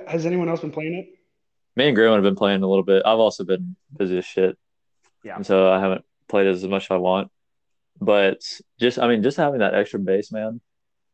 Has 0.07 0.27
anyone 0.27 0.49
else 0.49 0.61
been 0.61 0.73
playing 0.73 0.95
it? 0.95 1.07
Me 1.77 1.87
and 1.87 1.97
Gruen 1.97 2.15
have 2.15 2.23
been 2.23 2.35
playing 2.37 2.63
a 2.63 2.67
little 2.69 2.83
bit. 2.85 3.03
I've 3.07 3.19
also 3.19 3.45
been 3.45 3.77
busy 3.97 4.19
as 4.19 4.25
shit, 4.25 4.59
Yeah. 5.25 5.37
and 5.37 5.47
so 5.47 5.71
I 5.71 5.79
haven't 5.81 6.05
played 6.29 6.49
as 6.49 6.65
much 6.67 6.85
as 6.87 6.91
I 6.91 6.97
want. 6.97 7.31
But 8.01 8.43
just, 8.79 8.99
I 8.99 9.09
mean, 9.09 9.23
just 9.23 9.37
having 9.37 9.61
that 9.61 9.75
extra 9.75 9.99
base, 9.99 10.33
man, 10.33 10.61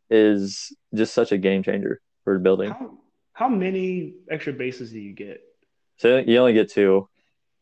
is 0.08 0.72
just 0.94 1.14
such 1.14 1.32
a 1.32 1.38
game 1.38 1.62
changer 1.62 2.00
for 2.24 2.38
building. 2.38 2.70
How, 2.70 2.98
how 3.32 3.48
many 3.48 4.14
extra 4.30 4.52
bases 4.52 4.92
do 4.92 5.00
you 5.00 5.12
get? 5.12 5.40
So 5.98 6.18
you 6.18 6.38
only 6.38 6.52
get 6.52 6.70
two. 6.70 7.08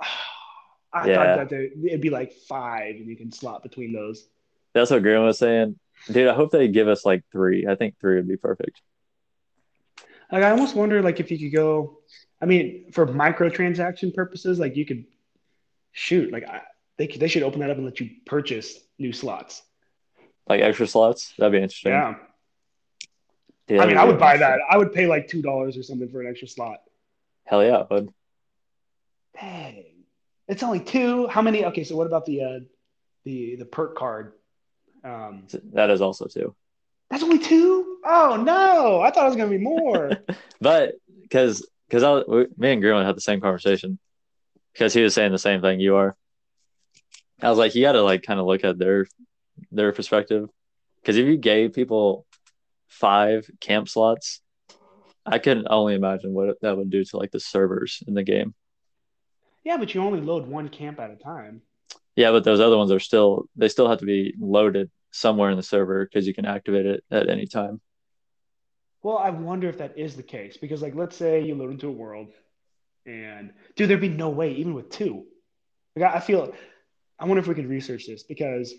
I 0.93 1.09
Yeah. 1.09 1.15
thought 1.15 1.37
that 1.37 1.49
there, 1.49 1.63
it'd 1.87 2.01
be 2.01 2.11
like 2.11 2.33
five, 2.33 2.97
and 2.97 3.07
you 3.07 3.17
can 3.17 3.33
slot 3.33 3.63
between 3.63 3.93
those. 3.93 4.29
That's 4.75 4.91
what 4.91 5.03
Gruen 5.03 5.25
was 5.25 5.39
saying. 5.39 5.79
Dude, 6.11 6.29
I 6.29 6.35
hope 6.35 6.51
they 6.53 6.69
give 6.69 6.87
us 6.87 7.05
like 7.05 7.25
three. 7.33 7.67
I 7.67 7.75
think 7.75 7.99
three 8.01 8.17
would 8.17 8.29
be 8.29 8.37
perfect. 8.37 8.81
Like 10.31 10.43
I 10.43 10.51
almost 10.51 10.75
wonder, 10.77 11.01
like 11.03 11.19
if 11.21 11.31
you 11.31 11.39
could 11.39 11.53
go. 11.53 11.99
I 12.41 12.47
mean, 12.47 12.91
for 12.93 13.07
microtransaction 13.07 14.15
purposes, 14.15 14.59
like 14.59 14.77
you 14.77 14.85
could 14.85 15.05
shoot. 15.93 16.33
Like 16.33 16.47
I, 16.49 16.63
they 16.99 17.07
they 17.07 17.29
should 17.29 17.43
open 17.43 17.61
that 17.61 17.71
up 17.71 17.77
and 17.77 17.85
let 17.87 18.01
you 18.01 18.11
purchase 18.27 18.79
new 18.99 19.13
slots. 19.13 19.63
Like 20.49 20.61
extra 20.61 20.87
slots. 20.87 21.33
That'd 21.39 21.53
be 21.53 21.63
interesting. 21.63 21.93
Yeah, 21.93 22.15
Dude, 23.67 23.81
I 23.81 23.87
mean, 23.87 23.97
I 23.97 24.05
would 24.05 24.19
buy 24.19 24.37
that. 24.37 24.59
I 24.69 24.77
would 24.77 24.93
pay 24.93 25.07
like 25.07 25.29
two 25.29 25.41
dollars 25.43 25.77
or 25.77 25.83
something 25.83 26.09
for 26.09 26.21
an 26.21 26.29
extra 26.29 26.49
slot. 26.49 26.79
Hell 27.45 27.65
yeah, 27.65 27.83
bud. 27.89 28.09
Dang, 29.41 29.85
it's 30.49 30.63
only 30.63 30.81
two. 30.81 31.27
How 31.29 31.43
many? 31.43 31.65
Okay, 31.65 31.85
so 31.85 31.97
what 31.97 32.07
about 32.07 32.27
the 32.27 32.43
uh, 32.43 32.61
the 33.25 33.57
the 33.57 33.65
perk 33.65 33.97
card? 33.97 34.33
Um, 35.03 35.47
That 35.73 35.91
is 35.91 36.01
also 36.01 36.27
two. 36.27 36.55
that's 37.11 37.23
only 37.23 37.39
two. 37.39 37.99
Oh 38.05 38.37
no! 38.43 39.01
I 39.01 39.11
thought 39.11 39.25
it 39.25 39.29
was 39.29 39.37
gonna 39.37 39.51
be 39.51 39.59
more. 39.59 40.11
but 40.61 40.95
because 41.23 41.67
because 41.89 42.03
me 42.57 42.73
and 42.73 42.83
Greenland 42.83 43.07
had 43.07 43.17
the 43.17 43.21
same 43.23 43.41
conversation 43.41 43.99
because 44.73 44.93
he 44.93 45.03
was 45.03 45.15
saying 45.15 45.33
the 45.33 45.39
same 45.39 45.61
thing 45.63 45.81
you 45.81 45.97
are. 45.97 46.17
I 47.43 47.51
was 47.51 47.59
like, 47.59 47.75
you 47.75 47.83
got 47.83 47.93
to 47.93 48.03
like 48.03 48.23
kind 48.23 48.41
of 48.41 48.47
look 48.47 48.65
at 48.65 48.79
their 48.79 49.07
their 49.71 49.93
perspective 49.93 50.49
because 51.03 51.17
if 51.17 51.27
you 51.27 51.37
gave 51.37 51.73
people 51.75 52.27
five 52.89 53.49
camp 53.61 53.89
slots, 53.89 54.41
I 55.27 55.39
can 55.39 55.67
only 55.69 55.95
imagine 55.95 56.33
what 56.33 56.61
that 56.63 56.77
would 56.77 56.91
do 56.91 57.05
to 57.05 57.17
like 57.17 57.31
the 57.33 57.41
servers 57.41 58.03
in 58.07 58.15
the 58.15 58.23
game. 58.25 58.55
yeah, 59.65 59.77
but 59.79 59.95
you 59.95 60.01
only 60.03 60.21
load 60.21 60.47
one 60.47 60.69
camp 60.69 61.01
at 61.01 61.11
a 61.11 61.17
time. 61.17 61.63
Yeah, 62.17 62.31
but 62.31 62.45
those 62.45 62.61
other 62.61 62.77
ones 62.77 62.93
are 62.93 63.01
still 63.01 63.49
they 63.57 63.69
still 63.69 63.89
have 63.89 63.99
to 63.99 64.07
be 64.07 64.35
loaded 64.39 64.91
somewhere 65.13 65.51
in 65.51 65.57
the 65.57 65.63
server 65.63 66.05
because 66.05 66.27
you 66.27 66.35
can 66.35 66.45
activate 66.47 66.87
it 66.87 67.05
at 67.11 67.29
any 67.29 67.47
time. 67.47 67.81
Well, 69.03 69.19
I 69.19 69.31
wonder 69.31 69.69
if 69.69 69.79
that 69.79 69.99
is 69.99 70.17
the 70.17 70.23
case 70.23 70.57
because, 70.57 70.81
like, 70.83 70.95
let's 70.95 71.17
say 71.17 71.43
you 71.45 71.55
load 71.55 71.71
into 71.73 71.89
a 71.89 71.93
world, 71.93 72.33
and 73.07 73.53
dude, 73.77 73.91
there'd 73.91 74.01
be 74.01 74.09
no 74.09 74.31
way, 74.31 74.53
even 74.55 74.75
with 74.75 74.91
two. 74.91 75.27
Like, 75.97 76.13
I 76.15 76.17
I 76.17 76.21
feel, 76.21 76.55
I 77.19 77.27
wonder 77.27 77.41
if 77.41 77.47
we 77.47 77.55
could 77.55 77.69
research 77.69 78.07
this 78.07 78.23
because 78.23 78.75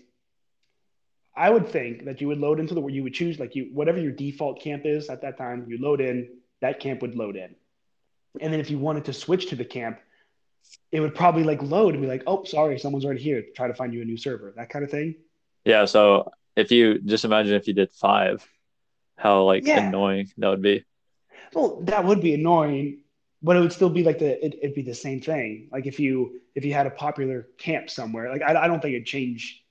I 1.34 1.50
would 1.50 1.68
think 1.68 2.04
that 2.04 2.20
you 2.20 2.28
would 2.28 2.38
load 2.38 2.60
into 2.60 2.74
the 2.74 2.80
where 2.80 2.92
you 2.92 3.02
would 3.02 3.14
choose 3.14 3.38
like 3.38 3.54
you 3.54 3.70
whatever 3.72 3.98
your 3.98 4.12
default 4.12 4.60
camp 4.60 4.82
is 4.86 5.08
at 5.08 5.22
that 5.22 5.36
time, 5.36 5.66
you 5.68 5.78
load 5.80 6.00
in, 6.00 6.28
that 6.60 6.80
camp 6.80 7.02
would 7.02 7.14
load 7.14 7.36
in, 7.36 7.54
and 8.40 8.52
then 8.52 8.60
if 8.60 8.70
you 8.70 8.78
wanted 8.78 9.04
to 9.06 9.12
switch 9.12 9.46
to 9.48 9.56
the 9.56 9.64
camp, 9.64 9.98
it 10.90 11.00
would 11.00 11.14
probably 11.14 11.44
like 11.44 11.62
load 11.62 11.94
and 11.94 12.02
be 12.02 12.08
like, 12.08 12.22
oh, 12.26 12.44
sorry, 12.44 12.78
someone's 12.78 13.04
already 13.04 13.22
here. 13.22 13.44
Try 13.54 13.68
to 13.68 13.74
find 13.74 13.92
you 13.92 14.02
a 14.02 14.04
new 14.04 14.16
server, 14.16 14.52
that 14.56 14.68
kind 14.70 14.84
of 14.84 14.90
thing. 14.90 15.16
Yeah, 15.64 15.84
so 15.84 16.30
if 16.56 16.70
you 16.70 17.00
just 17.00 17.24
imagine 17.24 17.54
if 17.54 17.68
you 17.68 17.74
did 17.74 17.90
five, 17.92 18.46
how 19.16 19.44
like 19.44 19.66
Yeah. 19.66 19.88
annoying 19.88 20.30
that 20.38 20.48
would 20.48 20.62
be. 20.62 20.84
Well, 21.52 21.80
that 21.82 22.04
would 22.04 22.20
be 22.20 22.34
annoying, 22.34 23.02
but 23.46 23.56
it 23.56 23.60
would 23.60 23.72
still 23.72 23.88
be 23.88 24.02
like 24.02 24.18
the 24.18 24.44
it, 24.44 24.58
it'd 24.60 24.74
be 24.74 24.82
the 24.82 24.92
same 24.92 25.20
thing. 25.20 25.68
Like 25.70 25.86
if 25.86 26.00
you 26.00 26.40
if 26.56 26.64
you 26.64 26.74
had 26.74 26.86
a 26.88 26.90
popular 26.90 27.46
camp 27.58 27.88
somewhere, 27.88 28.28
like 28.28 28.42
I, 28.42 28.64
I 28.64 28.66
don't 28.66 28.82
think 28.82 28.94
it'd 28.94 29.06
change 29.06 29.62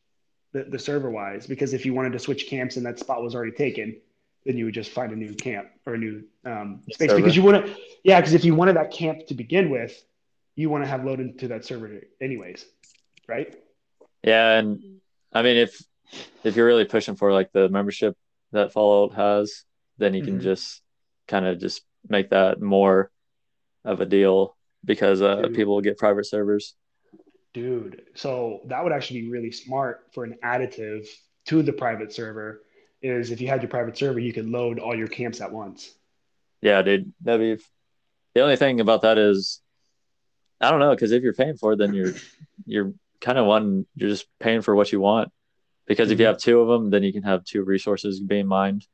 the, 0.54 0.64
the 0.64 0.80
server 0.80 1.12
wise 1.12 1.46
because 1.46 1.74
if 1.74 1.86
you 1.86 1.94
wanted 1.94 2.14
to 2.14 2.20
switch 2.20 2.48
camps 2.48 2.78
and 2.78 2.86
that 2.86 3.00
spot 3.00 3.22
was 3.22 3.36
already 3.36 3.52
taken, 3.52 3.98
then 4.46 4.58
you 4.58 4.64
would 4.64 4.74
just 4.74 4.92
find 4.92 5.12
a 5.12 5.16
new 5.16 5.34
camp 5.34 5.68
or 5.86 5.96
a 5.96 5.98
new 5.98 6.24
um, 6.46 6.84
space 6.90 7.10
Server. 7.10 7.18
because 7.18 7.36
you 7.36 7.44
wouldn't. 7.44 7.78
Yeah, 8.06 8.22
because 8.22 8.34
if 8.34 8.46
you 8.46 8.56
wanted 8.56 8.78
that 8.78 8.92
camp 8.92 9.28
to 9.28 9.34
begin 9.34 9.70
with, 9.70 9.94
you 10.56 10.70
want 10.70 10.86
to 10.86 10.88
have 10.88 11.04
loaded 11.04 11.38
to 11.40 11.50
that 11.50 11.66
server 11.66 12.00
anyways, 12.22 12.66
right? 13.28 13.54
Yeah, 14.24 14.58
and 14.58 15.02
I 15.34 15.42
mean 15.42 15.58
if 15.58 15.84
if 16.46 16.56
you're 16.56 16.66
really 16.66 16.86
pushing 16.86 17.18
for 17.18 17.34
like 17.34 17.52
the 17.52 17.68
membership 17.68 18.16
that 18.54 18.72
Fallout 18.72 19.16
has, 19.16 19.66
then 19.98 20.14
you 20.14 20.24
can 20.24 20.40
Mhm. 20.40 20.44
just 20.44 20.82
kind 21.28 21.46
of 21.46 21.60
just 21.60 21.82
make 22.08 22.30
that 22.30 22.62
more 22.62 23.12
of 23.86 24.02
a 24.02 24.06
deal 24.06 24.56
because 24.84 25.22
uh, 25.22 25.44
Dude. 25.44 25.56
people 25.56 25.76
will 25.76 25.82
get 25.82 25.98
private 25.98 26.26
servers. 26.26 26.76
Dude, 27.54 28.02
so 28.16 28.62
that 28.66 28.84
would 28.84 28.92
actually 28.92 29.22
be 29.22 29.30
really 29.30 29.52
smart 29.52 30.08
for 30.14 30.26
an 30.26 30.36
additive 30.44 31.08
to 31.46 31.64
the 31.64 31.72
private 31.72 32.12
server. 32.12 32.62
Is 33.02 33.32
if 33.32 33.40
you 33.40 33.48
had 33.48 33.62
your 33.62 33.70
private 33.70 33.98
server, 33.98 34.20
you 34.20 34.34
could 34.34 34.50
load 34.50 34.80
all 34.80 34.96
your 34.96 35.08
camps 35.08 35.40
at 35.40 35.52
once. 35.52 35.94
Yeah, 36.62 36.82
dude, 36.82 37.14
that'd 37.22 37.40
be. 37.60 37.64
The 38.34 38.42
only 38.42 38.56
thing 38.58 38.80
about 38.82 39.04
that 39.04 39.18
is, 39.18 39.62
I 40.60 40.72
don't 40.72 40.80
know, 40.80 40.90
because 40.90 41.12
if 41.12 41.22
you're 41.24 41.34
paying 41.34 41.56
for 41.56 41.74
it, 41.74 41.76
then 41.78 41.94
you're 41.94 42.14
you're 42.66 42.94
kind 43.22 43.38
of 43.38 43.46
one. 43.46 43.86
You're 43.96 44.10
just 44.10 44.28
paying 44.40 44.62
for 44.62 44.76
what 44.76 44.92
you 44.92 45.00
want. 45.00 45.32
Because 45.88 46.10
if 46.10 46.20
you 46.20 46.26
Mhm. 46.26 46.30
have 46.30 46.38
two 46.40 46.60
of 46.62 46.68
them, 46.68 46.90
then 46.90 47.04
you 47.04 47.14
can 47.14 47.22
have 47.24 47.44
two 47.46 47.64
resources 47.64 48.20
being 48.20 48.48
mined. 48.48 48.88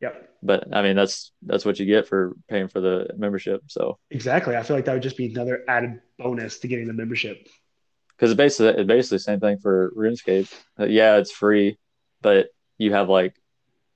Yep, 0.00 0.29
But 0.42 0.74
I 0.74 0.82
mean, 0.82 0.96
that's 0.96 1.32
that's 1.42 1.64
what 1.64 1.78
you 1.78 1.86
get 1.86 2.08
for 2.08 2.34
paying 2.48 2.68
for 2.68 2.80
the 2.80 3.08
membership. 3.16 3.62
So 3.66 3.98
exactly. 4.10 4.56
I 4.56 4.62
feel 4.62 4.76
like 4.76 4.86
that 4.86 4.94
would 4.94 5.02
just 5.02 5.16
be 5.16 5.26
another 5.26 5.64
added 5.68 6.00
bonus 6.18 6.58
to 6.60 6.68
getting 6.68 6.86
the 6.86 6.94
membership. 6.94 7.46
because 8.16 8.30
it's 8.30 8.36
basically 8.36 8.80
it's 8.80 8.86
basically 8.88 9.16
the 9.16 9.22
same 9.22 9.40
thing 9.40 9.58
for 9.58 9.92
RuneScape. 9.96 10.52
Uh, 10.78 10.86
yeah, 10.86 11.16
it's 11.16 11.32
free, 11.32 11.78
but 12.22 12.48
you 12.78 12.92
have 12.92 13.08
like 13.08 13.34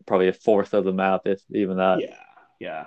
probably 0.06 0.28
a 0.28 0.32
fourth 0.32 0.74
of 0.74 0.84
the 0.84 0.92
map, 0.92 1.22
if 1.26 1.40
even 1.50 1.78
that. 1.78 2.00
Yeah, 2.00 2.16
yeah. 2.60 2.84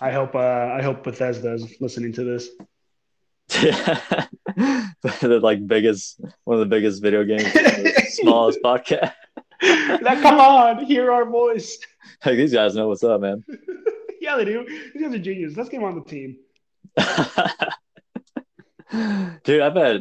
I 0.00 0.10
hope 0.10 0.34
uh, 0.34 0.38
I 0.38 0.82
hope 0.82 1.04
Bethesda's 1.04 1.80
listening 1.80 2.12
to 2.14 2.24
this. 2.24 2.48
the 3.48 5.40
like 5.42 5.66
biggest 5.66 6.20
one 6.44 6.54
of 6.56 6.60
the 6.60 6.66
biggest 6.66 7.02
video 7.02 7.24
games, 7.24 7.46
smallest 8.14 8.60
podcast. 8.62 9.12
Now, 10.02 10.20
come 10.20 10.38
on, 10.38 10.84
hear 10.84 11.10
our 11.10 11.24
voice. 11.24 11.78
Like 12.24 12.36
these 12.36 12.52
guys 12.52 12.74
know 12.74 12.88
what's 12.88 13.04
up, 13.04 13.20
man. 13.20 13.44
yeah, 14.20 14.36
they 14.36 14.44
do. 14.44 14.64
These 14.94 15.02
guys 15.02 15.14
are 15.14 15.18
genius. 15.18 15.56
Let's 15.56 15.68
get 15.68 15.78
them 15.80 15.84
on 15.86 15.94
the 15.94 16.04
team. 16.04 16.38
Dude, 19.44 19.60
I 19.60 19.68
bet 19.70 20.00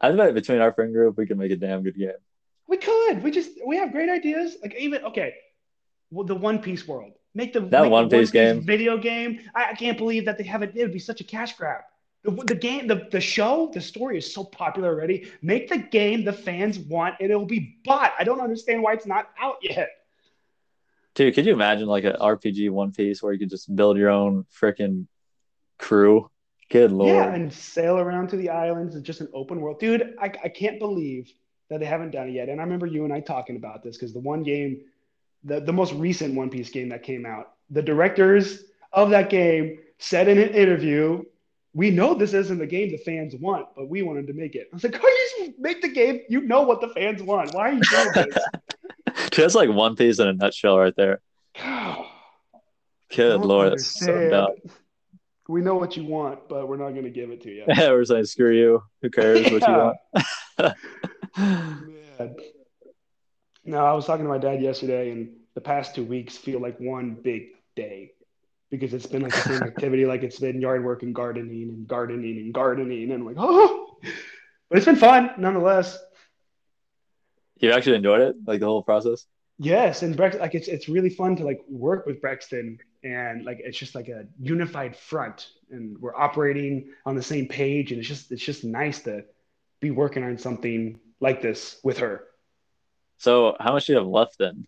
I 0.00 0.12
bet 0.12 0.34
between 0.34 0.60
our 0.60 0.72
friend 0.72 0.92
group 0.92 1.16
we 1.18 1.26
could 1.26 1.38
make 1.38 1.50
a 1.50 1.56
damn 1.56 1.82
good 1.82 1.96
game. 1.98 2.12
We 2.68 2.76
could. 2.76 3.22
We 3.22 3.30
just 3.30 3.50
we 3.66 3.76
have 3.76 3.92
great 3.92 4.08
ideas. 4.08 4.56
Like 4.62 4.74
even 4.78 5.04
okay, 5.04 5.34
well, 6.10 6.24
the 6.24 6.34
One 6.34 6.60
Piece 6.60 6.86
world. 6.86 7.12
Make 7.34 7.52
the 7.52 7.60
That 7.60 7.70
make 7.82 7.82
the 7.82 7.88
One 7.90 8.08
Piece 8.08 8.30
game. 8.30 8.62
video 8.62 8.96
game. 8.96 9.40
I, 9.54 9.70
I 9.70 9.74
can't 9.74 9.98
believe 9.98 10.24
that 10.26 10.38
they 10.38 10.44
have 10.44 10.62
it. 10.62 10.72
It 10.76 10.82
would 10.82 10.92
be 10.92 10.98
such 10.98 11.20
a 11.20 11.24
cash 11.24 11.56
grab. 11.56 11.82
The, 12.24 12.30
the 12.30 12.54
game, 12.54 12.86
the, 12.86 13.06
the 13.10 13.20
show, 13.20 13.70
the 13.72 13.80
story 13.80 14.16
is 14.18 14.32
so 14.32 14.44
popular 14.44 14.88
already. 14.88 15.30
Make 15.42 15.68
the 15.68 15.78
game 15.78 16.24
the 16.24 16.32
fans 16.32 16.78
want, 16.78 17.16
and 17.20 17.30
it 17.30 17.36
will 17.36 17.44
be 17.44 17.76
bought. 17.84 18.14
I 18.18 18.24
don't 18.24 18.40
understand 18.40 18.82
why 18.82 18.94
it's 18.94 19.06
not 19.06 19.28
out 19.40 19.56
yet. 19.62 19.90
Dude, 21.14 21.34
could 21.34 21.46
you 21.46 21.52
imagine 21.52 21.86
like 21.86 22.04
an 22.04 22.16
RPG 22.20 22.70
One 22.70 22.92
Piece 22.92 23.22
where 23.22 23.32
you 23.32 23.38
could 23.38 23.50
just 23.50 23.74
build 23.74 23.98
your 23.98 24.10
own 24.10 24.46
freaking 24.58 25.06
crew? 25.78 26.30
Good 26.70 26.90
lord. 26.90 27.14
Yeah, 27.14 27.32
and 27.32 27.52
sail 27.52 27.98
around 27.98 28.28
to 28.28 28.36
the 28.36 28.48
islands. 28.48 28.96
It's 28.96 29.06
just 29.06 29.20
an 29.20 29.28
open 29.32 29.60
world, 29.60 29.78
dude. 29.78 30.14
I, 30.18 30.32
I 30.42 30.48
can't 30.48 30.78
believe 30.78 31.32
that 31.68 31.78
they 31.78 31.86
haven't 31.86 32.10
done 32.10 32.28
it 32.28 32.32
yet. 32.32 32.48
And 32.48 32.60
I 32.60 32.64
remember 32.64 32.86
you 32.86 33.04
and 33.04 33.12
I 33.12 33.20
talking 33.20 33.56
about 33.56 33.82
this 33.82 33.96
because 33.96 34.12
the 34.12 34.20
one 34.20 34.42
game, 34.42 34.80
the, 35.44 35.60
the 35.60 35.72
most 35.72 35.92
recent 35.92 36.34
One 36.34 36.50
Piece 36.50 36.70
game 36.70 36.88
that 36.88 37.02
came 37.02 37.26
out, 37.26 37.52
the 37.70 37.82
directors 37.82 38.64
of 38.92 39.10
that 39.10 39.30
game 39.30 39.78
said 39.98 40.28
in 40.28 40.38
an 40.38 40.50
interview, 40.50 41.22
"We 41.74 41.90
know 41.90 42.14
this 42.14 42.32
isn't 42.32 42.58
the 42.58 42.66
game 42.66 42.90
the 42.90 42.98
fans 42.98 43.34
want, 43.36 43.66
but 43.76 43.88
we 43.88 44.02
wanted 44.02 44.26
to 44.28 44.32
make 44.32 44.54
it." 44.54 44.68
I 44.72 44.76
was 44.76 44.84
like, 44.84 45.02
"Are 45.02 45.08
you 45.38 45.54
make 45.58 45.82
the 45.82 45.88
game? 45.88 46.20
You 46.28 46.40
know 46.42 46.62
what 46.62 46.80
the 46.80 46.88
fans 46.88 47.22
want. 47.22 47.52
Why 47.54 47.70
are 47.70 47.72
you 47.72 47.80
doing 47.90 48.12
this?" 48.14 48.36
That's 49.36 49.54
like 49.54 49.70
One 49.70 49.96
Piece 49.96 50.18
in 50.18 50.28
a 50.28 50.32
nutshell 50.32 50.78
right 50.78 50.94
there. 50.96 51.20
Good 53.14 53.40
lord, 53.42 53.72
that's 53.72 54.00
so 54.00 54.12
understand. 54.12 54.30
dumb. 54.30 54.72
We 55.48 55.60
know 55.60 55.74
what 55.76 55.96
you 55.96 56.04
want, 56.04 56.48
but 56.48 56.66
we're 56.68 56.78
not 56.78 56.90
going 56.90 57.04
to 57.04 57.10
give 57.10 57.30
it 57.30 57.42
to 57.42 57.50
you. 57.50 57.64
Yeah, 57.68 57.90
We're 57.90 58.04
saying 58.04 58.24
screw 58.24 58.52
you. 58.52 58.82
Who 59.02 59.10
cares 59.10 59.42
what 59.52 59.66
you 59.68 59.74
want? 60.64 60.74
Man. 61.36 62.36
No, 63.66 63.78
I 63.84 63.92
was 63.92 64.06
talking 64.06 64.24
to 64.24 64.28
my 64.28 64.38
dad 64.38 64.60
yesterday, 64.62 65.10
and 65.10 65.30
the 65.54 65.60
past 65.60 65.94
two 65.94 66.04
weeks 66.04 66.36
feel 66.36 66.60
like 66.60 66.78
one 66.80 67.14
big 67.14 67.48
day 67.76 68.12
because 68.78 68.94
it's 68.94 69.06
been 69.06 69.22
like 69.22 69.32
the 69.34 69.40
same 69.40 69.62
activity, 69.62 70.06
like 70.06 70.22
it's 70.22 70.38
been 70.38 70.60
yard 70.60 70.84
work 70.84 71.02
and 71.02 71.14
gardening 71.14 71.68
and 71.68 71.86
gardening 71.88 72.38
and 72.38 72.52
gardening, 72.52 73.10
and 73.10 73.20
I'm 73.20 73.26
like, 73.26 73.36
oh, 73.38 73.96
but 74.68 74.78
it's 74.78 74.86
been 74.86 74.96
fun 74.96 75.30
nonetheless. 75.38 75.98
you 77.58 77.70
actually 77.72 77.96
enjoyed 77.96 78.20
it, 78.20 78.36
like 78.46 78.60
the 78.60 78.66
whole 78.66 78.82
process. 78.82 79.26
Yes, 79.58 80.02
and 80.02 80.16
Brex, 80.16 80.38
like 80.40 80.54
it's 80.54 80.66
it's 80.68 80.88
really 80.88 81.10
fun 81.10 81.36
to 81.36 81.44
like 81.44 81.60
work 81.68 82.06
with 82.06 82.20
Brexton, 82.20 82.78
and 83.04 83.44
like 83.44 83.60
it's 83.62 83.78
just 83.78 83.94
like 83.94 84.08
a 84.08 84.26
unified 84.40 84.96
front, 84.96 85.48
and 85.70 85.96
we're 85.98 86.16
operating 86.16 86.88
on 87.06 87.14
the 87.14 87.22
same 87.22 87.46
page, 87.46 87.92
and 87.92 88.00
it's 88.00 88.08
just 88.08 88.32
it's 88.32 88.42
just 88.42 88.64
nice 88.64 89.00
to 89.02 89.24
be 89.80 89.92
working 89.92 90.24
on 90.24 90.38
something 90.38 90.98
like 91.20 91.40
this 91.40 91.78
with 91.84 91.98
her. 91.98 92.24
So, 93.18 93.56
how 93.60 93.72
much 93.72 93.86
do 93.86 93.92
you 93.92 93.98
have 93.98 94.08
left 94.08 94.38
then? 94.38 94.66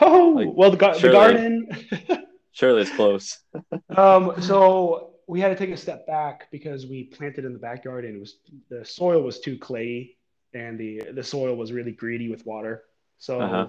Oh, 0.00 0.28
Like, 0.36 0.48
well, 0.52 0.70
the, 0.70 0.76
the 0.76 1.10
garden. 1.10 1.68
Surely 2.58 2.82
it's 2.82 2.90
close. 2.90 3.38
um, 3.96 4.34
so 4.42 5.10
we 5.28 5.40
had 5.40 5.48
to 5.50 5.54
take 5.54 5.70
a 5.70 5.76
step 5.76 6.06
back 6.08 6.48
because 6.50 6.86
we 6.86 7.04
planted 7.04 7.44
in 7.44 7.52
the 7.52 7.58
backyard 7.58 8.04
and 8.04 8.16
it 8.16 8.20
was 8.20 8.38
the 8.68 8.84
soil 8.84 9.22
was 9.22 9.38
too 9.38 9.56
clayey 9.56 10.16
and 10.54 10.78
the 10.78 11.02
the 11.12 11.22
soil 11.22 11.54
was 11.54 11.70
really 11.72 11.92
greedy 11.92 12.28
with 12.28 12.44
water. 12.46 12.82
So 13.18 13.40
Uh-huh. 13.40 13.68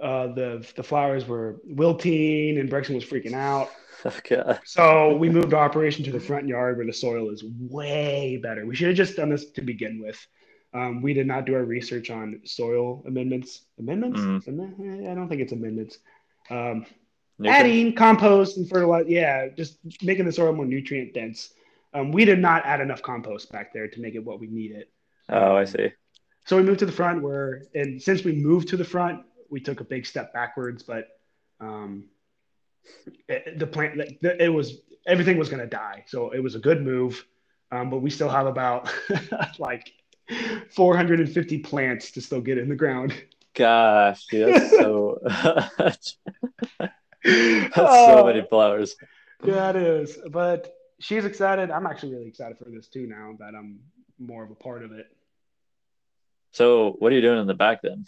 uh, 0.00 0.26
the 0.34 0.64
the 0.76 0.82
flowers 0.82 1.26
were 1.26 1.60
wilting 1.64 2.58
and 2.58 2.70
Brexton 2.70 2.94
was 2.94 3.04
freaking 3.04 3.34
out. 3.34 3.68
Okay. 4.06 4.58
So 4.66 5.16
we 5.16 5.30
moved 5.30 5.54
our 5.54 5.64
operation 5.64 6.04
to 6.04 6.12
the 6.12 6.20
front 6.20 6.46
yard 6.46 6.76
where 6.76 6.84
the 6.84 6.92
soil 6.92 7.30
is 7.30 7.42
way 7.70 8.36
better. 8.36 8.66
We 8.66 8.76
should 8.76 8.88
have 8.88 8.96
just 8.96 9.16
done 9.16 9.30
this 9.30 9.50
to 9.52 9.62
begin 9.62 9.98
with. 10.04 10.18
Um, 10.74 11.00
we 11.00 11.14
did 11.14 11.26
not 11.26 11.46
do 11.46 11.54
our 11.54 11.64
research 11.64 12.10
on 12.10 12.40
soil 12.44 13.02
amendments. 13.06 13.62
Amendments? 13.78 14.20
Mhm. 14.20 15.10
I 15.10 15.14
don't 15.14 15.28
think 15.30 15.40
it's 15.40 15.52
amendments. 15.52 16.00
Um, 16.50 16.84
Nutrient? 17.38 17.60
adding 17.60 17.94
compost 17.94 18.56
and 18.56 18.68
fertilizer. 18.68 19.08
Yeah, 19.08 19.48
just 19.48 19.78
making 20.02 20.24
the 20.24 20.32
soil 20.32 20.52
more 20.52 20.66
nutrient 20.66 21.14
dense. 21.14 21.50
Um, 21.92 22.12
we 22.12 22.24
did 22.24 22.38
not 22.38 22.64
add 22.64 22.80
enough 22.80 23.02
compost 23.02 23.50
back 23.52 23.72
there 23.72 23.88
to 23.88 24.00
make 24.00 24.14
it 24.14 24.24
what 24.24 24.40
we 24.40 24.46
needed. 24.46 24.86
Oh, 25.28 25.56
I 25.56 25.64
see. 25.64 25.92
so 26.44 26.56
we 26.56 26.62
moved 26.62 26.80
to 26.80 26.86
the 26.86 26.92
front 26.92 27.22
where, 27.22 27.64
and 27.74 28.00
since 28.00 28.24
we 28.24 28.32
moved 28.32 28.68
to 28.68 28.76
the 28.76 28.84
front, 28.84 29.22
we 29.50 29.60
took 29.60 29.80
a 29.80 29.84
big 29.84 30.06
step 30.06 30.32
backwards, 30.32 30.82
but 30.82 31.08
um, 31.60 32.04
it, 33.28 33.58
the 33.58 33.66
plant, 33.66 34.00
it 34.22 34.52
was, 34.52 34.78
everything 35.06 35.38
was 35.38 35.48
going 35.48 35.62
to 35.62 35.68
die. 35.68 36.04
So 36.06 36.30
it 36.30 36.40
was 36.40 36.54
a 36.54 36.58
good 36.58 36.82
move. 36.82 37.24
Um, 37.70 37.90
but 37.90 37.98
we 37.98 38.10
still 38.10 38.28
have 38.28 38.46
about 38.46 38.92
like 39.58 39.92
450 40.70 41.58
plants 41.58 42.10
to 42.12 42.20
still 42.20 42.40
get 42.40 42.58
in 42.58 42.68
the 42.68 42.76
ground. 42.76 43.14
Gosh, 43.54 44.26
dude, 44.26 44.54
that's 44.54 44.70
so, 44.70 45.20
that's 47.74 47.74
so 47.74 48.24
many 48.26 48.40
uh, 48.40 48.46
flowers. 48.46 48.96
Yeah, 49.42 49.70
it 49.70 49.76
is. 49.76 50.18
But 50.30 50.74
she's 51.00 51.24
excited. 51.24 51.70
I'm 51.70 51.86
actually 51.86 52.12
really 52.12 52.28
excited 52.28 52.58
for 52.58 52.70
this 52.70 52.88
too 52.88 53.06
now 53.06 53.34
that 53.38 53.54
I'm 53.54 53.80
more 54.18 54.44
of 54.44 54.50
a 54.50 54.54
part 54.54 54.82
of 54.82 54.92
it. 54.92 55.06
So, 56.52 56.96
what 56.98 57.10
are 57.12 57.14
you 57.16 57.20
doing 57.20 57.40
in 57.40 57.46
the 57.46 57.54
back 57.54 57.82
then? 57.82 58.06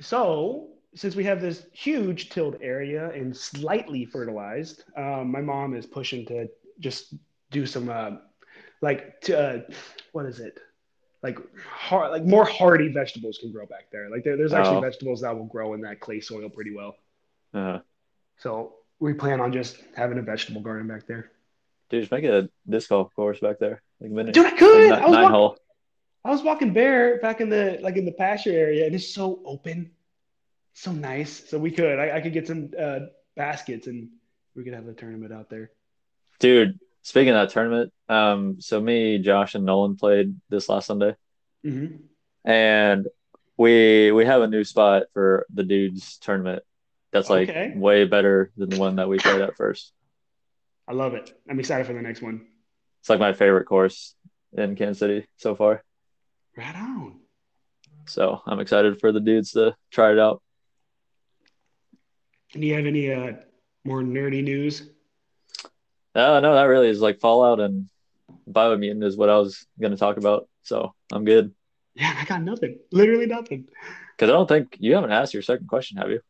So, 0.00 0.68
since 0.94 1.16
we 1.16 1.24
have 1.24 1.40
this 1.40 1.66
huge 1.72 2.30
tilled 2.30 2.58
area 2.60 3.10
and 3.10 3.36
slightly 3.36 4.04
fertilized, 4.04 4.84
um, 4.96 5.30
my 5.30 5.40
mom 5.40 5.74
is 5.74 5.86
pushing 5.86 6.24
to 6.26 6.48
just 6.78 7.14
do 7.50 7.66
some, 7.66 7.88
uh, 7.88 8.12
like, 8.80 9.20
to, 9.22 9.38
uh, 9.38 9.60
what 10.12 10.26
is 10.26 10.38
it? 10.38 10.60
Like 11.22 11.38
hard, 11.66 12.12
like 12.12 12.24
more 12.24 12.44
hardy 12.44 12.92
vegetables 12.92 13.38
can 13.38 13.50
grow 13.50 13.64
back 13.66 13.86
there. 13.90 14.10
Like 14.10 14.24
there, 14.24 14.36
there's 14.36 14.52
actually 14.52 14.76
oh. 14.76 14.80
vegetables 14.82 15.22
that 15.22 15.34
will 15.34 15.46
grow 15.46 15.72
in 15.72 15.80
that 15.80 15.98
clay 15.98 16.20
soil 16.20 16.50
pretty 16.50 16.74
well. 16.74 16.96
Uh-huh. 17.54 17.80
So 18.38 18.74
we 18.98 19.12
plan 19.12 19.40
on 19.40 19.52
just 19.52 19.78
having 19.96 20.18
a 20.18 20.22
vegetable 20.22 20.60
garden 20.60 20.86
back 20.86 21.06
there. 21.06 21.30
Dude, 21.90 22.02
just 22.02 22.12
make 22.12 22.24
a 22.24 22.48
disc 22.68 22.88
golf 22.88 23.14
course 23.14 23.40
back 23.40 23.58
there. 23.58 23.82
Like 24.00 24.10
minute, 24.10 24.34
Dude, 24.34 24.46
I 24.46 24.50
could. 24.50 24.90
Like, 24.90 25.02
I 25.02 25.06
was 25.06 25.12
nine 25.12 25.22
walking, 25.22 25.34
hole. 25.34 25.58
I 26.24 26.30
was 26.30 26.42
walking 26.42 26.72
bare 26.72 27.18
back 27.20 27.40
in 27.40 27.48
the 27.48 27.78
like 27.82 27.96
in 27.96 28.04
the 28.04 28.12
pasture 28.12 28.52
area, 28.52 28.86
and 28.86 28.94
it's 28.94 29.12
so 29.12 29.40
open, 29.44 29.90
so 30.72 30.92
nice. 30.92 31.48
So 31.48 31.58
we 31.58 31.70
could. 31.70 31.98
I, 31.98 32.16
I 32.16 32.20
could 32.20 32.32
get 32.32 32.46
some 32.46 32.70
uh, 32.78 33.00
baskets, 33.36 33.86
and 33.86 34.08
we 34.56 34.64
could 34.64 34.74
have 34.74 34.88
a 34.88 34.94
tournament 34.94 35.32
out 35.32 35.50
there. 35.50 35.70
Dude, 36.40 36.78
speaking 37.02 37.30
of 37.30 37.46
that 37.46 37.50
tournament, 37.52 37.92
um, 38.08 38.60
so 38.60 38.80
me, 38.80 39.18
Josh, 39.18 39.54
and 39.54 39.64
Nolan 39.64 39.96
played 39.96 40.34
this 40.48 40.68
last 40.68 40.86
Sunday, 40.86 41.14
mm-hmm. 41.64 41.96
and 42.48 43.06
we 43.56 44.10
we 44.12 44.24
have 44.24 44.42
a 44.42 44.48
new 44.48 44.64
spot 44.64 45.04
for 45.12 45.46
the 45.52 45.62
dudes 45.62 46.18
tournament. 46.18 46.62
That's 47.14 47.30
like 47.30 47.48
okay. 47.48 47.72
way 47.76 48.06
better 48.06 48.50
than 48.56 48.70
the 48.70 48.76
one 48.76 48.96
that 48.96 49.08
we 49.08 49.18
played 49.18 49.40
at 49.40 49.56
first. 49.56 49.92
I 50.88 50.94
love 50.94 51.14
it. 51.14 51.32
I'm 51.48 51.60
excited 51.60 51.86
for 51.86 51.92
the 51.92 52.02
next 52.02 52.20
one. 52.20 52.44
It's 53.00 53.08
like 53.08 53.20
my 53.20 53.32
favorite 53.32 53.66
course 53.66 54.16
in 54.52 54.74
Kansas 54.74 54.98
City 54.98 55.24
so 55.36 55.54
far. 55.54 55.84
Right 56.56 56.74
on. 56.74 57.20
So 58.06 58.42
I'm 58.44 58.58
excited 58.58 58.98
for 58.98 59.12
the 59.12 59.20
dudes 59.20 59.52
to 59.52 59.76
try 59.92 60.10
it 60.10 60.18
out. 60.18 60.42
Do 62.52 62.58
you 62.58 62.74
have 62.74 62.86
any 62.86 63.12
uh, 63.12 63.34
more 63.84 64.02
nerdy 64.02 64.42
news? 64.42 64.82
Uh, 66.16 66.40
no, 66.40 66.54
that 66.54 66.64
really 66.64 66.88
is 66.88 67.00
like 67.00 67.20
Fallout 67.20 67.60
and 67.60 67.88
Biomutant 68.50 69.04
is 69.04 69.16
what 69.16 69.30
I 69.30 69.38
was 69.38 69.64
going 69.80 69.92
to 69.92 69.96
talk 69.96 70.16
about. 70.16 70.48
So 70.64 70.92
I'm 71.12 71.24
good. 71.24 71.54
Yeah, 71.94 72.12
I 72.18 72.24
got 72.24 72.42
nothing. 72.42 72.80
Literally 72.90 73.26
nothing. 73.26 73.68
Because 74.16 74.30
I 74.30 74.32
don't 74.32 74.48
think 74.48 74.76
you 74.80 74.96
haven't 74.96 75.12
asked 75.12 75.32
your 75.32 75.44
second 75.44 75.68
question, 75.68 75.98
have 75.98 76.10
you? 76.10 76.20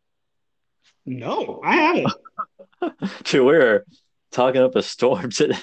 No, 1.06 1.60
I 1.62 1.76
haven't. 1.76 2.12
Dude, 3.24 3.46
we're 3.46 3.84
talking 4.30 4.62
up 4.62 4.74
a 4.76 4.82
storm 4.82 5.30
today. 5.30 5.58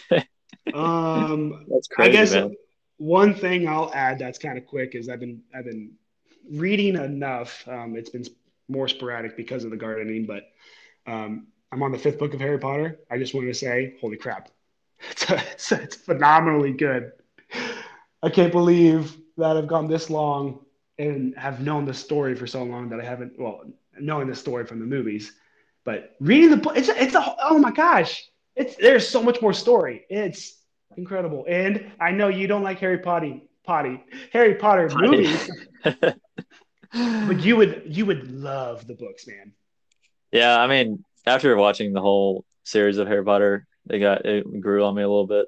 um, 0.73 1.65
that's 1.69 1.87
crazy. 1.87 2.09
I 2.09 2.11
guess 2.11 2.33
man 2.33 2.55
one 3.01 3.33
thing 3.33 3.67
I'll 3.67 3.91
add 3.95 4.19
that's 4.19 4.37
kind 4.37 4.59
of 4.59 4.67
quick 4.67 4.93
is 4.93 5.09
I've 5.09 5.19
been 5.19 5.41
I've 5.55 5.65
been 5.65 5.93
reading 6.51 6.95
enough. 6.95 7.67
Um, 7.67 7.95
it's 7.97 8.11
been 8.11 8.25
more 8.69 8.87
sporadic 8.87 9.35
because 9.35 9.63
of 9.63 9.71
the 9.71 9.77
gardening, 9.77 10.27
but 10.27 10.43
um, 11.07 11.47
I'm 11.71 11.81
on 11.81 11.91
the 11.91 11.97
fifth 11.97 12.19
book 12.19 12.35
of 12.35 12.39
Harry 12.39 12.59
Potter. 12.59 12.99
I 13.09 13.17
just 13.17 13.33
wanted 13.33 13.47
to 13.47 13.55
say, 13.55 13.95
holy 13.99 14.17
crap, 14.17 14.49
it's, 15.09 15.27
a, 15.31 15.35
it's, 15.51 15.71
a, 15.71 15.81
it's 15.81 15.95
phenomenally 15.95 16.73
good. 16.73 17.11
I 18.21 18.29
can't 18.29 18.51
believe 18.51 19.17
that 19.37 19.57
I've 19.57 19.67
gone 19.67 19.87
this 19.87 20.11
long 20.11 20.59
and 20.99 21.35
have 21.37 21.59
known 21.59 21.85
the 21.85 21.95
story 21.95 22.35
for 22.35 22.45
so 22.45 22.61
long 22.61 22.89
that 22.89 22.99
I 22.99 23.03
haven't. 23.03 23.33
Well, 23.39 23.63
knowing 24.01 24.27
the 24.27 24.35
story 24.35 24.65
from 24.65 24.79
the 24.79 24.85
movies, 24.85 25.33
but 25.83 26.15
reading 26.19 26.49
the 26.51 26.57
book, 26.57 26.77
it's 26.77 26.89
it's 26.89 27.15
a 27.15 27.35
oh 27.43 27.57
my 27.57 27.71
gosh, 27.71 28.23
it's 28.55 28.75
there's 28.75 29.07
so 29.07 29.21
much 29.21 29.41
more 29.41 29.53
story. 29.53 30.05
It's 30.09 30.61
incredible. 30.97 31.45
And 31.47 31.91
I 31.99 32.11
know 32.11 32.27
you 32.27 32.47
don't 32.47 32.63
like 32.63 32.79
Harry 32.79 32.99
Potter, 32.99 33.39
potty, 33.63 34.03
Harry 34.31 34.55
Potter 34.55 34.89
potty. 34.89 35.07
movies, 35.07 35.51
but 35.83 37.39
you 37.39 37.55
would 37.57 37.83
you 37.85 38.05
would 38.05 38.31
love 38.31 38.85
the 38.87 38.93
books, 38.93 39.27
man. 39.27 39.53
Yeah, 40.31 40.59
I 40.59 40.67
mean, 40.67 41.03
after 41.25 41.55
watching 41.55 41.93
the 41.93 42.01
whole 42.01 42.45
series 42.63 42.97
of 42.97 43.07
Harry 43.07 43.23
Potter, 43.23 43.65
it 43.89 43.99
got 43.99 44.25
it 44.25 44.61
grew 44.61 44.83
on 44.85 44.95
me 44.95 45.01
a 45.01 45.09
little 45.09 45.27
bit, 45.27 45.47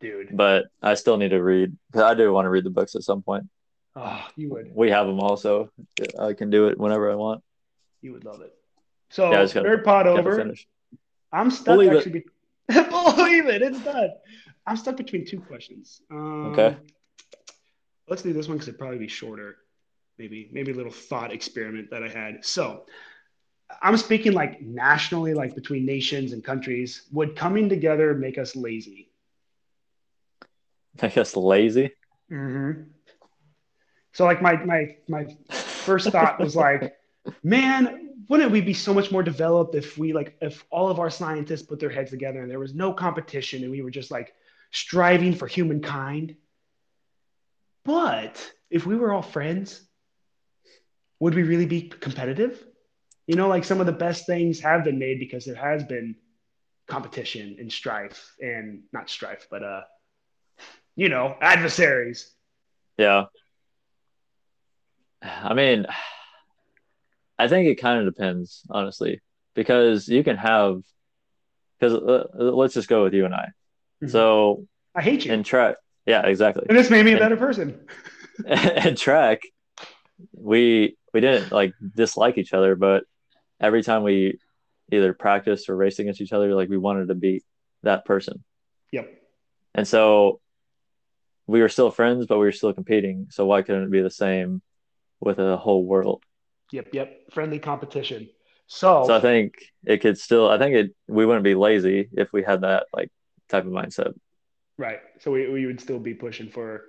dude. 0.00 0.36
But 0.36 0.66
I 0.82 0.94
still 0.94 1.16
need 1.16 1.30
to 1.30 1.42
read. 1.42 1.76
I 1.94 2.14
do 2.14 2.32
want 2.32 2.44
to 2.46 2.50
read 2.50 2.64
the 2.64 2.70
books 2.70 2.94
at 2.94 3.02
some 3.02 3.22
point. 3.22 3.44
Oh, 3.96 4.24
you 4.36 4.50
would. 4.50 4.70
We 4.74 4.90
have 4.90 5.06
them 5.06 5.20
also. 5.20 5.70
I 6.18 6.34
can 6.34 6.50
do 6.50 6.68
it 6.68 6.78
whenever 6.78 7.10
I 7.10 7.14
want. 7.14 7.42
You 8.02 8.12
would 8.12 8.24
love 8.24 8.40
it. 8.40 8.54
So 9.10 9.30
yeah, 9.32 9.46
Harry 9.48 9.82
Potter 9.82 10.10
over. 10.10 10.54
I'm 11.32 11.50
stuck 11.50 11.76
Believe 11.76 11.92
actually. 11.92 12.18
It. 12.20 12.24
Be- 12.68 12.74
Believe 12.90 13.46
it, 13.46 13.62
it's 13.62 13.80
done. 13.80 14.10
I'm 14.66 14.76
stuck 14.76 14.96
between 14.96 15.26
two 15.26 15.40
questions. 15.40 16.00
Um, 16.10 16.52
okay. 16.52 16.76
Let's 18.08 18.22
do 18.22 18.32
this 18.32 18.48
one 18.48 18.56
because 18.56 18.68
it'd 18.68 18.78
probably 18.78 18.98
be 18.98 19.08
shorter. 19.08 19.56
Maybe 20.18 20.48
maybe 20.52 20.72
a 20.72 20.74
little 20.74 20.92
thought 20.92 21.32
experiment 21.32 21.90
that 21.90 22.02
I 22.02 22.08
had. 22.08 22.44
So 22.44 22.84
I'm 23.82 23.96
speaking 23.96 24.32
like 24.32 24.60
nationally, 24.60 25.34
like 25.34 25.54
between 25.54 25.86
nations 25.86 26.32
and 26.32 26.44
countries. 26.44 27.02
Would 27.12 27.36
coming 27.36 27.68
together 27.68 28.14
make 28.14 28.38
us 28.38 28.54
lazy? 28.54 29.10
Make 31.00 31.16
us 31.16 31.36
lazy? 31.36 31.92
Mm-hmm. 32.30 32.82
So 34.12 34.24
like 34.24 34.42
my 34.42 34.56
my 34.64 34.96
my 35.08 35.26
first 35.50 36.10
thought 36.10 36.38
was 36.38 36.54
like, 36.54 36.94
man, 37.42 38.10
wouldn't 38.28 38.52
we 38.52 38.60
be 38.60 38.74
so 38.74 38.94
much 38.94 39.10
more 39.10 39.22
developed 39.22 39.74
if 39.74 39.98
we 39.98 40.12
like 40.12 40.36
if 40.40 40.64
all 40.70 40.88
of 40.88 41.00
our 41.00 41.10
scientists 41.10 41.62
put 41.62 41.80
their 41.80 41.90
heads 41.90 42.10
together 42.10 42.40
and 42.40 42.50
there 42.50 42.60
was 42.60 42.74
no 42.74 42.92
competition 42.92 43.62
and 43.62 43.70
we 43.70 43.82
were 43.82 43.90
just 43.90 44.10
like 44.10 44.32
striving 44.70 45.34
for 45.34 45.46
humankind. 45.46 46.36
But 47.84 48.52
if 48.70 48.86
we 48.86 48.96
were 48.96 49.12
all 49.12 49.22
friends, 49.22 49.80
would 51.18 51.34
we 51.34 51.42
really 51.42 51.66
be 51.66 51.82
competitive? 51.82 52.64
You 53.26 53.36
know, 53.36 53.48
like 53.48 53.64
some 53.64 53.80
of 53.80 53.86
the 53.86 53.92
best 53.92 54.26
things 54.26 54.60
have 54.60 54.84
been 54.84 54.98
made 54.98 55.18
because 55.18 55.44
there 55.44 55.54
has 55.54 55.84
been 55.84 56.16
competition 56.86 57.56
and 57.58 57.72
strife 57.72 58.34
and 58.40 58.82
not 58.92 59.08
strife, 59.08 59.46
but 59.50 59.62
uh, 59.62 59.82
you 60.96 61.08
know, 61.08 61.36
adversaries. 61.40 62.30
Yeah. 62.98 63.26
I 65.22 65.54
mean, 65.54 65.86
I 67.40 67.48
think 67.48 67.68
it 67.68 67.76
kind 67.76 67.98
of 67.98 68.12
depends, 68.12 68.62
honestly, 68.68 69.20
because 69.54 70.08
you 70.08 70.22
can 70.22 70.36
have, 70.36 70.82
because 71.78 71.94
uh, 71.94 72.26
let's 72.34 72.74
just 72.74 72.88
go 72.88 73.02
with 73.02 73.14
you 73.14 73.24
and 73.24 73.34
I. 73.34 73.48
Mm-hmm. 74.02 74.08
So 74.08 74.66
I 74.94 75.02
hate 75.02 75.24
you. 75.24 75.32
and 75.32 75.44
track, 75.44 75.76
yeah, 76.04 76.26
exactly. 76.26 76.66
And 76.68 76.76
this 76.76 76.90
made 76.90 77.04
me 77.04 77.14
a 77.14 77.18
better 77.18 77.38
person. 77.38 77.80
and 78.46 78.96
track, 78.96 79.40
we 80.32 80.96
we 81.14 81.20
didn't 81.20 81.50
like 81.50 81.72
dislike 81.94 82.36
each 82.36 82.52
other, 82.52 82.76
but 82.76 83.04
every 83.58 83.82
time 83.82 84.02
we 84.02 84.38
either 84.92 85.14
practiced 85.14 85.70
or 85.70 85.76
raced 85.76 85.98
against 85.98 86.20
each 86.20 86.32
other, 86.32 86.54
like 86.54 86.68
we 86.68 86.76
wanted 86.76 87.08
to 87.08 87.14
beat 87.14 87.42
that 87.84 88.04
person. 88.04 88.44
Yep. 88.92 89.08
And 89.74 89.88
so 89.88 90.40
we 91.46 91.60
were 91.60 91.68
still 91.70 91.90
friends, 91.90 92.26
but 92.26 92.38
we 92.38 92.44
were 92.44 92.52
still 92.52 92.72
competing. 92.74 93.28
So 93.30 93.46
why 93.46 93.62
couldn't 93.62 93.84
it 93.84 93.90
be 93.90 94.02
the 94.02 94.10
same 94.10 94.60
with 95.20 95.38
a 95.38 95.56
whole 95.56 95.84
world? 95.84 96.22
Yep, 96.72 96.88
yep. 96.92 97.20
Friendly 97.32 97.58
competition. 97.58 98.28
So, 98.66 99.04
so 99.06 99.16
I 99.16 99.20
think 99.20 99.54
it 99.84 100.00
could 100.00 100.16
still. 100.18 100.48
I 100.48 100.58
think 100.58 100.74
it. 100.74 100.94
We 101.08 101.26
wouldn't 101.26 101.44
be 101.44 101.54
lazy 101.54 102.08
if 102.12 102.32
we 102.32 102.42
had 102.42 102.60
that 102.60 102.86
like 102.94 103.10
type 103.48 103.66
of 103.66 103.72
mindset. 103.72 104.14
Right. 104.78 105.00
So 105.18 105.32
we, 105.32 105.48
we 105.48 105.66
would 105.66 105.80
still 105.80 105.98
be 105.98 106.14
pushing 106.14 106.48
for 106.48 106.84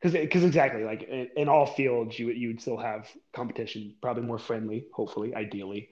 because 0.00 0.12
because 0.12 0.44
exactly 0.44 0.84
like 0.84 1.02
in, 1.02 1.28
in, 1.36 1.48
all 1.48 1.66
fields 1.66 2.18
you 2.18 2.26
would 2.26 2.36
you 2.36 2.48
would 2.48 2.60
still 2.60 2.76
have 2.76 3.08
competition, 3.34 3.94
probably 4.00 4.22
more 4.22 4.38
friendly, 4.38 4.86
hopefully, 4.94 5.34
ideally. 5.34 5.90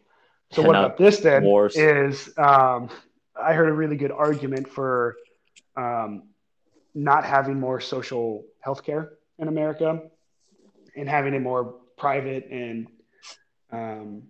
So 0.52 0.62
what 0.62 0.76
about 0.76 0.96
this 0.96 1.18
then? 1.18 1.42
Wars. 1.42 1.76
Is 1.76 2.32
um, 2.38 2.88
I 3.34 3.52
heard 3.54 3.68
a 3.68 3.72
really 3.72 3.96
good 3.96 4.12
argument 4.12 4.68
for 4.68 5.16
um, 5.76 6.22
not 6.94 7.24
having 7.24 7.58
more 7.58 7.80
social 7.80 8.44
healthcare 8.64 9.10
in 9.38 9.48
America 9.48 10.02
and 10.96 11.08
having 11.08 11.34
it 11.34 11.40
more 11.40 11.74
private 11.96 12.48
and 12.50 12.86
um, 13.72 14.22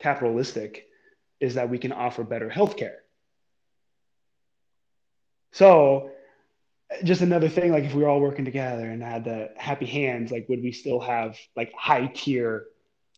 capitalistic 0.00 0.86
is 1.40 1.54
that 1.54 1.68
we 1.70 1.78
can 1.78 1.92
offer 1.92 2.24
better 2.24 2.48
healthcare. 2.48 2.96
So 5.52 6.10
just 7.02 7.22
another 7.22 7.48
thing, 7.48 7.72
like 7.72 7.84
if 7.84 7.94
we 7.94 8.02
were 8.02 8.08
all 8.08 8.20
working 8.20 8.44
together 8.44 8.88
and 8.88 9.02
had 9.02 9.24
the 9.24 9.50
happy 9.56 9.86
hands, 9.86 10.30
like 10.30 10.48
would 10.48 10.62
we 10.62 10.72
still 10.72 11.00
have 11.00 11.38
like 11.56 11.72
high 11.76 12.06
tier 12.06 12.66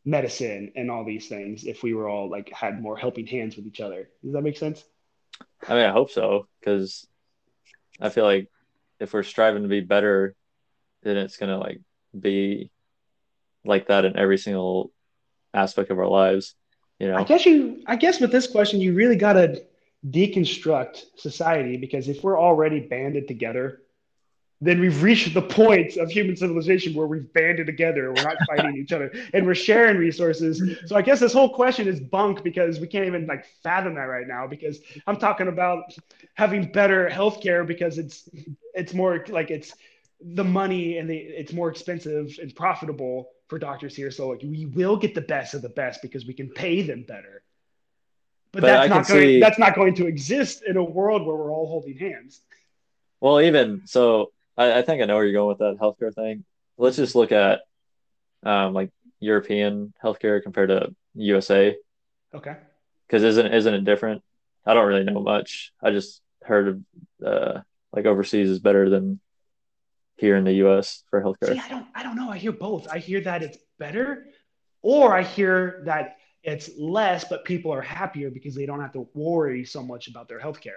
medicine 0.05 0.73
and 0.77 0.91
all 0.91 1.05
these 1.05 1.29
things 1.29 1.65
if 1.65 1.83
we 1.83 1.93
were 1.93 2.09
all 2.09 2.31
like 2.31 2.51
had 2.53 2.81
more 2.81 2.97
helping 2.97 3.27
hands 3.27 3.57
with 3.57 3.67
each 3.67 3.81
other? 3.81 4.09
Does 4.23 4.33
that 4.33 4.43
make 4.43 4.57
sense? 4.57 4.85
I 5.67 5.75
mean, 5.75 5.85
I 5.85 5.93
hope 5.93 6.11
so 6.11 6.47
because 6.61 7.07
I 8.01 8.09
feel 8.09 8.25
like 8.25 8.49
if 9.01 9.13
we're 9.13 9.23
striving 9.23 9.63
to 9.63 9.69
be 9.69 9.81
better, 9.81 10.35
then 11.03 11.17
it's 11.17 11.37
gonna 11.37 11.59
like 11.59 11.81
be 12.19 12.71
like 13.67 13.89
that 13.89 14.05
in 14.05 14.17
every 14.17 14.39
single 14.39 14.93
aspect 15.55 15.91
of 15.91 15.99
our 15.99 16.09
lives. 16.09 16.55
You 16.99 17.09
know, 17.09 17.17
I 17.17 17.25
guess 17.25 17.45
you, 17.45 17.83
I 17.87 17.97
guess 17.97 18.21
with 18.21 18.33
this 18.33 18.47
question, 18.47 18.81
you 18.81 18.95
really 18.95 19.17
gotta 19.17 19.63
deconstruct 20.11 21.05
society 21.17 21.77
because 21.77 22.09
if 22.09 22.23
we're 22.23 22.41
already 22.41 22.81
banded 22.81 23.29
together, 23.29 23.83
then 24.61 24.81
we've 24.81 25.03
reached 25.03 25.35
the 25.35 25.43
point 25.43 25.97
of 25.97 26.11
human 26.11 26.35
civilization 26.35 26.95
where 26.95 27.07
we've 27.07 27.31
banded 27.35 27.67
together, 27.67 28.13
we're 28.13 28.23
not 28.23 28.37
fighting 28.49 28.77
each 28.77 28.93
other, 28.93 29.13
and 29.35 29.45
we're 29.45 29.55
sharing 29.55 29.99
resources. 29.99 30.63
So 30.87 30.97
I 30.97 31.03
guess 31.03 31.21
this 31.21 31.33
whole 31.33 31.53
question 31.53 31.87
is 31.87 32.01
bunk 32.01 32.43
because 32.43 32.81
we 32.81 32.87
can't 32.87 33.07
even 33.07 33.27
like 33.27 33.45
fathom 33.63 33.95
that 33.97 34.03
right 34.03 34.27
now. 34.27 34.47
Because 34.47 34.81
I'm 35.07 35.19
talking 35.19 35.49
about 35.49 35.95
having 36.35 36.73
better 36.73 37.11
healthcare 37.11 37.67
because 37.67 37.99
it's 37.99 38.29
it's 38.75 38.95
more 38.95 39.25
like 39.29 39.51
it's 39.51 39.75
the 40.21 40.45
money 40.45 40.97
and 40.97 41.11
the 41.11 41.17
it's 41.17 41.53
more 41.53 41.69
expensive 41.69 42.39
and 42.41 42.55
profitable 42.55 43.33
for 43.49 43.59
doctors 43.59 43.95
here. 43.95 44.11
So 44.11 44.29
like 44.29 44.43
we 44.43 44.67
will 44.67 44.97
get 44.97 45.15
the 45.15 45.21
best 45.21 45.55
of 45.55 45.63
the 45.63 45.69
best 45.69 46.03
because 46.03 46.27
we 46.27 46.35
can 46.35 46.49
pay 46.51 46.83
them 46.83 47.05
better. 47.07 47.43
But, 48.53 48.63
But 48.63 48.67
that's 48.69 48.85
I 48.85 48.89
not 48.89 49.09
going. 49.09 49.21
see- 49.21 49.41
That's 49.41 49.59
not 49.59 49.75
going 49.75 49.95
to 49.97 50.07
exist 50.07 50.63
in 50.67 50.77
a 50.77 50.85
world 50.85 51.27
where 51.27 51.37
we're 51.37 51.53
all 51.53 51.67
holding 51.69 51.97
hands. 51.99 52.41
well, 53.21 53.41
even 53.41 53.83
so, 53.87 54.33
I, 54.57 54.79
I 54.79 54.83
think 54.83 55.03
I 55.03 55.07
know 55.07 55.17
where 55.17 55.25
you're 55.25 55.33
going 55.33 55.49
with 55.49 55.59
that 55.59 55.77
healthcare 55.81 56.15
thing. 56.15 56.45
Let's 56.79 56.97
just 56.97 57.15
look 57.15 57.33
at 57.33 57.61
um, 58.43 58.73
like 58.75 58.91
European 59.21 59.93
healthcare 60.03 60.43
compared 60.43 60.69
to 60.71 60.95
USA 61.15 61.77
Okay. 62.35 62.57
because 63.07 63.23
isn't 63.23 63.53
isn't 63.53 63.75
it 63.75 63.85
different? 63.85 64.23
I 64.65 64.75
don't 64.75 64.87
really 64.87 65.05
know 65.05 65.21
much. 65.21 65.73
I 65.83 65.91
just 65.91 66.21
heard 66.43 66.69
of, 66.69 66.81
uh, 67.27 67.61
like 67.93 68.05
overseas 68.07 68.51
is 68.51 68.59
better 68.59 68.89
than 68.91 69.21
here 70.17 70.37
in 70.37 70.45
the 70.45 70.55
U.S. 70.55 71.05
for 71.11 71.23
healthcare. 71.23 71.53
See, 71.53 71.61
I 71.61 71.69
don't. 71.69 71.87
I 71.95 72.03
don't 72.03 72.17
know. 72.17 72.31
I 72.31 72.39
hear 72.39 72.53
both. 72.53 72.89
I 72.89 72.99
hear 72.99 73.21
that 73.23 73.43
it's 73.43 73.59
better, 73.79 74.27
or 74.83 75.15
I 75.15 75.23
hear 75.23 75.83
that 75.87 76.17
it's 76.43 76.71
less, 76.79 77.25
but 77.25 77.45
people 77.45 77.73
are 77.73 77.83
happier 77.83 78.31
because 78.31 78.55
they 78.55 78.67
don't 78.67 78.81
have 78.81 78.93
to 78.93 79.09
worry 79.15 79.65
so 79.65 79.83
much 79.83 80.09
about 80.09 80.29
their 80.29 80.39
health 80.39 80.61
care. 80.61 80.75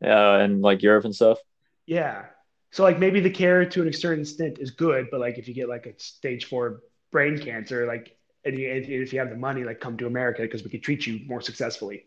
Yeah, 0.00 0.36
and 0.36 0.62
like 0.62 0.82
Europe 0.82 1.04
and 1.04 1.14
stuff. 1.14 1.38
Yeah. 1.86 2.26
So 2.72 2.84
like 2.84 2.98
maybe 2.98 3.20
the 3.20 3.30
care 3.30 3.64
to 3.64 3.82
an 3.82 3.92
certain 3.92 4.20
extent 4.20 4.58
is 4.60 4.70
good, 4.70 5.08
but 5.10 5.20
like 5.20 5.38
if 5.38 5.48
you 5.48 5.54
get 5.54 5.68
like 5.68 5.86
a 5.86 5.98
stage 5.98 6.44
four 6.44 6.82
brain 7.10 7.36
cancer, 7.38 7.86
like 7.86 8.16
and 8.44 8.58
you, 8.58 8.70
and 8.70 8.86
if 8.86 9.12
you 9.12 9.18
have 9.18 9.30
the 9.30 9.36
money, 9.36 9.64
like 9.64 9.80
come 9.80 9.96
to 9.98 10.06
America 10.06 10.42
because 10.42 10.62
we 10.62 10.70
could 10.70 10.82
treat 10.82 11.06
you 11.06 11.20
more 11.26 11.40
successfully. 11.40 12.06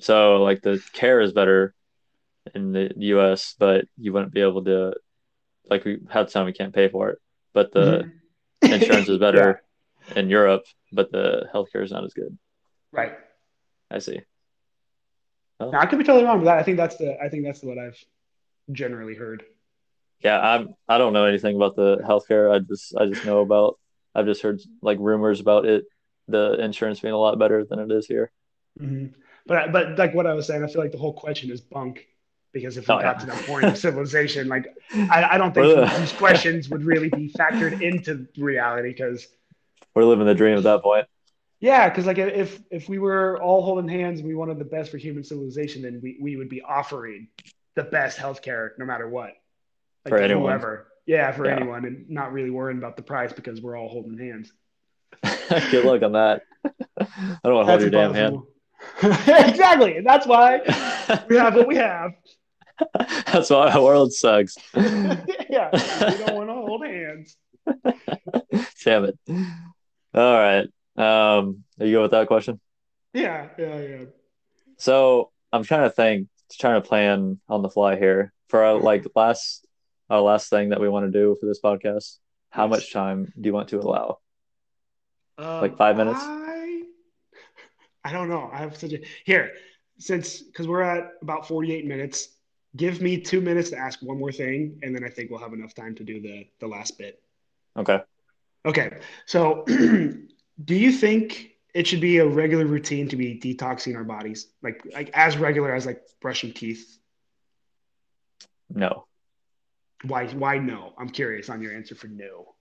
So 0.00 0.42
like 0.42 0.62
the 0.62 0.82
care 0.92 1.20
is 1.20 1.32
better 1.32 1.74
in 2.54 2.72
the 2.72 2.92
U.S., 2.96 3.54
but 3.58 3.86
you 3.96 4.12
wouldn't 4.12 4.32
be 4.32 4.40
able 4.40 4.64
to 4.64 4.94
like 5.70 5.84
we 5.84 5.98
had 6.08 6.30
some 6.30 6.46
we 6.46 6.52
can't 6.52 6.74
pay 6.74 6.88
for 6.88 7.10
it, 7.10 7.18
but 7.52 7.72
the 7.72 8.04
Mhm. 8.04 8.12
insurance 8.74 9.08
is 9.08 9.18
better 9.18 9.62
in 10.16 10.28
Europe, 10.28 10.64
but 10.92 11.10
the 11.12 11.48
healthcare 11.52 11.82
is 11.82 11.92
not 11.92 12.04
as 12.04 12.14
good. 12.14 12.36
Right. 12.92 13.12
I 13.90 13.98
see. 13.98 14.20
Now 15.60 15.72
I 15.72 15.86
could 15.86 15.98
be 15.98 16.04
totally 16.04 16.24
wrong, 16.24 16.38
but 16.38 16.44
that, 16.46 16.58
I 16.58 16.62
think 16.62 16.76
that's 16.76 16.96
the 16.96 17.20
I 17.20 17.28
think 17.28 17.44
that's 17.44 17.62
what 17.62 17.78
I've 17.78 17.98
generally 18.72 19.14
heard. 19.14 19.44
Yeah, 20.20 20.38
I'm. 20.40 20.74
I 20.88 20.98
don't 20.98 21.12
know 21.12 21.24
anything 21.24 21.56
about 21.56 21.76
the 21.76 21.98
healthcare. 21.98 22.52
I 22.54 22.58
just 22.60 22.94
I 22.96 23.06
just 23.06 23.24
know 23.24 23.40
about. 23.40 23.78
I've 24.14 24.26
just 24.26 24.42
heard 24.42 24.60
like 24.82 24.98
rumors 25.00 25.40
about 25.40 25.64
it, 25.64 25.84
the 26.28 26.54
insurance 26.62 27.00
being 27.00 27.14
a 27.14 27.18
lot 27.18 27.38
better 27.38 27.64
than 27.64 27.78
it 27.78 27.90
is 27.90 28.06
here. 28.06 28.30
Mhm. 28.80 29.14
But 29.46 29.72
but 29.72 29.98
like 29.98 30.14
what 30.14 30.26
I 30.26 30.34
was 30.34 30.46
saying, 30.46 30.62
I 30.62 30.66
feel 30.66 30.82
like 30.82 30.92
the 30.92 30.98
whole 30.98 31.12
question 31.12 31.50
is 31.50 31.60
bunk 31.60 32.06
because 32.52 32.76
if 32.76 32.88
we 32.88 32.94
Oh, 32.94 33.00
got 33.00 33.16
yeah. 33.16 33.20
to 33.20 33.26
that 33.26 33.46
point 33.46 33.64
of 33.64 33.76
civilization, 33.78 34.48
like 34.48 34.66
I, 34.94 35.28
I 35.32 35.38
don't 35.38 35.54
think 35.54 35.90
these 35.98 36.12
questions 36.12 36.68
would 36.70 36.84
really 36.84 37.08
be 37.08 37.32
factored 37.38 37.80
into 37.82 38.26
reality 38.36 38.90
because 38.90 39.26
We're 39.94 40.04
living 40.04 40.26
the 40.26 40.34
dream 40.34 40.56
at 40.56 40.64
that 40.64 40.82
point. 40.82 41.06
yeah, 41.60 41.88
because 41.88 42.06
like 42.06 42.18
if 42.18 42.60
if 42.70 42.88
we 42.88 42.98
were 42.98 43.40
all 43.42 43.62
holding 43.62 43.88
hands 43.88 44.20
and 44.20 44.28
we 44.28 44.34
wanted 44.34 44.58
the 44.58 44.64
best 44.64 44.90
for 44.90 44.98
human 44.98 45.24
civilization, 45.24 45.82
then 45.82 46.00
we, 46.02 46.18
we 46.20 46.36
would 46.36 46.48
be 46.48 46.62
offering 46.62 47.28
the 47.74 47.84
best 47.84 48.18
healthcare 48.18 48.70
no 48.78 48.84
matter 48.84 49.08
what. 49.08 49.30
Like 50.04 50.10
For 50.12 50.18
anyone. 50.18 50.44
whoever. 50.50 50.88
Yeah, 51.06 51.32
for 51.32 51.46
Yeah. 51.46 51.56
anyone 51.56 51.84
and 51.84 52.08
not 52.10 52.32
really 52.32 52.50
worrying 52.50 52.78
about 52.78 52.96
the 52.96 53.02
price 53.02 53.32
because 53.32 53.60
we're 53.62 53.76
all 53.76 53.88
holding 53.88 54.18
hands. 54.18 54.52
Good 55.70 55.84
luck 55.84 56.02
on 56.02 56.12
that. 56.12 56.42
I 56.64 57.06
don't 57.44 57.54
want 57.54 57.66
to 57.66 57.70
hold 57.70 57.80
your 57.80 57.90
damn 57.90 58.14
hand. 58.14 58.36
exactly. 59.02 59.96
And 59.96 60.06
that's 60.06 60.26
why 60.26 60.60
we 61.28 61.36
have 61.36 61.54
what 61.56 61.66
we 61.66 61.76
have. 61.76 62.12
That's 63.26 63.50
why 63.50 63.70
our 63.70 63.82
world 63.82 64.12
sucks. 64.12 64.56
yeah, 64.74 65.70
we 65.72 66.24
don't 66.24 66.34
want 66.34 66.48
to 66.48 66.54
hold 66.54 66.86
hands. 66.86 67.36
Damn 68.84 69.04
it. 69.04 69.18
All 70.14 70.34
right. 70.34 70.66
Um, 70.96 71.64
are 71.78 71.86
you 71.86 71.96
go 71.96 72.02
with 72.02 72.10
that 72.12 72.26
question? 72.26 72.60
Yeah, 73.12 73.48
yeah, 73.58 73.80
yeah. 73.80 74.04
So 74.78 75.30
I'm 75.52 75.64
trying 75.64 75.82
to 75.82 75.90
think, 75.90 76.28
trying 76.58 76.80
to 76.80 76.86
plan 76.88 77.40
on 77.48 77.62
the 77.62 77.70
fly 77.70 77.96
here 77.96 78.32
for 78.48 78.64
our 78.64 78.74
like 78.78 79.06
last 79.14 79.66
our 80.10 80.20
last 80.20 80.48
thing 80.50 80.70
that 80.70 80.80
we 80.80 80.88
want 80.88 81.06
to 81.06 81.12
do 81.12 81.36
for 81.38 81.46
this 81.46 81.60
podcast. 81.60 82.18
How 82.50 82.66
much 82.66 82.92
time 82.92 83.32
do 83.38 83.46
you 83.48 83.52
want 83.52 83.68
to 83.68 83.80
allow? 83.80 84.18
Um, 85.36 85.60
Like 85.60 85.76
five 85.76 85.96
minutes? 85.96 86.20
I, 86.22 86.82
I 88.04 88.12
don't 88.12 88.28
know. 88.28 88.48
I 88.52 88.58
have 88.58 88.76
such 88.76 88.92
a 88.92 89.00
here 89.24 89.52
since 89.98 90.40
because 90.40 90.66
we're 90.66 90.82
at 90.82 91.10
about 91.22 91.46
forty-eight 91.46 91.86
minutes. 91.86 92.28
Give 92.78 93.02
me 93.02 93.20
two 93.20 93.40
minutes 93.40 93.70
to 93.70 93.76
ask 93.76 94.00
one 94.02 94.18
more 94.18 94.30
thing, 94.30 94.78
and 94.84 94.94
then 94.94 95.04
I 95.04 95.08
think 95.08 95.30
we'll 95.30 95.40
have 95.40 95.52
enough 95.52 95.74
time 95.74 95.96
to 95.96 96.04
do 96.04 96.20
the 96.20 96.46
the 96.60 96.68
last 96.68 96.96
bit. 96.96 97.20
Okay. 97.76 97.98
Okay. 98.64 98.98
So, 99.26 99.64
do 99.66 100.74
you 100.74 100.92
think 100.92 101.56
it 101.74 101.88
should 101.88 102.00
be 102.00 102.18
a 102.18 102.26
regular 102.26 102.66
routine 102.66 103.08
to 103.08 103.16
be 103.16 103.36
detoxing 103.38 103.96
our 103.96 104.04
bodies, 104.04 104.46
like 104.62 104.86
like 104.94 105.10
as 105.12 105.36
regular 105.36 105.74
as 105.74 105.86
like 105.86 106.02
brushing 106.20 106.52
teeth? 106.52 106.98
No. 108.70 109.06
Why? 110.04 110.28
Why 110.28 110.58
no? 110.58 110.92
I'm 110.98 111.08
curious 111.08 111.48
on 111.48 111.60
your 111.60 111.74
answer 111.74 111.96
for 111.96 112.06
no. 112.06 112.54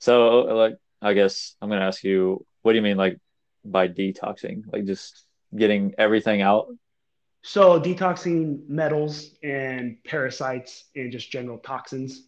So 0.00 0.40
like 0.54 0.76
I 1.00 1.14
guess 1.14 1.56
I'm 1.62 1.70
gonna 1.70 1.86
ask 1.86 2.04
you, 2.04 2.44
what 2.60 2.72
do 2.72 2.76
you 2.76 2.82
mean 2.82 2.98
like 2.98 3.18
by 3.64 3.88
detoxing? 3.88 4.64
Like 4.70 4.84
just 4.84 5.24
getting 5.56 5.94
everything 5.96 6.42
out? 6.42 6.66
So 7.46 7.78
detoxing 7.78 8.66
metals 8.70 9.32
and 9.42 10.02
parasites 10.02 10.84
and 10.96 11.12
just 11.12 11.30
general 11.30 11.58
toxins 11.58 12.22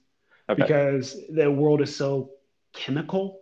Okay. 0.51 0.63
because 0.63 1.17
the 1.31 1.51
world 1.51 1.81
is 1.81 1.97
so 1.97 2.33
chemical. 2.75 3.41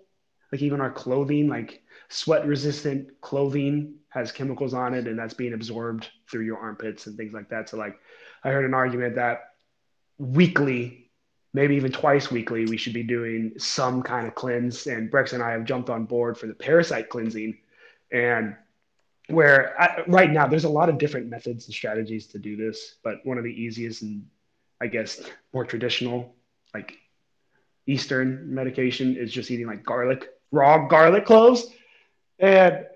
Like 0.52 0.62
even 0.62 0.80
our 0.80 0.92
clothing, 0.92 1.48
like 1.48 1.82
sweat 2.08 2.46
resistant 2.46 3.20
clothing 3.20 3.96
has 4.10 4.30
chemicals 4.30 4.72
on 4.72 4.94
it 4.94 5.08
and 5.08 5.18
that's 5.18 5.34
being 5.34 5.52
absorbed 5.52 6.08
through 6.30 6.44
your 6.44 6.58
armpits 6.58 7.08
and 7.08 7.16
things 7.16 7.34
like 7.34 7.48
that. 7.48 7.68
So 7.68 7.76
like 7.76 7.98
I 8.44 8.50
heard 8.50 8.64
an 8.64 8.72
argument 8.72 9.16
that 9.16 9.54
weekly, 10.18 11.10
maybe 11.54 11.74
even 11.74 11.90
twice 11.90 12.30
weekly, 12.30 12.66
we 12.66 12.76
should 12.76 12.94
be 12.94 13.02
doing 13.02 13.52
some 13.58 14.00
kind 14.00 14.28
of 14.28 14.36
cleanse. 14.36 14.86
And 14.86 15.10
Brex 15.10 15.32
and 15.32 15.42
I 15.42 15.50
have 15.50 15.64
jumped 15.64 15.90
on 15.90 16.04
board 16.04 16.38
for 16.38 16.46
the 16.46 16.54
parasite 16.54 17.08
cleansing. 17.08 17.58
And 18.12 18.54
where 19.28 19.80
I, 19.80 20.04
right 20.06 20.30
now 20.30 20.46
there's 20.46 20.64
a 20.64 20.68
lot 20.68 20.88
of 20.88 20.98
different 20.98 21.28
methods 21.28 21.66
and 21.66 21.74
strategies 21.74 22.26
to 22.28 22.38
do 22.38 22.56
this, 22.56 22.96
but 23.02 23.24
one 23.24 23.38
of 23.38 23.44
the 23.44 23.50
easiest 23.50 24.02
and 24.02 24.26
I 24.80 24.86
guess 24.88 25.20
more 25.52 25.64
traditional, 25.64 26.34
like 26.74 26.94
Eastern 27.86 28.54
medication, 28.54 29.16
is 29.16 29.32
just 29.32 29.50
eating 29.50 29.66
like 29.66 29.82
garlic, 29.84 30.28
raw 30.50 30.86
garlic 30.88 31.24
cloves. 31.26 31.66
And 32.38 32.86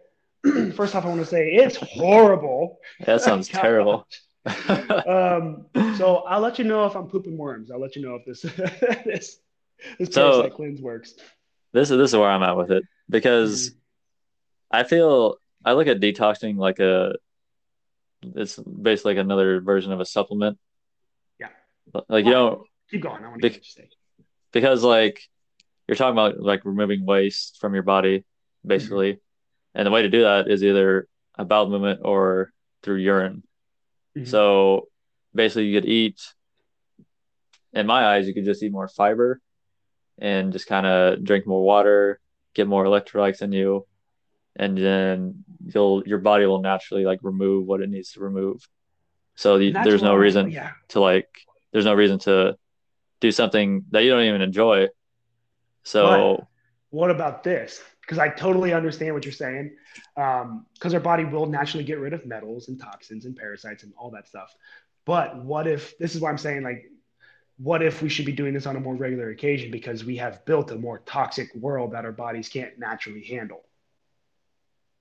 first 0.75 0.95
off, 0.95 1.05
I 1.05 1.09
want 1.09 1.21
to 1.21 1.27
say 1.27 1.51
it's 1.53 1.77
horrible. 1.77 2.79
That 3.07 3.21
sounds 3.23 3.49
terrible. 3.65 4.07
Um, 4.47 5.67
so 5.99 6.19
I'll 6.27 6.41
let 6.41 6.59
you 6.59 6.65
know 6.65 6.87
if 6.87 6.95
I'm 6.97 7.07
pooping 7.09 7.37
worms. 7.37 7.71
I'll 7.71 7.81
let 7.81 7.97
you 7.97 8.03
know 8.03 8.15
if 8.15 8.25
this 8.25 8.41
this 9.05 9.39
this 9.99 10.09
So- 10.15 10.31
parasite 10.41 10.55
cleanse 10.55 10.81
works. 10.81 11.15
this 11.75 11.91
is 11.91 11.99
this 11.99 12.11
is 12.13 12.17
where 12.17 12.29
I'm 12.31 12.43
at 12.43 12.57
with 12.57 12.71
it 12.71 12.83
because 13.11 13.73
I 14.71 14.85
feel 14.85 15.37
I 15.65 15.73
look 15.73 15.87
at 15.87 16.01
detoxing 16.01 16.57
like 16.57 16.79
a 16.79 17.17
it's 18.23 18.57
basically 18.57 19.15
like 19.15 19.25
another 19.25 19.61
version 19.61 19.93
of 19.93 20.01
a 20.01 20.05
supplement. 20.05 20.59
Yeah. 21.39 21.49
Like 22.09 22.25
you 22.25 22.33
don't 22.33 22.63
Keep 22.91 23.03
going. 23.03 23.25
I 23.25 23.29
want 23.29 23.43
to 23.43 23.53
say. 23.63 23.89
because 24.53 24.83
like 24.83 25.21
you're 25.87 25.97
talking 25.97 26.13
about 26.13 26.41
like 26.41 26.65
removing 26.65 27.05
waste 27.07 27.59
from 27.61 27.75
your 27.75 27.83
body 27.83 28.25
basically. 28.67 29.21
And 29.75 29.87
the 29.87 29.91
way 29.91 30.03
to 30.03 30.09
do 30.09 30.23
that 30.23 30.49
is 30.49 30.65
either 30.65 31.07
a 31.37 31.45
bowel 31.45 31.69
movement 31.69 32.01
or 32.05 32.53
through 32.83 32.97
urine. 32.97 33.43
Mhm. 34.17 34.27
So 34.27 34.89
basically 35.35 35.67
you 35.67 35.81
could 35.81 35.89
eat 35.89 36.21
in 37.73 37.87
my 37.87 38.05
eyes, 38.07 38.27
you 38.27 38.35
could 38.35 38.45
just 38.47 38.63
eat 38.63 38.73
more 38.73 38.89
fiber 38.89 39.41
and 40.19 40.53
just 40.53 40.67
kind 40.67 40.87
of 40.87 41.23
drink 41.23 41.47
more 41.47 41.63
water, 41.63 42.19
get 42.55 42.67
more 42.67 42.85
electrolytes 42.85 43.43
in 43.43 43.53
you, 43.53 43.87
and 44.59 44.77
then 44.77 45.45
you'll 45.73 46.03
your 46.07 46.19
body 46.19 46.47
will 46.47 46.61
naturally 46.61 47.05
like 47.05 47.21
remove 47.23 47.67
what 47.67 47.81
it 47.81 47.89
needs 47.89 48.13
to 48.13 48.21
remove. 48.21 48.67
So 49.37 49.57
you, 49.57 49.73
there's 49.73 50.03
no 50.03 50.17
reason 50.17 50.51
yeah. 50.51 50.73
to 50.89 51.01
like 51.01 51.29
there's 51.73 51.85
no 51.85 51.95
reason 51.95 52.19
to 52.21 52.57
do 53.21 53.31
something 53.31 53.85
that 53.91 54.03
you 54.03 54.11
don't 54.11 54.25
even 54.25 54.43
enjoy. 54.43 54.89
So 55.85 56.37
But 56.39 56.47
what 56.91 57.11
about 57.11 57.45
this? 57.45 57.81
Because 58.01 58.19
I 58.19 58.29
totally 58.29 58.73
understand 58.73 59.15
what 59.15 59.25
you're 59.25 59.33
saying. 59.33 59.77
Um, 60.17 60.67
because 60.75 60.95
our 60.95 61.01
body 61.01 61.25
will 61.25 61.47
naturally 61.47 61.85
get 61.85 61.99
rid 61.99 62.13
of 62.13 62.27
metals 62.27 62.69
and 62.69 62.81
toxins 62.81 63.27
and 63.27 63.37
parasites 63.37 63.83
and 63.83 63.93
all 63.97 64.11
that 64.11 64.27
stuff. 64.29 64.55
But 65.05 65.43
what 65.45 65.67
if 65.67 65.97
this 65.99 66.15
is 66.15 66.21
why 66.21 66.31
I'm 66.31 66.39
saying 66.39 66.63
like, 66.63 66.91
what 67.59 67.83
if 67.83 68.03
we 68.03 68.09
should 68.09 68.27
be 68.27 68.33
doing 68.33 68.55
this 68.55 68.67
on 68.67 68.77
a 68.77 68.81
more 68.81 68.95
regular 68.95 69.31
occasion 69.31 69.71
because 69.71 70.05
we 70.05 70.17
have 70.17 70.45
built 70.45 70.71
a 70.71 70.77
more 70.77 71.01
toxic 71.01 71.53
world 71.55 71.93
that 71.93 72.05
our 72.05 72.13
bodies 72.13 72.49
can't 72.49 72.79
naturally 72.79 73.25
handle? 73.25 73.68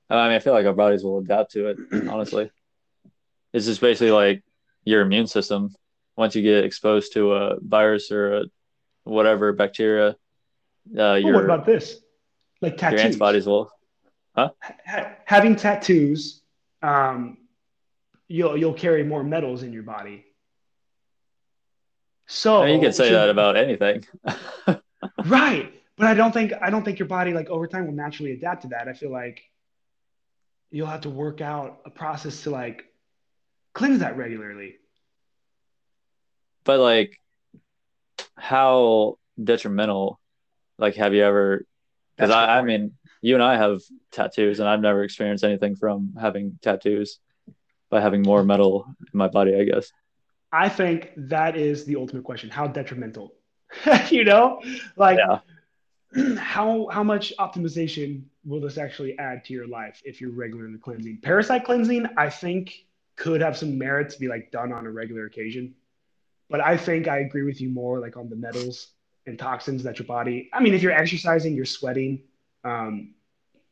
I 0.09 0.27
mean, 0.27 0.35
I 0.35 0.39
feel 0.39 0.53
like 0.53 0.65
our 0.65 0.73
bodies 0.73 1.03
will 1.03 1.19
adapt 1.19 1.51
to 1.51 1.67
it. 1.67 1.77
Honestly, 2.09 2.49
it's 3.53 3.65
just 3.65 3.81
basically 3.81 4.11
like 4.11 4.43
your 4.85 5.01
immune 5.01 5.27
system. 5.27 5.73
Once 6.15 6.35
you 6.35 6.41
get 6.41 6.63
exposed 6.63 7.13
to 7.13 7.33
a 7.33 7.59
virus 7.59 8.11
or 8.11 8.37
a 8.37 8.43
whatever 9.03 9.51
bacteria, 9.53 10.15
uh, 10.97 11.01
Oh, 11.01 11.15
your 11.15 11.33
what 11.33 11.43
about 11.45 11.65
this? 11.65 11.99
Like 12.61 12.73
your 12.73 12.77
tattoos. 12.79 13.01
antibodies 13.01 13.45
will. 13.45 13.71
Ha- 14.35 14.51
having 15.25 15.55
tattoos, 15.55 16.41
um, 16.81 17.37
you'll 18.27 18.55
you'll 18.57 18.73
carry 18.73 19.03
more 19.03 19.23
metals 19.23 19.63
in 19.63 19.73
your 19.73 19.83
body. 19.83 20.25
So 22.27 22.61
I 22.61 22.65
mean, 22.67 22.75
you 22.75 22.81
can 22.81 22.93
say 22.93 23.07
should- 23.09 23.15
that 23.15 23.29
about 23.29 23.57
anything. 23.57 24.05
right, 25.25 25.73
but 25.97 26.07
I 26.07 26.13
don't 26.13 26.31
think 26.33 26.53
I 26.61 26.69
don't 26.69 26.83
think 26.83 26.99
your 26.99 27.07
body 27.07 27.33
like 27.33 27.49
over 27.49 27.67
time 27.67 27.85
will 27.85 27.93
naturally 27.93 28.31
adapt 28.33 28.63
to 28.63 28.67
that. 28.69 28.87
I 28.87 28.93
feel 28.93 29.11
like 29.11 29.41
you'll 30.71 30.87
have 30.87 31.01
to 31.01 31.09
work 31.09 31.41
out 31.41 31.79
a 31.85 31.89
process 31.89 32.43
to 32.43 32.49
like 32.49 32.85
cleanse 33.73 33.99
that 33.99 34.17
regularly. 34.17 34.75
but 36.63 36.79
like, 36.79 37.19
how 38.35 39.17
detrimental? 39.41 40.19
Like, 40.77 40.95
have 40.95 41.13
you 41.13 41.23
ever? 41.23 41.65
Because 42.15 42.31
I, 42.31 42.59
I 42.59 42.61
mean, 42.61 42.93
you 43.21 43.35
and 43.35 43.43
I 43.43 43.57
have 43.57 43.81
tattoos, 44.11 44.59
and 44.59 44.67
I've 44.67 44.81
never 44.81 45.03
experienced 45.03 45.43
anything 45.43 45.75
from 45.75 46.13
having 46.19 46.59
tattoos 46.61 47.19
by 47.89 48.01
having 48.01 48.21
more 48.21 48.43
metal 48.43 48.85
in 48.99 49.17
my 49.17 49.27
body. 49.27 49.55
I 49.55 49.63
guess. 49.63 49.91
I 50.51 50.69
think 50.69 51.11
that 51.17 51.55
is 51.57 51.85
the 51.85 51.95
ultimate 51.95 52.23
question. 52.23 52.49
How 52.49 52.67
detrimental? 52.67 53.33
you 54.09 54.23
know, 54.23 54.61
like 54.95 55.19
Yeah. 55.19 55.39
how 56.37 56.87
how 56.91 57.03
much 57.03 57.33
optimization 57.39 58.23
will 58.47 58.61
this 58.61 58.77
actually 58.77 59.19
add 59.19 59.43
to 59.45 59.53
your 59.53 59.67
life 59.67 60.01
if 60.05 60.21
you're 60.21 60.31
regularly 60.31 60.77
cleansing? 60.79 61.19
Parasite 61.21 61.65
cleansing, 61.65 62.07
I 62.17 62.29
think, 62.29 62.85
could 63.17 63.41
have 63.41 63.57
some 63.57 63.77
merit 63.77 64.09
to 64.11 64.19
be 64.19 64.27
like 64.27 64.51
done 64.51 64.71
on 64.73 64.85
a 64.85 64.91
regular 64.91 65.25
occasion. 65.25 65.75
But 66.49 66.61
I 66.61 66.77
think 66.77 67.07
I 67.07 67.19
agree 67.19 67.43
with 67.43 67.61
you 67.61 67.69
more 67.69 67.99
like 67.99 68.17
on 68.17 68.29
the 68.29 68.35
metals 68.35 68.87
and 69.25 69.37
toxins 69.37 69.83
that 69.83 69.99
your 69.99 70.07
body. 70.07 70.49
I 70.53 70.61
mean, 70.61 70.73
if 70.73 70.81
you're 70.81 70.93
exercising, 70.93 71.55
you're 71.55 71.65
sweating, 71.65 72.23
um, 72.63 73.15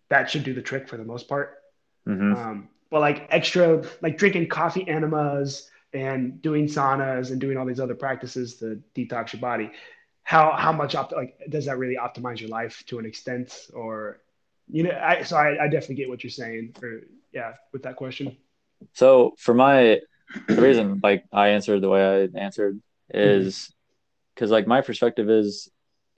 that 0.10 0.30
should 0.30 0.44
do 0.44 0.54
the 0.54 0.62
trick 0.62 0.88
for 0.90 0.98
the 0.98 1.06
most 1.06 1.28
part. 1.30 1.58
hmm 2.06 2.34
Um, 2.34 2.70
but 2.92 3.00
like 3.00 3.28
extra, 3.30 3.84
like 4.02 4.18
drinking 4.18 4.50
coffee 4.50 4.88
enemas 4.88 5.70
and 5.94 6.42
doing 6.42 6.66
saunas 6.68 7.32
and 7.32 7.40
doing 7.42 7.58
all 7.58 7.66
these 7.66 7.80
other 7.80 7.96
practices 7.96 8.56
to 8.58 8.82
detox 8.96 9.34
your 9.34 9.42
body, 9.42 9.72
how 10.24 10.52
how 10.54 10.72
much 10.74 10.96
opt- 10.96 11.14
like 11.14 11.40
does 11.50 11.66
that 11.66 11.78
really 11.78 11.98
optimize 11.98 12.40
your 12.40 12.50
life 12.50 12.84
to 12.88 13.00
an 13.00 13.06
extent? 13.06 13.68
Or 13.74 14.20
you 14.72 14.84
know, 14.84 14.92
I 14.92 15.24
so 15.24 15.38
I, 15.38 15.66
I 15.66 15.68
definitely 15.68 15.96
get 15.96 16.10
what 16.10 16.24
you're 16.24 16.32
saying. 16.32 16.76
Or 16.82 17.02
yeah, 17.32 17.54
with 17.74 17.84
that 17.84 17.96
question. 17.96 18.38
So 18.94 19.34
for 19.38 19.54
my 19.54 20.00
the 20.48 20.62
reason 20.62 21.00
like 21.04 21.26
I 21.32 21.50
answered 21.50 21.82
the 21.82 21.90
way 21.90 22.30
I 22.34 22.40
answered 22.40 22.80
is 23.14 23.72
because 24.34 24.52
like 24.52 24.68
my 24.68 24.82
perspective 24.82 25.30
is 25.30 25.70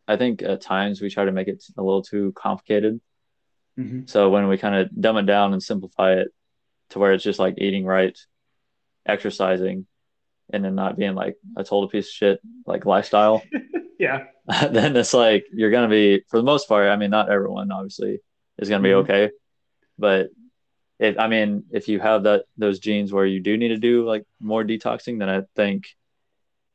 I 0.07 0.15
think 0.15 0.41
at 0.41 0.61
times 0.61 1.01
we 1.01 1.09
try 1.09 1.25
to 1.25 1.31
make 1.31 1.47
it 1.47 1.63
a 1.77 1.83
little 1.83 2.01
too 2.01 2.33
complicated. 2.35 2.99
hmm 3.75 4.01
So 4.05 4.29
when 4.29 4.47
we 4.47 4.57
kind 4.57 4.75
of 4.75 4.89
dumb 4.99 5.17
it 5.17 5.25
down 5.25 5.53
and 5.53 5.61
simplify 5.61 6.13
it 6.13 6.29
to 6.91 6.99
where 6.99 7.13
it's 7.13 7.23
just 7.23 7.39
like 7.39 7.55
eating 7.57 7.85
right, 7.85 8.17
exercising, 9.05 9.85
and 10.51 10.63
then 10.63 10.75
not 10.75 10.97
being 10.97 11.15
like 11.15 11.35
a 11.57 11.63
total 11.63 11.89
piece 11.89 12.07
of 12.07 12.13
shit 12.13 12.39
like 12.65 12.85
lifestyle, 12.85 13.43
Yeah, 13.99 14.25
then 14.71 14.95
it's 14.95 15.13
like 15.13 15.45
you're 15.51 15.71
gonna 15.71 15.89
be 15.89 16.23
for 16.29 16.37
the 16.37 16.43
most 16.43 16.67
part. 16.67 16.89
I 16.89 16.95
mean, 16.95 17.09
not 17.09 17.31
everyone 17.31 17.71
obviously 17.71 18.19
is 18.59 18.69
gonna 18.69 18.83
be 18.83 18.89
Mhm. 18.89 19.03
okay, 19.03 19.31
but 19.97 20.29
if 20.99 21.19
I 21.19 21.27
mean, 21.27 21.65
if 21.71 21.87
you 21.87 21.99
have 21.99 22.23
that 22.23 22.45
those 22.57 22.79
genes 22.79 23.13
where 23.13 23.25
you 23.25 23.39
do 23.41 23.57
need 23.57 23.69
to 23.69 23.77
do 23.77 24.05
like 24.05 24.25
more 24.39 24.63
detoxing, 24.63 25.19
then 25.19 25.29
I 25.29 25.43
think 25.55 25.87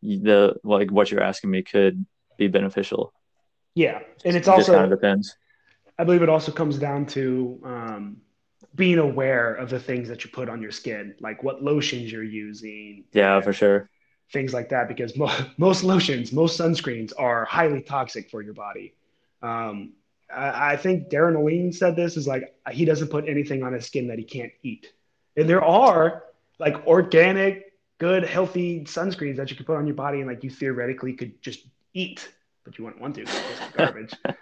the 0.03 0.57
like 0.64 0.91
what 0.91 1.11
you're 1.11 1.22
asking 1.22 1.51
me 1.51 1.62
could 1.62 2.05
be 2.39 2.49
beneficial. 2.49 3.12
yeah, 3.74 4.01
and 4.24 4.37
it's 4.37 4.49
it 4.49 4.51
also 4.51 4.72
kind 4.74 4.93
of 4.93 4.99
depends. 4.99 5.37
I 5.99 6.05
believe 6.05 6.22
it 6.22 6.28
also 6.28 6.53
comes 6.53 6.78
down 6.78 7.07
to 7.07 7.61
um, 7.64 8.16
being 8.74 8.99
aware 8.99 9.55
of 9.55 9.70
the 9.70 9.78
things 9.78 10.09
that 10.09 10.24
you 10.24 10.30
put 10.30 10.49
on 10.49 10.62
your 10.62 10.70
skin, 10.72 11.14
like 11.20 11.43
what 11.43 11.62
lotions 11.62 12.11
you're 12.11 12.22
using. 12.24 13.05
Yeah, 13.12 13.41
for 13.41 13.53
sure. 13.53 13.89
Things 14.33 14.55
like 14.55 14.70
that, 14.70 14.89
because 14.89 15.16
mo- 15.16 15.37
most 15.59 15.85
lotions, 15.85 16.33
most 16.33 16.59
sunscreens 16.59 17.12
are 17.18 17.45
highly 17.45 17.83
toxic 17.83 18.30
for 18.30 18.43
your 18.43 18.55
body. 18.55 18.95
Um, 19.43 19.93
I, 20.35 20.72
I 20.72 20.76
think 20.76 21.09
Darin 21.09 21.35
Olien 21.35 21.74
said 21.74 21.97
this 21.97 22.16
is 22.16 22.26
like 22.26 22.55
he 22.70 22.85
doesn't 22.85 23.09
put 23.09 23.28
anything 23.28 23.62
on 23.62 23.72
his 23.72 23.87
skin 23.87 24.09
that 24.09 24.18
he 24.18 24.24
can't 24.24 24.53
eat. 24.62 24.93
And 25.37 25.49
there 25.49 25.64
are 25.64 26.24
like 26.59 26.87
organic, 26.87 27.72
good, 27.99 28.24
healthy 28.24 28.80
sunscreens 28.85 29.37
that 29.37 29.51
you 29.51 29.57
can 29.57 29.64
put 29.66 29.76
on 29.76 29.87
your 29.87 29.97
body 29.97 30.18
and 30.20 30.28
like 30.28 30.45
you 30.45 30.51
theoretically 30.51 31.14
could 31.14 31.41
just 31.43 31.66
eat, 31.95 32.28
but 32.64 32.78
you 32.78 32.85
wouldn't 32.85 33.03
want 33.03 33.14
to. 33.16 33.22
It's 33.22 33.76
garbage. 33.76 34.12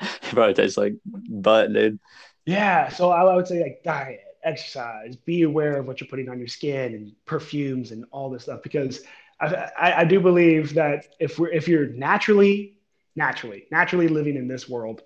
It 0.00 0.34
probably 0.34 0.54
tastes 0.54 0.78
like 0.78 0.94
butt, 1.04 1.72
dude. 1.72 2.00
Yeah, 2.44 2.88
so 2.88 3.10
I, 3.10 3.22
I 3.22 3.36
would 3.36 3.46
say 3.46 3.62
like 3.62 3.82
diet, 3.84 4.20
exercise, 4.42 5.14
be 5.14 5.42
aware 5.42 5.76
of 5.76 5.86
what 5.86 6.00
you're 6.00 6.08
putting 6.08 6.28
on 6.28 6.38
your 6.38 6.48
skin 6.48 6.94
and 6.94 7.12
perfumes 7.24 7.92
and 7.92 8.04
all 8.10 8.30
this 8.30 8.44
stuff 8.44 8.62
because 8.62 9.02
I, 9.40 9.70
I, 9.78 10.00
I 10.00 10.04
do 10.04 10.20
believe 10.20 10.74
that 10.74 11.14
if 11.20 11.38
we're 11.38 11.50
if 11.50 11.68
you're 11.68 11.88
naturally, 11.88 12.78
naturally, 13.14 13.66
naturally 13.70 14.08
living 14.08 14.36
in 14.36 14.48
this 14.48 14.68
world, 14.68 15.02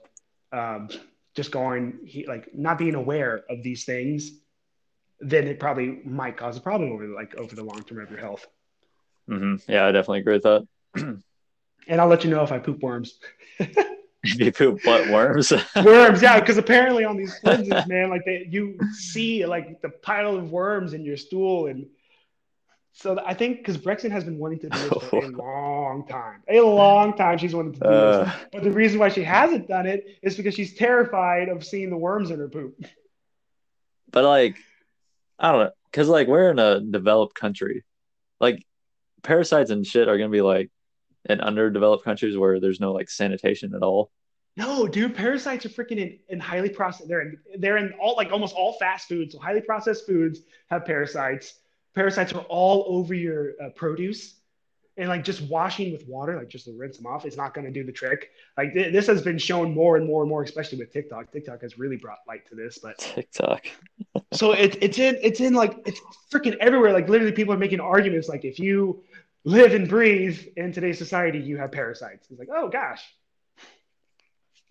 um, 0.57 0.89
just 1.35 1.51
going 1.51 1.99
he, 2.05 2.27
like 2.27 2.49
not 2.55 2.79
being 2.79 2.95
aware 2.95 3.45
of 3.51 3.63
these 3.63 3.85
things, 3.85 4.33
then 5.21 5.47
it 5.47 5.61
probably 5.61 6.01
might 6.05 6.37
cause 6.37 6.57
a 6.57 6.61
problem 6.61 6.93
over 6.93 7.07
like 7.07 7.35
over 7.37 7.55
the 7.55 7.63
long 7.63 7.83
term 7.85 8.01
of 8.01 8.11
your 8.11 8.21
health. 8.21 8.47
Mm-hmm. 9.29 9.71
Yeah, 9.71 9.87
I 9.87 9.93
definitely 9.93 10.21
agree 10.21 10.35
with 10.35 10.43
that. 10.45 10.67
And 11.89 12.01
I'll 12.01 12.09
let 12.09 12.25
you 12.25 12.31
know 12.31 12.43
if 12.43 12.53
I 12.53 12.59
poop 12.59 12.83
worms. 12.83 13.21
you 14.25 14.53
poop 14.53 14.83
butt 14.83 15.09
worms. 15.09 15.53
worms, 15.77 16.21
yeah, 16.21 16.41
because 16.41 16.59
apparently 16.59 17.05
on 17.05 17.17
these 17.17 17.35
cleanses, 17.35 17.87
man, 17.87 18.11
like 18.11 18.25
they 18.25 18.47
you 18.51 18.79
see 18.93 19.47
like 19.47 19.81
the 19.83 19.91
pile 19.91 20.37
of 20.37 20.51
worms 20.51 20.95
in 20.95 21.05
your 21.05 21.17
stool, 21.17 21.67
and 21.67 21.87
so 22.99 23.19
I 23.27 23.35
think 23.35 23.59
because 23.59 23.77
Brexton 23.77 24.11
has 24.11 24.25
been 24.25 24.39
wanting 24.39 24.59
to 24.61 24.71
do 24.71 24.79
this 24.79 25.09
for 25.11 25.23
a 25.23 25.29
long 25.37 26.07
time, 26.09 26.43
a 26.49 26.61
long 26.61 27.15
time 27.15 27.37
she's 27.37 27.55
wanted 27.55 27.75
to 27.75 27.81
do 27.81 27.89
this, 27.89 28.29
Uh, 28.29 28.33
but 28.53 28.63
the 28.65 28.71
reason 28.71 28.99
why 28.99 29.11
she 29.11 29.23
hasn't 29.23 29.69
done 29.69 29.85
it 29.87 30.19
is 30.23 30.35
because 30.35 30.55
she's 30.55 30.75
terrified 30.75 31.51
of 31.51 31.63
seeing 31.63 31.91
the 31.91 31.97
worms 31.97 32.31
in 32.31 32.39
her 32.39 32.49
poop. 32.49 32.75
but 34.11 34.25
like, 34.25 34.57
I 35.39 35.53
don't 35.53 35.65
know, 35.65 35.71
because 35.91 36.09
like 36.09 36.27
we're 36.27 36.51
in 36.51 36.59
a 36.59 36.81
developed 36.81 37.35
country, 37.39 37.85
like 38.41 38.65
parasites 39.23 39.71
and 39.71 39.87
shit 39.87 40.09
are 40.09 40.17
gonna 40.17 40.31
be 40.31 40.41
like 40.41 40.71
in 41.29 41.41
underdeveloped 41.43 42.03
countries 42.05 42.37
where 42.39 42.61
there's 42.61 42.81
no 42.81 42.93
like 42.93 43.11
sanitation 43.11 43.75
at 43.75 43.83
all. 43.83 44.11
No, 44.57 44.89
dude, 44.89 45.15
parasites 45.15 45.67
are 45.67 45.69
freaking 45.69 45.99
in, 45.99 46.19
in 46.31 46.41
highly 46.41 46.71
processed. 46.71 47.09
They're 47.11 47.21
in 47.21 47.39
they're 47.59 47.77
in 47.77 47.93
all 48.01 48.17
like 48.17 48.33
almost 48.33 48.55
all 48.55 48.73
fast 48.79 49.07
foods. 49.07 49.35
So 49.35 49.39
highly 49.39 49.61
processed 49.61 50.07
foods 50.07 50.41
have 50.71 50.87
parasites. 50.87 51.59
Parasites 51.97 52.33
are 52.35 52.45
all 52.51 52.85
over 52.89 53.15
your 53.15 53.55
uh, 53.61 53.71
produce, 53.71 54.35
and 54.99 55.09
like 55.09 55.25
just 55.25 55.41
washing 55.43 55.93
with 55.93 56.07
water, 56.07 56.37
like 56.37 56.49
just 56.49 56.67
to 56.67 56.73
rinse 56.79 56.99
them 56.99 57.07
off, 57.07 57.25
is 57.25 57.37
not 57.37 57.55
going 57.55 57.65
to 57.65 57.73
do 57.73 57.85
the 57.85 57.93
trick. 57.93 58.31
Like 58.57 58.75
th- 58.75 58.93
this 58.93 59.07
has 59.07 59.23
been 59.23 59.39
shown 59.39 59.75
more 59.75 59.97
and 59.97 60.07
more 60.07 60.23
and 60.23 60.29
more, 60.29 60.43
especially 60.43 60.79
with 60.79 60.93
TikTok. 60.93 61.33
TikTok 61.33 61.63
has 61.63 61.79
really 61.79 61.97
brought 61.97 62.19
light 62.29 62.47
to 62.51 62.55
this, 62.55 62.79
but 62.79 62.99
TikTok. 62.99 63.67
so 64.33 64.53
it, 64.53 64.77
it's 64.83 64.99
in 64.99 65.19
it's 65.23 65.41
in 65.41 65.55
like 65.55 65.79
it's 65.87 66.01
freaking 66.31 66.57
everywhere. 66.59 66.93
Like 66.93 67.09
literally, 67.09 67.33
people 67.33 67.55
are 67.55 67.59
making 67.59 67.81
arguments 67.81 68.29
like 68.29 68.45
if 68.45 68.59
you 68.59 69.03
live 69.45 69.73
and 69.73 69.89
breathe 69.89 70.39
in 70.57 70.73
today's 70.73 70.99
society, 70.99 71.39
you 71.39 71.57
have 71.57 71.73
parasites. 71.73 72.27
It's 72.31 72.39
like, 72.39 72.49
oh 72.55 72.69
gosh. 72.69 73.03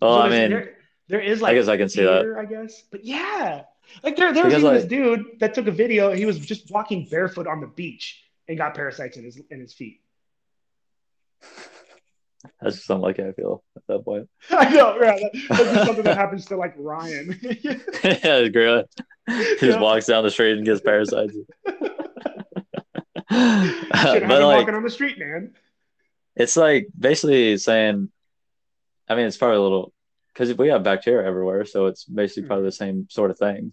Oh, 0.00 0.16
So 0.16 0.22
I 0.22 0.28
mean, 0.28 0.50
there, 0.50 0.74
there 1.08 1.20
is 1.20 1.42
like 1.42 1.52
I 1.52 1.54
guess 1.54 1.68
I 1.68 1.76
can 1.76 1.88
see 1.88 2.04
that. 2.04 2.36
I 2.38 2.44
guess, 2.44 2.82
but 2.90 3.04
yeah, 3.04 3.62
like 4.02 4.16
there, 4.16 4.32
there 4.32 4.44
was 4.44 4.54
even 4.54 4.64
like- 4.64 4.74
this 4.80 4.84
dude 4.86 5.24
that 5.40 5.54
took 5.54 5.66
a 5.66 5.72
video. 5.72 6.12
He 6.12 6.24
was 6.24 6.38
just 6.38 6.70
walking 6.70 7.06
barefoot 7.10 7.46
on 7.46 7.60
the 7.60 7.66
beach 7.66 8.22
and 8.48 8.56
got 8.58 8.74
parasites 8.74 9.16
in 9.16 9.24
his 9.24 9.40
in 9.50 9.60
his 9.60 9.72
feet. 9.74 10.00
That's 12.60 12.76
just 12.76 12.90
unlucky. 12.90 13.24
I 13.24 13.32
feel 13.32 13.64
at 13.76 13.82
that 13.88 14.04
point. 14.04 14.28
I 14.50 14.68
know, 14.70 14.96
yeah. 15.02 15.16
That, 15.16 15.32
that'd 15.48 15.86
something 15.86 16.04
that 16.04 16.16
happens 16.16 16.44
to 16.46 16.56
like 16.56 16.74
Ryan. 16.76 17.38
yeah, 17.42 18.46
great. 18.48 18.84
He 19.26 19.34
just 19.34 19.62
Yeah. 19.62 19.80
walks 19.80 20.06
down 20.06 20.22
the 20.22 20.30
street 20.30 20.52
and 20.56 20.64
gets 20.64 20.80
parasites. 20.80 21.34
But 23.28 24.28
like, 24.28 24.58
walking 24.58 24.74
on 24.74 24.82
the 24.84 24.90
street, 24.90 25.18
man. 25.18 25.54
it's 26.36 26.56
like 26.56 26.86
basically 26.96 27.56
saying, 27.58 28.10
I 29.08 29.14
mean, 29.16 29.26
it's 29.26 29.36
probably 29.36 29.56
a 29.56 29.62
little 29.62 29.92
because 30.36 30.54
we 30.56 30.68
have 30.68 30.82
bacteria 30.82 31.26
everywhere, 31.26 31.64
so 31.64 31.86
it's 31.86 32.04
basically 32.04 32.42
Hmm. 32.42 32.46
probably 32.48 32.64
the 32.66 32.72
same 32.72 33.06
sort 33.08 33.30
of 33.30 33.38
thing. 33.38 33.72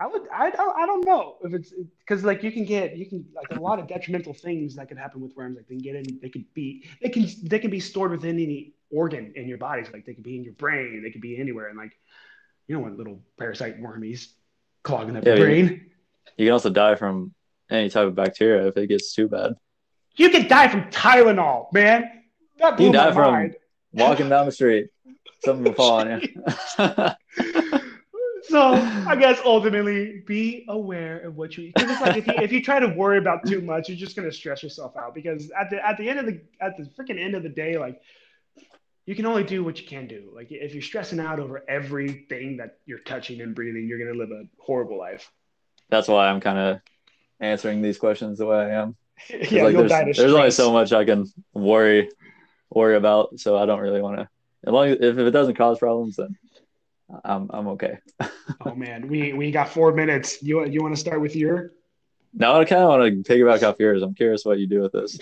I 0.00 0.06
would, 0.08 0.22
I 0.34 0.50
don't, 0.50 0.76
I 0.76 0.84
don't 0.84 1.06
know 1.06 1.36
if 1.44 1.54
it's 1.54 1.72
because 2.00 2.24
like 2.24 2.42
you 2.42 2.50
can 2.50 2.64
get, 2.64 2.96
you 2.96 3.06
can 3.06 3.24
like 3.36 3.56
a 3.56 3.60
lot 3.60 3.78
of 3.78 3.86
detrimental 3.86 4.34
things 4.34 4.74
that 4.74 4.88
could 4.88 4.98
happen 4.98 5.20
with 5.20 5.36
worms. 5.36 5.56
Like 5.56 5.68
they 5.68 5.76
can 5.76 5.82
get 5.82 5.94
in, 5.94 6.18
they 6.20 6.28
could 6.28 6.52
be, 6.54 6.88
they 7.00 7.08
can, 7.08 7.26
they 7.44 7.60
can 7.60 7.70
be 7.70 7.78
stored 7.78 8.10
within 8.10 8.30
any 8.40 8.72
organ 8.90 9.32
in 9.36 9.46
your 9.46 9.58
body. 9.58 9.84
So 9.84 9.92
like 9.92 10.04
they 10.04 10.14
could 10.14 10.24
be 10.24 10.36
in 10.36 10.42
your 10.42 10.54
brain, 10.54 11.02
they 11.04 11.12
could 11.12 11.20
be 11.20 11.38
anywhere. 11.38 11.68
And 11.68 11.78
like, 11.78 11.92
you 12.66 12.74
don't 12.74 12.82
want 12.82 12.98
little 12.98 13.20
parasite 13.38 13.80
wormies 13.80 14.32
clogging 14.82 15.16
up 15.16 15.24
Yeah, 15.24 15.34
your 15.34 15.46
brain. 15.46 15.90
You 16.36 16.46
can 16.46 16.52
also 16.52 16.70
die 16.70 16.96
from 16.96 17.32
any 17.70 17.88
type 17.88 18.08
of 18.08 18.16
bacteria 18.16 18.66
if 18.66 18.76
it 18.76 18.88
gets 18.88 19.14
too 19.14 19.28
bad. 19.28 19.52
You 20.16 20.30
can 20.30 20.48
die 20.48 20.66
from 20.66 20.90
Tylenol, 20.90 21.72
man. 21.72 22.24
That 22.58 22.76
blew 22.76 22.86
You 22.86 22.92
die 22.92 23.10
my 23.10 23.14
from 23.14 23.32
mind. 23.32 23.56
Walking 23.92 24.28
down 24.28 24.46
the 24.46 24.52
street, 24.52 24.88
something 25.44 25.64
will 25.64 25.74
fall 25.74 26.00
on 26.00 26.20
you. 26.20 26.28
so 28.42 28.72
I 29.06 29.16
guess 29.16 29.40
ultimately 29.44 30.22
be 30.26 30.64
aware 30.68 31.20
of 31.20 31.36
what 31.36 31.56
you 31.56 31.72
because 31.74 31.90
it's 31.90 32.00
like 32.00 32.16
if 32.16 32.26
you, 32.26 32.34
if 32.38 32.52
you 32.52 32.62
try 32.62 32.80
to 32.80 32.88
worry 32.88 33.18
about 33.18 33.46
too 33.46 33.60
much, 33.60 33.88
you're 33.88 33.98
just 33.98 34.16
gonna 34.16 34.32
stress 34.32 34.62
yourself 34.62 34.96
out 34.96 35.14
because 35.14 35.50
at 35.58 35.70
the 35.70 35.86
at 35.86 35.96
the 35.96 36.08
end 36.08 36.18
of 36.18 36.26
the 36.26 36.40
at 36.60 36.76
the 36.76 36.84
freaking 36.84 37.20
end 37.20 37.34
of 37.34 37.42
the 37.42 37.48
day, 37.48 37.78
like 37.78 38.00
you 39.06 39.14
can 39.14 39.26
only 39.26 39.44
do 39.44 39.64
what 39.64 39.80
you 39.80 39.86
can 39.86 40.06
do. 40.06 40.30
Like 40.34 40.48
if 40.50 40.74
you're 40.74 40.82
stressing 40.82 41.20
out 41.20 41.40
over 41.40 41.64
everything 41.68 42.56
that 42.58 42.78
you're 42.86 43.00
touching 43.00 43.40
and 43.40 43.54
breathing, 43.54 43.86
you're 43.88 43.98
gonna 43.98 44.18
live 44.18 44.30
a 44.30 44.44
horrible 44.58 44.98
life. 44.98 45.30
That's 45.88 46.08
why 46.08 46.28
I'm 46.28 46.40
kind 46.40 46.58
of 46.58 46.80
answering 47.40 47.82
these 47.82 47.98
questions 47.98 48.38
the 48.38 48.46
way 48.46 48.56
I 48.56 48.82
am. 48.82 48.96
yeah, 49.30 49.64
like, 49.64 49.72
you'll 49.72 49.72
there's, 49.72 49.90
die 49.90 50.04
to 50.04 50.12
there's 50.14 50.32
only 50.32 50.50
so 50.50 50.72
much 50.72 50.92
I 50.92 51.04
can 51.04 51.26
worry 51.54 52.08
worry 52.74 52.96
about, 52.96 53.38
so 53.38 53.56
I 53.56 53.66
don't 53.66 53.80
really 53.80 54.00
want 54.00 54.18
to. 54.18 54.28
As 54.64 54.72
long 54.72 54.88
as 54.88 54.98
if 55.00 55.18
it 55.18 55.30
doesn't 55.30 55.56
cause 55.56 55.78
problems, 55.78 56.16
then 56.16 56.36
I'm 57.24 57.50
I'm 57.52 57.68
okay. 57.68 57.98
Oh 58.64 58.74
man, 58.74 59.08
we 59.08 59.32
we 59.32 59.50
got 59.50 59.68
four 59.68 59.92
minutes. 59.92 60.42
You 60.42 60.64
you 60.66 60.82
want 60.82 60.94
to 60.94 61.00
start 61.00 61.20
with 61.20 61.34
your? 61.34 61.72
No, 62.32 62.60
I 62.60 62.64
kind 62.64 62.82
of 62.82 62.88
want 62.88 63.26
to 63.26 63.32
piggyback 63.32 63.62
off 63.62 63.76
yours. 63.78 64.02
I'm 64.02 64.14
curious 64.14 64.44
what 64.44 64.58
you 64.58 64.66
do 64.66 64.80
with 64.80 64.92
this. 64.92 65.18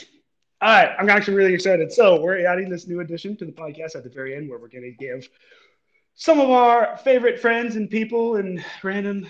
All 0.61 0.69
right, 0.69 0.95
I'm 0.99 1.09
actually 1.09 1.37
really 1.37 1.55
excited. 1.55 1.91
So 1.91 2.21
we're 2.21 2.47
adding 2.47 2.69
this 2.69 2.87
new 2.87 3.01
addition 3.01 3.37
to 3.39 3.47
the 3.47 3.53
podcast 3.53 3.97
at 3.97 4.05
the 4.05 4.11
very 4.11 4.37
end, 4.37 4.51
where 4.51 4.59
we're 4.59 4.69
going 4.69 4.85
to 4.85 4.93
give 4.93 5.29
some 6.15 6.39
of 6.39 6.51
our 6.51 6.99
favorite 6.99 7.41
friends 7.41 7.77
and 7.77 7.89
people 7.89 8.37
and 8.37 8.63
random 8.83 9.27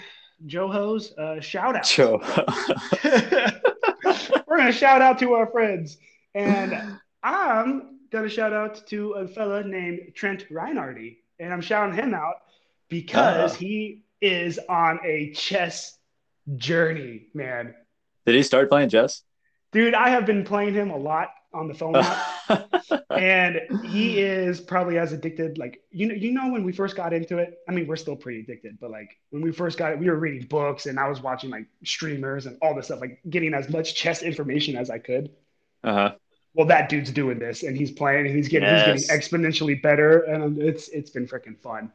Johos 0.47 1.13
uh, 1.19 1.41
shout 1.41 1.77
out. 1.77 1.85
Joe. 1.85 2.21
we're 3.05 4.57
going 4.57 4.67
to 4.67 4.73
shout 4.73 5.03
out 5.03 5.19
to 5.21 5.35
our 5.35 5.47
friends, 5.47 5.99
and 6.35 6.99
I'm 7.23 8.00
going 8.11 8.25
a 8.25 8.29
shout 8.29 8.53
out 8.53 8.87
to 8.89 9.13
a 9.13 9.29
fella 9.29 9.63
named 9.65 10.13
Trent 10.15 10.49
Reinardy, 10.51 11.19
and 11.39 11.53
I'm 11.53 11.61
shouting 11.61 11.95
him 11.95 12.15
out 12.15 12.37
because 12.89 13.53
Ah. 13.55 13.57
he 13.57 14.05
is 14.21 14.59
on 14.69 15.01
a 15.05 15.33
chess 15.33 15.99
journey, 16.57 17.27
man. 17.35 17.75
Did 18.27 18.35
he 18.35 18.43
start 18.43 18.69
playing 18.69 18.91
chess? 18.91 19.23
Dude, 19.73 19.95
I 19.95 20.09
have 20.11 20.27
been 20.27 20.45
playing 20.45 20.75
him 20.75 20.91
a 20.91 20.97
lot 20.97 21.31
on 21.53 21.69
the 21.69 21.75
phone 21.75 21.97
app. 21.97 22.69
and 23.11 23.61
he 23.85 24.21
is 24.21 24.61
probably 24.61 24.99
as 24.99 25.13
addicted 25.13 25.59
like 25.59 25.81
you 25.91 26.07
know 26.07 26.15
you 26.15 26.33
know 26.33 26.51
when 26.51 26.65
we 26.65 26.73
first 26.73 26.97
got 26.97 27.13
into 27.13 27.39
it 27.39 27.59
i 27.69 27.73
mean 27.73 27.87
we're 27.87 27.97
still 27.97 28.17
pretty 28.17 28.41
addicted 28.41 28.79
but 28.81 28.91
like 28.91 29.17
when 29.31 29.43
we 29.43 29.53
first 29.53 29.77
got 29.79 29.93
it 29.93 29.99
we 29.99 30.09
were 30.09 30.17
reading 30.17 30.47
books 30.49 30.87
and 30.87 30.99
i 30.99 31.09
was 31.09 31.21
watching 31.21 31.51
like 31.51 31.67
streamers 31.85 32.47
and 32.47 32.57
all 32.63 32.75
this 32.75 32.87
stuff 32.87 33.01
like 33.01 33.21
getting 33.29 33.53
as 33.55 33.69
much 33.69 33.95
chess 33.95 34.23
information 34.23 34.77
as 34.77 34.91
i 34.91 34.99
could 34.99 35.31
uh-huh. 35.85 36.13
Well 36.55 36.67
that 36.67 36.89
dude's 36.89 37.11
doing 37.13 37.39
this 37.39 37.63
and 37.63 37.77
he's 37.77 37.91
playing 37.91 38.27
and 38.27 38.35
he's 38.37 38.49
getting 38.49 38.69
Yes. 38.69 38.87
he's 38.93 39.07
getting 39.09 39.21
exponentially 39.21 39.81
better 39.83 40.21
and 40.23 40.61
it's 40.61 40.89
it's 40.89 41.11
been 41.11 41.27
freaking 41.27 41.59
fun 41.59 41.93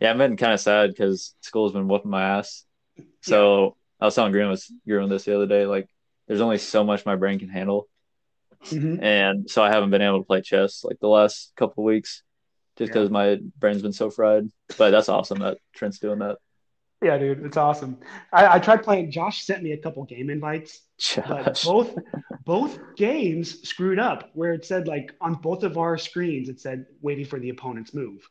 Yeah, 0.00 0.10
I've 0.12 0.18
been 0.18 0.36
kind 0.36 0.52
of 0.52 0.60
sad 0.60 0.90
because 0.90 1.34
school's 1.40 1.72
been 1.72 1.88
whooping 1.88 2.10
my 2.10 2.22
ass. 2.38 2.64
So 3.22 3.76
I 4.00 4.04
was 4.04 4.14
telling 4.14 4.32
Green 4.32 4.48
was 4.48 4.70
Green 4.86 5.08
this 5.08 5.24
the 5.24 5.34
other 5.34 5.46
day. 5.46 5.66
Like, 5.66 5.88
there's 6.28 6.40
only 6.40 6.58
so 6.58 6.84
much 6.84 7.04
my 7.06 7.16
brain 7.16 7.38
can 7.40 7.48
handle, 7.48 7.88
Mhm. 8.66 9.02
and 9.02 9.50
so 9.50 9.62
I 9.62 9.70
haven't 9.72 9.90
been 9.90 10.02
able 10.02 10.18
to 10.18 10.24
play 10.24 10.40
chess 10.40 10.84
like 10.84 10.98
the 11.00 11.08
last 11.08 11.52
couple 11.56 11.82
of 11.82 11.86
weeks, 11.86 12.22
just 12.76 12.88
Yeah. 12.90 12.92
because 12.94 13.10
my 13.10 13.38
brain's 13.58 13.82
been 13.82 13.92
so 13.92 14.08
fried. 14.10 14.44
But 14.76 14.90
that's 14.90 15.08
awesome 15.08 15.38
that 15.40 15.58
Trent's 15.74 15.98
doing 15.98 16.20
that. 16.20 16.38
yeah 17.02 17.16
dude 17.16 17.44
it's 17.46 17.56
awesome 17.56 17.96
I, 18.32 18.56
I 18.56 18.58
tried 18.58 18.82
playing 18.82 19.10
josh 19.12 19.44
sent 19.44 19.62
me 19.62 19.70
a 19.72 19.78
couple 19.78 20.02
game 20.04 20.30
invites 20.30 20.80
but 21.16 21.62
both 21.64 21.96
both 22.44 22.78
games 22.96 23.62
screwed 23.68 23.98
up 23.98 24.30
where 24.34 24.52
it 24.52 24.64
said 24.64 24.88
like 24.88 25.14
on 25.20 25.34
both 25.34 25.62
of 25.62 25.78
our 25.78 25.96
screens 25.96 26.48
it 26.48 26.60
said 26.60 26.86
waiting 27.00 27.24
for 27.24 27.38
the 27.38 27.50
opponent's 27.50 27.94
move. 27.94 28.28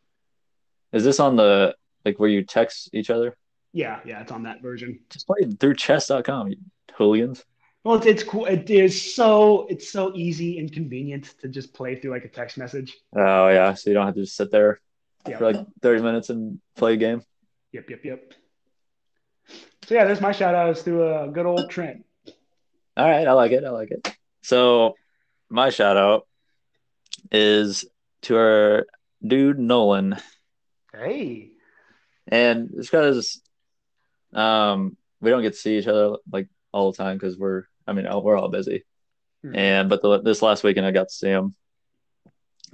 Is 0.92 1.04
this 1.04 1.20
on 1.20 1.36
the 1.36 1.76
like 2.06 2.20
where 2.20 2.30
you 2.30 2.44
text 2.44 2.90
each 2.94 3.10
other? 3.10 3.36
yeah 3.74 4.00
yeah 4.06 4.22
it's 4.22 4.32
on 4.32 4.44
that 4.44 4.62
version. 4.62 5.00
Just 5.10 5.28
play 5.28 5.46
through 5.60 5.76
chess.com, 5.76 6.54
hooligans. 6.96 7.46
well 7.84 7.96
it's, 7.96 8.06
it's 8.06 8.24
cool. 8.24 8.46
It 8.46 8.70
is 8.70 9.16
so 9.16 9.68
it's 9.70 9.90
so 9.92 10.12
easy 10.16 10.60
and 10.60 10.72
convenient 10.72 11.36
to 11.42 11.48
just 11.48 11.74
play 11.74 11.96
through 11.96 12.12
like 12.12 12.26
a 12.26 12.30
text 12.30 12.58
message. 12.58 12.98
Oh 13.16 13.50
yeah, 13.50 13.74
so 13.76 13.90
you 13.90 13.94
don't 13.94 14.06
have 14.06 14.16
to 14.16 14.22
just 14.22 14.36
sit 14.36 14.52
there 14.52 14.82
yeah. 15.28 15.38
for 15.38 15.52
like 15.52 15.66
30 15.82 16.02
minutes 16.02 16.30
and 16.30 16.60
play 16.76 16.94
a 16.94 16.98
game. 16.98 17.22
yep 17.72 17.90
yep 17.90 18.04
yep. 18.04 18.34
So 19.86 19.96
yeah 19.96 20.06
there's 20.06 20.22
my 20.22 20.32
shout 20.32 20.56
outs 20.56 20.84
to 20.84 21.24
a 21.24 21.28
good 21.28 21.46
old 21.46 21.70
trent 21.70 22.04
All 22.98 23.08
right, 23.08 23.28
I 23.28 23.34
like 23.34 23.52
it. 23.52 23.64
I 23.64 23.70
like 23.70 23.92
it. 23.92 24.12
So 24.42 24.96
my 25.50 25.70
shout 25.70 25.98
out 25.98 26.28
is 27.32 27.86
to 28.24 28.36
our 28.38 28.88
dude 29.26 29.60
Nolan. 29.60 30.18
hey 30.94 31.52
And 32.28 32.70
it's 32.76 32.88
because 32.90 33.40
um 34.34 34.98
we 35.22 35.30
don't 35.30 35.42
get 35.44 35.54
to 35.54 35.60
see 35.60 35.78
each 35.78 35.88
other 35.88 36.18
like 36.32 36.48
all 36.72 36.92
the 36.92 36.98
time 36.98 37.18
because 37.18 37.38
we're 37.38 37.64
I 37.86 37.94
mean 37.94 38.08
we're 38.24 38.38
all 38.38 38.50
busy. 38.50 38.84
Mhm. 39.46 39.56
And 39.56 39.90
but 39.90 40.02
the, 40.02 40.22
this 40.22 40.42
last 40.42 40.64
weekend 40.64 40.86
I 40.88 40.92
got 40.92 41.10
to 41.10 41.14
see 41.14 41.30
him. 41.30 41.54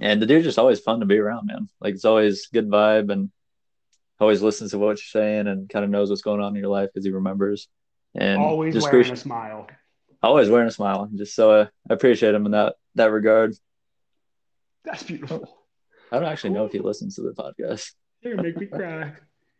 And 0.00 0.20
the 0.20 0.26
dude's 0.26 0.44
just 0.44 0.58
always 0.58 0.80
fun 0.80 1.00
to 1.00 1.06
be 1.06 1.18
around, 1.18 1.46
man. 1.46 1.68
Like 1.80 1.94
it's 1.94 2.04
always 2.04 2.46
good 2.48 2.68
vibe 2.70 3.12
and 3.12 3.30
always 4.18 4.42
listens 4.42 4.70
to 4.70 4.78
what 4.78 4.96
you're 4.98 5.22
saying 5.22 5.46
and 5.48 5.68
kind 5.68 5.84
of 5.84 5.90
knows 5.90 6.08
what's 6.08 6.22
going 6.22 6.40
on 6.40 6.56
in 6.56 6.60
your 6.62 6.70
life 6.70 6.88
because 6.92 7.04
he 7.04 7.12
remembers. 7.12 7.68
And 8.14 8.40
always 8.40 8.74
wearing 8.74 8.86
appreciate- 8.88 9.12
a 9.12 9.16
smile 9.20 9.66
always 10.26 10.48
wearing 10.48 10.68
a 10.68 10.72
smile. 10.72 11.08
Just 11.14 11.34
so 11.34 11.50
uh, 11.50 11.66
I 11.90 11.94
appreciate 11.94 12.34
him 12.34 12.46
in 12.46 12.52
that 12.52 12.74
that 12.96 13.10
regard. 13.10 13.54
that's 14.84 15.02
beautiful 15.02 15.48
I 16.12 16.18
don't 16.20 16.28
actually 16.28 16.50
know 16.50 16.64
if 16.66 16.72
he 16.72 16.78
listens 16.78 17.16
to 17.16 17.22
the 17.22 17.32
podcast. 17.32 17.92
you're 18.20 18.36
gonna 18.36 18.46
make 18.48 18.56
me 18.56 18.66
cry 18.66 19.12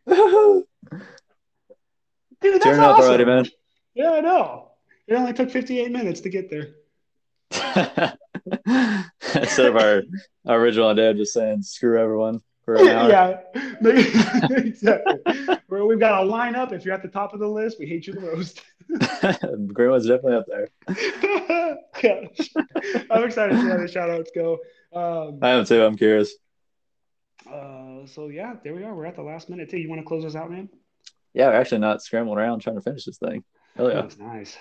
Turn 0.08 0.14
dude 2.40 2.62
that's 2.62 2.66
up 2.66 2.98
awesome. 2.98 3.04
already, 3.08 3.24
man. 3.24 3.46
yeah 3.94 4.12
i 4.12 4.20
know 4.20 4.70
it 5.06 5.14
only 5.14 5.32
took 5.32 5.50
58 5.50 5.90
minutes 5.90 6.20
to 6.20 6.28
get 6.28 6.50
there 6.50 6.74
Instead 9.34 9.66
of 9.66 9.76
our, 9.76 10.02
our 10.46 10.58
original 10.60 10.88
idea 10.88 11.10
of 11.10 11.16
just 11.16 11.32
saying 11.32 11.62
screw 11.62 12.00
everyone 12.00 12.40
for 12.40 12.40
an 12.40 12.40
hour. 12.40 12.53
Yeah, 12.68 13.40
exactly. 13.84 15.18
Where 15.68 15.84
we've 15.84 16.00
got 16.00 16.24
a 16.24 16.26
lineup. 16.26 16.72
If 16.72 16.84
you're 16.84 16.94
at 16.94 17.02
the 17.02 17.08
top 17.08 17.34
of 17.34 17.40
the 17.40 17.48
list, 17.48 17.78
we 17.78 17.86
hate 17.86 18.06
you 18.06 18.14
the 18.14 18.20
most. 18.20 18.62
Greenwood's 19.72 20.06
definitely 20.06 20.36
up 20.36 20.46
there. 20.46 20.68
Yeah. 22.02 22.26
I'm 23.10 23.24
excited 23.24 23.54
to 23.54 23.62
see 23.62 23.68
how 23.68 23.78
the 23.78 23.88
shout 23.88 24.10
outs 24.10 24.30
go. 24.34 24.58
Um, 24.92 25.38
I 25.40 25.50
am 25.50 25.64
too. 25.64 25.82
I'm 25.82 25.96
curious. 25.96 26.34
uh, 27.50 28.04
so, 28.06 28.28
yeah, 28.28 28.54
there 28.62 28.74
we 28.74 28.84
are. 28.84 28.94
We're 28.94 29.06
at 29.06 29.16
the 29.16 29.22
last 29.22 29.48
minute, 29.48 29.70
too. 29.70 29.78
You 29.78 29.88
want 29.88 30.00
to 30.02 30.06
close 30.06 30.24
us 30.24 30.34
out, 30.34 30.50
man? 30.50 30.68
Yeah, 31.32 31.46
we're 31.48 31.54
actually 31.54 31.78
not 31.78 32.02
scrambling 32.02 32.38
around 32.38 32.60
trying 32.60 32.76
to 32.76 32.82
finish 32.82 33.04
this 33.04 33.16
thing. 33.18 33.42
Hell 33.76 33.88
yeah. 33.88 34.02
That's 34.02 34.18
nice. 34.18 34.56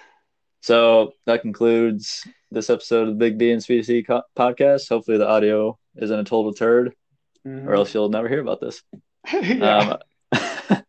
So 0.62 1.12
that 1.26 1.42
concludes 1.42 2.26
this 2.50 2.70
episode 2.70 3.10
of 3.10 3.16
the 3.16 3.20
Big 3.20 3.38
B 3.38 3.52
and 3.52 3.62
Speedy 3.62 3.84
C 3.84 4.04
co- 4.04 4.24
podcast. 4.38 4.88
Hopefully 4.88 5.18
the 5.18 5.28
audio 5.28 5.78
isn't 5.98 6.18
a 6.18 6.24
total 6.24 6.54
turd, 6.54 6.94
Mhm. 7.46 7.68
or 7.68 7.74
else 7.76 7.94
you'll 7.94 8.10
never 8.10 8.30
hear 8.30 8.42
about 8.42 8.62
this. 8.62 8.82
Yeah. 9.32 9.78
Um, 9.78 9.98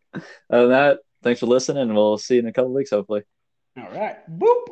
other 0.50 0.62
than 0.62 0.70
that, 0.70 0.98
thanks 1.22 1.40
for 1.40 1.46
listening, 1.46 1.82
and 1.82 1.94
we'll 1.94 2.18
see 2.18 2.34
you 2.34 2.40
in 2.40 2.46
a 2.46 2.52
couple 2.52 2.72
weeks, 2.72 2.90
hopefully. 2.90 3.22
All 3.76 3.90
right. 3.90 4.16
Boop. 4.30 4.66